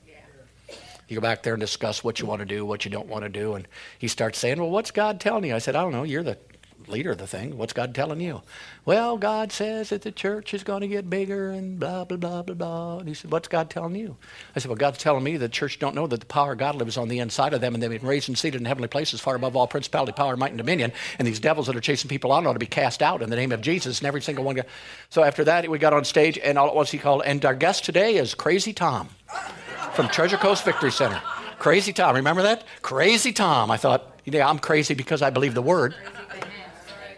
You 1.09 1.15
go 1.15 1.21
back 1.21 1.43
there 1.43 1.53
and 1.53 1.61
discuss 1.61 2.03
what 2.03 2.19
you 2.19 2.25
want 2.25 2.39
to 2.39 2.45
do, 2.45 2.65
what 2.65 2.85
you 2.85 2.91
don't 2.91 3.07
want 3.07 3.23
to 3.23 3.29
do. 3.29 3.55
And 3.55 3.67
he 3.97 4.07
starts 4.07 4.39
saying, 4.39 4.59
Well, 4.59 4.69
what's 4.69 4.91
God 4.91 5.19
telling 5.19 5.45
you? 5.45 5.55
I 5.55 5.59
said, 5.59 5.75
I 5.75 5.81
don't 5.81 5.93
know. 5.93 6.03
You're 6.03 6.23
the 6.23 6.37
leader 6.89 7.11
of 7.11 7.17
the 7.17 7.27
thing. 7.27 7.57
What's 7.57 7.73
God 7.73 7.93
telling 7.93 8.21
you? 8.21 8.41
Well, 8.85 9.17
God 9.17 9.51
says 9.51 9.89
that 9.89 10.01
the 10.01 10.11
church 10.11 10.53
is 10.53 10.63
going 10.63 10.81
to 10.81 10.87
get 10.87 11.09
bigger 11.09 11.49
and 11.51 11.79
blah, 11.79 12.05
blah, 12.05 12.17
blah, 12.17 12.41
blah, 12.41 12.55
blah. 12.55 12.99
And 12.99 13.07
he 13.07 13.13
said, 13.13 13.31
What's 13.31 13.47
God 13.47 13.69
telling 13.69 13.95
you? 13.95 14.17
I 14.55 14.59
said, 14.59 14.69
Well, 14.69 14.77
God's 14.77 14.97
telling 14.97 15.23
me 15.23 15.37
the 15.37 15.49
church 15.49 15.79
don't 15.79 15.95
know 15.95 16.07
that 16.07 16.19
the 16.19 16.25
power 16.25 16.53
of 16.53 16.57
God 16.57 16.75
lives 16.75 16.97
on 16.97 17.07
the 17.07 17.19
inside 17.19 17.53
of 17.53 17.61
them 17.61 17.73
and 17.73 17.81
they've 17.81 17.89
been 17.89 18.07
raised 18.07 18.29
and 18.29 18.37
seated 18.37 18.61
in 18.61 18.65
heavenly 18.65 18.87
places 18.87 19.19
far 19.19 19.35
above 19.35 19.55
all 19.55 19.67
principality, 19.67 20.11
power, 20.11 20.37
might, 20.37 20.51
and 20.51 20.57
dominion. 20.57 20.91
And 21.19 21.27
these 21.27 21.39
devils 21.39 21.67
that 21.67 21.75
are 21.75 21.81
chasing 21.81 22.09
people 22.09 22.31
out 22.31 22.45
ought 22.45 22.53
to 22.53 22.59
be 22.59 22.65
cast 22.65 23.01
out 23.01 23.21
in 23.21 23.29
the 23.29 23.35
name 23.35 23.51
of 23.51 23.61
Jesus. 23.61 23.99
And 23.99 24.07
every 24.07 24.21
single 24.21 24.43
one. 24.43 24.61
So 25.09 25.23
after 25.23 25.43
that, 25.45 25.69
we 25.69 25.79
got 25.79 25.93
on 25.93 26.05
stage 26.05 26.37
and 26.37 26.57
all 26.57 26.67
at 26.67 26.75
once 26.75 26.91
he 26.91 26.97
called, 26.97 27.23
and 27.25 27.43
our 27.45 27.55
guest 27.55 27.85
today 27.85 28.15
is 28.15 28.33
Crazy 28.33 28.73
Tom 28.73 29.09
from 29.93 30.07
Treasure 30.07 30.37
Coast 30.37 30.63
Victory 30.63 30.91
Center. 30.91 31.21
Crazy 31.59 31.91
Tom, 31.91 32.15
remember 32.15 32.43
that? 32.43 32.63
Crazy 32.81 33.33
Tom. 33.33 33.71
I 33.71 33.77
thought, 33.77 34.19
yeah, 34.25 34.47
I'm 34.47 34.59
crazy 34.59 34.93
because 34.93 35.21
I 35.21 35.29
believe 35.31 35.53
the 35.53 35.61
word. 35.61 35.95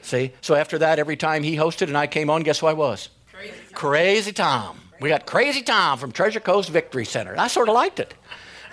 See? 0.10 0.32
So 0.41 0.56
after 0.56 0.80
that, 0.80 0.98
every 0.98 1.15
time 1.15 1.43
he 1.43 1.56
hosted 1.56 1.84
and 1.84 1.95
I 1.95 2.08
came 2.08 2.32
on, 2.32 2.41
guess 2.41 2.58
who 2.58 2.65
I 2.65 2.74
was? 2.74 3.10
Crazy 3.32 3.52
Tom. 3.52 3.74
Crazy 3.76 4.32
Tom. 4.32 4.80
We 5.00 5.10
got 5.10 5.28
Crazy 5.28 5.62
Tom 5.62 6.00
from 6.00 6.12
Treasure 6.12 6.39
Coast 6.39 6.72
Victory 6.72 7.06
Center. 7.06 7.36
I 7.38 7.48
sort 7.48 7.69
of 7.69 7.76
liked 7.76 8.00
it. 8.00 8.15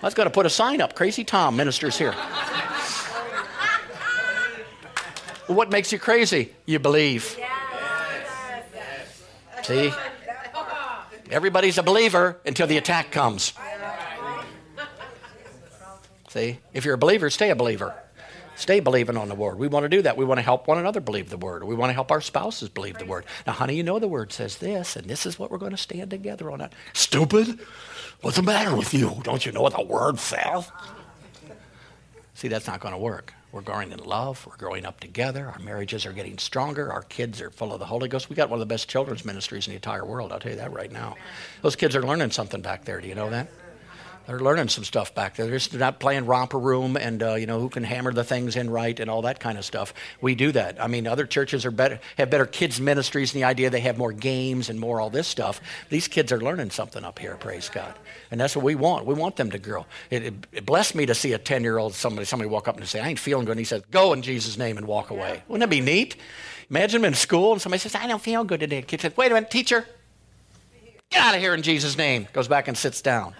I 0.02 0.06
was 0.06 0.14
going 0.14 0.24
to 0.24 0.32
put 0.32 0.46
a 0.46 0.50
sign 0.50 0.80
up 0.80 0.96
Crazy 0.96 1.24
Tom 1.24 1.54
ministers 1.54 1.98
here. 1.98 2.12
what 5.46 5.70
makes 5.70 5.92
you 5.92 5.98
crazy? 5.98 6.54
You 6.64 6.78
believe. 6.78 7.36
See? 9.62 9.92
Everybody's 11.30 11.76
a 11.76 11.82
believer 11.82 12.40
until 12.46 12.66
the 12.66 12.78
attack 12.78 13.12
comes. 13.12 13.52
See? 16.30 16.60
If 16.72 16.86
you're 16.86 16.94
a 16.94 16.98
believer, 16.98 17.28
stay 17.28 17.50
a 17.50 17.56
believer. 17.56 17.94
Stay 18.56 18.80
believing 18.80 19.16
on 19.16 19.28
the 19.28 19.34
word. 19.34 19.58
We 19.58 19.68
want 19.68 19.84
to 19.84 19.88
do 19.88 20.02
that. 20.02 20.16
We 20.16 20.24
want 20.24 20.38
to 20.38 20.42
help 20.42 20.66
one 20.66 20.78
another 20.78 21.00
believe 21.00 21.30
the 21.30 21.36
word. 21.36 21.62
We 21.64 21.74
want 21.74 21.90
to 21.90 21.94
help 21.94 22.10
our 22.10 22.20
spouses 22.20 22.68
believe 22.68 22.98
the 22.98 23.04
word. 23.04 23.26
Now, 23.46 23.52
honey, 23.52 23.76
you 23.76 23.82
know 23.82 23.98
the 23.98 24.08
word 24.08 24.32
says 24.32 24.56
this, 24.56 24.96
and 24.96 25.06
this 25.06 25.26
is 25.26 25.38
what 25.38 25.50
we're 25.50 25.58
going 25.58 25.72
to 25.72 25.76
stand 25.76 26.10
together 26.10 26.50
on. 26.50 26.68
Stupid? 26.94 27.60
What's 28.22 28.36
the 28.36 28.42
matter 28.42 28.74
with 28.74 28.94
you? 28.94 29.20
Don't 29.22 29.44
you 29.44 29.52
know 29.52 29.62
what 29.62 29.76
the 29.76 29.84
word 29.84 30.18
says? 30.18 30.70
See, 32.34 32.48
that's 32.48 32.66
not 32.66 32.80
going 32.80 32.92
to 32.92 32.98
work. 32.98 33.34
We're 33.52 33.60
growing 33.60 33.92
in 33.92 33.98
love. 34.00 34.46
We're 34.46 34.56
growing 34.56 34.84
up 34.84 35.00
together. 35.00 35.52
Our 35.54 35.58
marriages 35.60 36.04
are 36.04 36.12
getting 36.12 36.36
stronger. 36.38 36.92
Our 36.92 37.02
kids 37.02 37.40
are 37.40 37.50
full 37.50 37.72
of 37.72 37.78
the 37.78 37.86
Holy 37.86 38.08
Ghost. 38.08 38.28
We 38.28 38.36
got 38.36 38.50
one 38.50 38.58
of 38.58 38.60
the 38.60 38.72
best 38.72 38.88
children's 38.88 39.24
ministries 39.24 39.66
in 39.66 39.72
the 39.72 39.76
entire 39.76 40.04
world. 40.04 40.32
I'll 40.32 40.40
tell 40.40 40.52
you 40.52 40.58
that 40.58 40.72
right 40.72 40.92
now. 40.92 41.16
Those 41.62 41.76
kids 41.76 41.96
are 41.96 42.02
learning 42.02 42.32
something 42.32 42.60
back 42.60 42.84
there. 42.84 43.00
Do 43.00 43.08
you 43.08 43.14
know 43.14 43.30
that? 43.30 43.48
They're 44.26 44.40
learning 44.40 44.68
some 44.68 44.82
stuff 44.82 45.14
back 45.14 45.36
there. 45.36 45.46
They're 45.46 45.58
just 45.58 45.72
not 45.72 46.00
playing 46.00 46.26
romper 46.26 46.58
room 46.58 46.96
and 46.96 47.22
uh, 47.22 47.34
you 47.34 47.46
know 47.46 47.60
who 47.60 47.68
can 47.68 47.84
hammer 47.84 48.12
the 48.12 48.24
things 48.24 48.56
in 48.56 48.68
right 48.70 48.98
and 48.98 49.08
all 49.08 49.22
that 49.22 49.38
kind 49.38 49.56
of 49.56 49.64
stuff. 49.64 49.94
We 50.20 50.34
do 50.34 50.50
that. 50.52 50.82
I 50.82 50.88
mean, 50.88 51.06
other 51.06 51.26
churches 51.26 51.64
are 51.64 51.70
better 51.70 52.00
have 52.18 52.28
better 52.28 52.46
kids 52.46 52.80
ministries 52.80 53.32
and 53.32 53.40
the 53.40 53.44
idea 53.44 53.70
they 53.70 53.80
have 53.80 53.98
more 53.98 54.12
games 54.12 54.68
and 54.68 54.80
more 54.80 55.00
all 55.00 55.10
this 55.10 55.28
stuff. 55.28 55.60
These 55.90 56.08
kids 56.08 56.32
are 56.32 56.40
learning 56.40 56.70
something 56.70 57.04
up 57.04 57.20
here. 57.20 57.36
Praise 57.36 57.68
God, 57.68 57.94
and 58.32 58.40
that's 58.40 58.56
what 58.56 58.64
we 58.64 58.74
want. 58.74 59.06
We 59.06 59.14
want 59.14 59.36
them 59.36 59.50
to 59.52 59.58
grow. 59.58 59.86
It, 60.10 60.24
it, 60.24 60.34
it 60.50 60.66
blessed 60.66 60.96
me 60.96 61.06
to 61.06 61.14
see 61.14 61.32
a 61.32 61.38
ten 61.38 61.62
year 61.62 61.78
old 61.78 61.94
somebody 61.94 62.24
somebody 62.24 62.50
walk 62.50 62.66
up 62.66 62.76
and 62.76 62.86
say, 62.88 63.00
"I 63.00 63.08
ain't 63.08 63.20
feeling 63.20 63.44
good," 63.44 63.52
and 63.52 63.60
he 63.60 63.64
says, 63.64 63.82
"Go 63.92 64.12
in 64.12 64.22
Jesus' 64.22 64.58
name 64.58 64.76
and 64.76 64.88
walk 64.88 65.10
away." 65.10 65.44
Wouldn't 65.46 65.60
that 65.60 65.70
be 65.70 65.80
neat? 65.80 66.16
Imagine 66.68 67.02
them 67.02 67.08
in 67.08 67.14
school 67.14 67.52
and 67.52 67.62
somebody 67.62 67.78
says, 67.78 67.94
"I 67.94 68.08
don't 68.08 68.22
feel 68.22 68.42
good 68.42 68.58
today." 68.58 68.82
Kid 68.82 69.02
says, 69.02 69.16
"Wait 69.16 69.30
a 69.30 69.34
minute, 69.34 69.50
teacher." 69.50 69.86
Get 71.10 71.22
out 71.22 71.36
of 71.36 71.40
here 71.40 71.54
in 71.54 71.62
Jesus' 71.62 71.96
name. 71.96 72.26
Goes 72.32 72.48
back 72.48 72.66
and 72.66 72.76
sits 72.76 73.00
down 73.00 73.36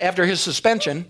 after 0.00 0.24
his 0.26 0.40
suspension. 0.40 1.06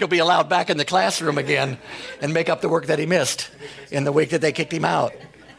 He'll 0.00 0.08
be 0.08 0.18
allowed 0.18 0.48
back 0.48 0.70
in 0.70 0.78
the 0.78 0.84
classroom 0.86 1.36
again 1.36 1.76
and 2.22 2.32
make 2.32 2.48
up 2.48 2.62
the 2.62 2.70
work 2.70 2.86
that 2.86 2.98
he 2.98 3.04
missed 3.04 3.50
in 3.90 4.04
the 4.04 4.12
week 4.12 4.30
that 4.30 4.40
they 4.40 4.50
kicked 4.50 4.72
him 4.72 4.86
out. 4.86 5.12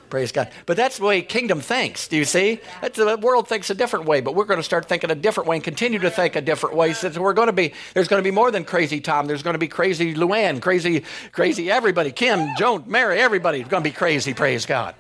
Praise 0.09 0.31
God. 0.31 0.51
But 0.65 0.77
that's 0.77 0.97
the 0.97 1.05
way 1.05 1.21
kingdom 1.21 1.61
thinks. 1.61 2.07
Do 2.07 2.17
you 2.17 2.25
see? 2.25 2.59
That's, 2.81 2.97
the 2.97 3.17
world 3.17 3.47
thinks 3.47 3.69
a 3.69 3.75
different 3.75 4.05
way, 4.05 4.19
but 4.19 4.35
we're 4.35 4.45
going 4.45 4.59
to 4.59 4.63
start 4.63 4.89
thinking 4.89 5.09
a 5.09 5.15
different 5.15 5.47
way 5.47 5.57
and 5.57 5.63
continue 5.63 5.99
to 5.99 6.09
think 6.09 6.35
a 6.35 6.41
different 6.41 6.75
way. 6.75 6.93
So 6.93 7.09
we're 7.21 7.33
going 7.33 7.47
to 7.47 7.53
be, 7.53 7.73
there's 7.93 8.09
going 8.09 8.21
to 8.21 8.27
be 8.27 8.33
more 8.33 8.51
than 8.51 8.65
crazy 8.65 8.99
Tom. 8.99 9.27
There's 9.27 9.43
going 9.43 9.53
to 9.53 9.59
be 9.59 9.69
crazy 9.69 10.13
Luann, 10.13 10.59
crazy, 10.59 11.03
crazy 11.31 11.71
everybody. 11.71 12.11
Kim, 12.11 12.55
Joan, 12.57 12.83
Mary, 12.87 13.19
everybody's 13.19 13.67
going 13.67 13.83
to 13.83 13.89
be 13.89 13.93
crazy. 13.93 14.33
Praise 14.33 14.65
God. 14.65 14.95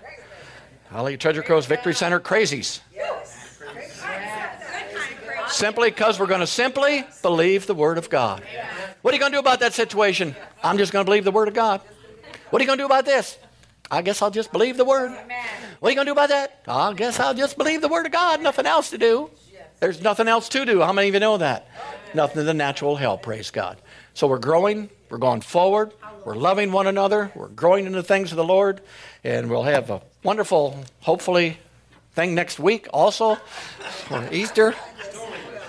Hallelujah. 0.91 1.17
Treasure 1.17 1.41
Coast 1.41 1.69
Victory 1.69 1.93
Center, 1.93 2.19
crazies. 2.19 2.81
Simply 5.47 5.89
because 5.89 6.19
we're 6.19 6.27
going 6.27 6.41
to 6.41 6.47
simply 6.47 7.05
believe 7.21 7.65
the 7.65 7.73
Word 7.73 7.97
of 7.97 8.09
God. 8.09 8.43
What 9.01 9.13
are 9.13 9.15
you 9.15 9.19
going 9.19 9.31
to 9.31 9.37
do 9.37 9.39
about 9.39 9.61
that 9.61 9.73
situation? 9.73 10.35
I'm 10.63 10.77
just 10.77 10.91
going 10.91 11.05
to 11.05 11.09
believe 11.09 11.23
the 11.23 11.31
Word 11.31 11.47
of 11.47 11.53
God. 11.53 11.81
What 12.49 12.61
are 12.61 12.63
you 12.63 12.67
going 12.67 12.77
to 12.77 12.81
do 12.81 12.85
about 12.85 13.05
this? 13.05 13.37
I 13.89 14.01
guess 14.01 14.21
I'll 14.21 14.31
just 14.31 14.51
believe 14.51 14.75
the 14.75 14.85
Word. 14.85 15.11
What 15.79 15.87
are 15.87 15.91
you 15.91 15.95
going 15.95 16.05
to 16.07 16.09
do 16.09 16.13
about 16.13 16.29
that? 16.29 16.61
I 16.67 16.93
guess 16.93 17.19
I'll 17.19 17.33
just 17.33 17.57
believe 17.57 17.81
the 17.81 17.87
Word 17.87 18.05
of 18.05 18.11
God. 18.11 18.41
Nothing 18.41 18.65
else 18.65 18.89
to 18.89 18.97
do. 18.97 19.29
There's 19.79 20.01
nothing 20.01 20.27
else 20.27 20.49
to 20.49 20.65
do. 20.65 20.81
How 20.81 20.93
many 20.93 21.07
of 21.07 21.13
you 21.13 21.19
know 21.21 21.37
that? 21.37 21.67
Nothing 22.13 22.45
than 22.45 22.57
natural 22.57 22.97
hell, 22.97 23.17
praise 23.17 23.49
God. 23.49 23.81
So 24.13 24.27
we're 24.27 24.39
growing, 24.39 24.89
we're 25.09 25.17
going 25.17 25.41
forward, 25.41 25.93
we're 26.25 26.35
loving 26.35 26.71
one 26.71 26.87
another, 26.87 27.31
we're 27.35 27.47
growing 27.47 27.85
into 27.85 27.97
the 27.97 28.03
things 28.03 28.31
of 28.31 28.37
the 28.37 28.43
Lord, 28.43 28.81
and 29.23 29.49
we'll 29.49 29.63
have 29.63 29.89
a 29.89 30.01
wonderful, 30.23 30.83
hopefully, 30.99 31.57
thing 32.13 32.35
next 32.35 32.59
week 32.59 32.87
also 32.91 33.35
for 33.35 34.27
Easter. 34.31 34.75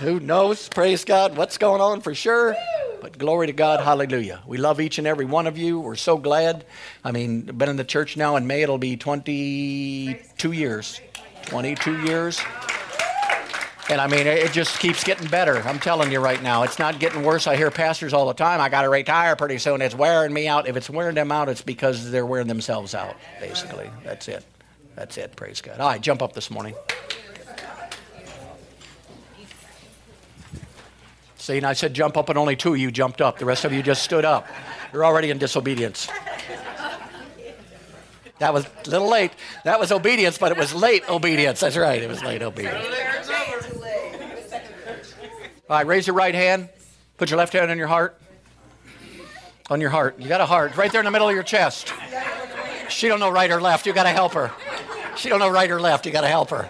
Who 0.00 0.18
knows? 0.18 0.68
Praise 0.68 1.04
God. 1.04 1.36
What's 1.36 1.58
going 1.58 1.80
on 1.80 2.00
for 2.00 2.14
sure? 2.14 2.56
But 3.00 3.18
glory 3.18 3.46
to 3.46 3.52
God. 3.52 3.80
Hallelujah. 3.80 4.42
We 4.46 4.58
love 4.58 4.80
each 4.80 4.98
and 4.98 5.06
every 5.06 5.24
one 5.24 5.46
of 5.46 5.56
you. 5.56 5.78
We're 5.78 5.94
so 5.94 6.16
glad. 6.16 6.64
I 7.04 7.12
mean, 7.12 7.42
been 7.42 7.68
in 7.68 7.76
the 7.76 7.84
church 7.84 8.16
now 8.16 8.36
in 8.36 8.46
May, 8.46 8.62
it'll 8.62 8.78
be 8.78 8.96
22 8.96 10.52
years. 10.52 11.00
22 11.46 12.02
years. 12.04 12.40
And 13.92 14.00
I 14.00 14.06
mean, 14.06 14.26
it 14.26 14.52
just 14.52 14.78
keeps 14.78 15.04
getting 15.04 15.28
better. 15.28 15.58
I'm 15.58 15.78
telling 15.78 16.10
you 16.10 16.18
right 16.18 16.42
now, 16.42 16.62
it's 16.62 16.78
not 16.78 16.98
getting 16.98 17.22
worse. 17.22 17.46
I 17.46 17.56
hear 17.56 17.70
pastors 17.70 18.14
all 18.14 18.26
the 18.26 18.32
time, 18.32 18.58
I 18.58 18.70
got 18.70 18.82
to 18.82 18.88
retire 18.88 19.36
pretty 19.36 19.58
soon. 19.58 19.82
It's 19.82 19.94
wearing 19.94 20.32
me 20.32 20.48
out. 20.48 20.66
If 20.66 20.78
it's 20.78 20.88
wearing 20.88 21.14
them 21.14 21.30
out, 21.30 21.50
it's 21.50 21.60
because 21.60 22.10
they're 22.10 22.24
wearing 22.24 22.46
themselves 22.46 22.94
out, 22.94 23.16
basically. 23.38 23.90
That's 24.02 24.28
it. 24.28 24.46
That's 24.96 25.18
it. 25.18 25.36
Praise 25.36 25.60
God. 25.60 25.78
All 25.78 25.90
right, 25.90 26.00
jump 26.00 26.22
up 26.22 26.32
this 26.32 26.50
morning. 26.50 26.74
See, 31.36 31.58
and 31.58 31.66
I 31.66 31.74
said 31.74 31.92
jump 31.92 32.16
up, 32.16 32.30
and 32.30 32.38
only 32.38 32.56
two 32.56 32.72
of 32.72 32.78
you 32.78 32.90
jumped 32.90 33.20
up. 33.20 33.40
The 33.40 33.44
rest 33.44 33.66
of 33.66 33.74
you 33.74 33.82
just 33.82 34.02
stood 34.02 34.24
up. 34.24 34.46
You're 34.94 35.04
already 35.04 35.28
in 35.28 35.36
disobedience. 35.36 36.08
That 38.38 38.54
was 38.54 38.64
a 38.64 38.90
little 38.90 39.10
late. 39.10 39.32
That 39.64 39.78
was 39.78 39.92
obedience, 39.92 40.38
but 40.38 40.50
it 40.50 40.56
was 40.56 40.74
late 40.74 41.06
obedience. 41.10 41.60
That's 41.60 41.76
right. 41.76 42.02
It 42.02 42.08
was 42.08 42.24
late 42.24 42.42
obedience. 42.42 42.86
All 45.72 45.78
right, 45.78 45.86
raise 45.86 46.06
your 46.06 46.14
right 46.14 46.34
hand. 46.34 46.68
Put 47.16 47.30
your 47.30 47.38
left 47.38 47.54
hand 47.54 47.70
on 47.70 47.78
your 47.78 47.86
heart. 47.86 48.20
On 49.70 49.80
your 49.80 49.88
heart. 49.88 50.20
You 50.20 50.28
got 50.28 50.42
a 50.42 50.44
heart 50.44 50.76
right 50.76 50.92
there 50.92 51.00
in 51.00 51.06
the 51.06 51.10
middle 51.10 51.26
of 51.26 51.34
your 51.34 51.42
chest. 51.42 51.94
She 52.90 53.08
don't 53.08 53.18
know 53.18 53.30
right 53.30 53.50
or 53.50 53.58
left. 53.58 53.86
You 53.86 53.94
got 53.94 54.02
to 54.02 54.10
help 54.10 54.34
her. 54.34 54.52
She 55.16 55.30
don't 55.30 55.38
know 55.38 55.48
right 55.48 55.70
or 55.70 55.80
left. 55.80 56.04
You 56.04 56.12
got 56.12 56.20
to 56.20 56.28
help 56.28 56.50
her. 56.50 56.68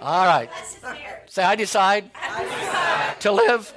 All 0.00 0.24
right. 0.24 0.48
Say, 1.26 1.42
I 1.42 1.54
decide, 1.56 2.10
to, 3.20 3.32
live 3.32 3.74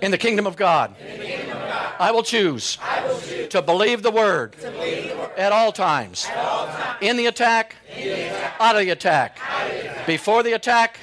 in 0.00 0.12
the 0.12 0.18
kingdom 0.18 0.46
of 0.46 0.54
God. 0.54 0.94
I 1.98 2.12
will 2.12 2.22
choose, 2.22 2.78
to, 3.50 3.62
believe 3.62 4.04
the 4.04 4.12
word, 4.12 4.54
at 5.36 5.50
all 5.50 5.72
times, 5.72 6.28
In, 7.00 7.16
the 7.16 7.26
attack, 7.26 7.74
out 8.60 8.76
of 8.76 8.82
the 8.82 8.90
attack, 8.90 9.40
before 10.06 10.42
the 10.42 10.52
attack, 10.52 10.98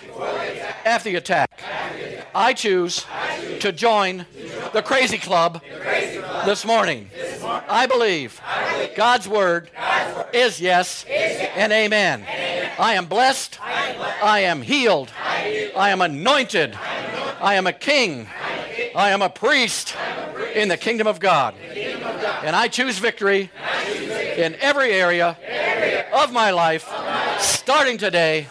after 0.85 1.09
the 1.09 1.15
attack. 1.15 1.49
I 2.33 2.53
choose, 2.53 3.05
to 3.59 3.71
join, 3.71 4.25
the 4.73 4.81
crazy 4.81 5.17
club, 5.17 5.61
this 6.45 6.65
morning. 6.65 7.09
I 7.43 7.87
believe, 7.87 8.39
God's, 8.95 9.27
word 9.27 9.69
is 10.33 10.61
yes, 10.61 11.05
and 11.07 11.71
amen. 11.71 12.25
I 12.79 12.93
am 12.93 13.05
blessed. 13.05 13.59
I 13.61 14.41
am 14.41 14.61
healed. 14.61 15.11
I 15.17 15.89
am 15.89 16.01
anointed. 16.01 16.75
I 16.75 17.55
am 17.55 17.67
a 17.67 17.73
king. 17.73 18.27
I 18.95 19.11
am 19.11 19.21
a 19.21 19.29
priest 19.29 19.95
in 20.55 20.67
the 20.67 20.77
kingdom 20.77 21.07
of 21.07 21.19
God. 21.19 21.55
And 22.43 22.55
I 22.55 22.67
choose 22.67 22.97
victory 22.99 23.51
in 24.37 24.55
every 24.55 24.91
area 24.91 25.37
of 26.13 26.31
my 26.31 26.51
life 26.51 26.89
starting 27.39 27.97
today 27.97 28.47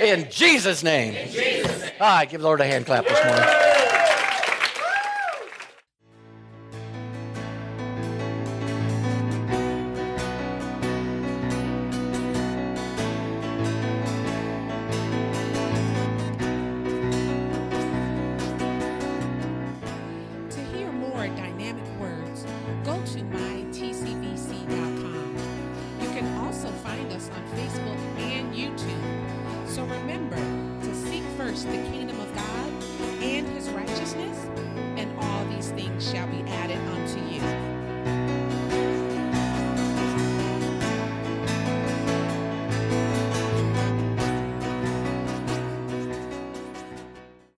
In 0.00 0.28
Jesus' 0.30 0.82
name. 0.82 1.14
In 1.14 1.30
Jesus 1.30 1.80
name. 1.80 1.90
Ah, 2.00 2.24
give 2.24 2.40
the 2.40 2.46
Lord 2.46 2.60
a 2.60 2.66
hand 2.66 2.86
clap 2.86 3.04
this 3.04 3.24
morning. 3.24 3.63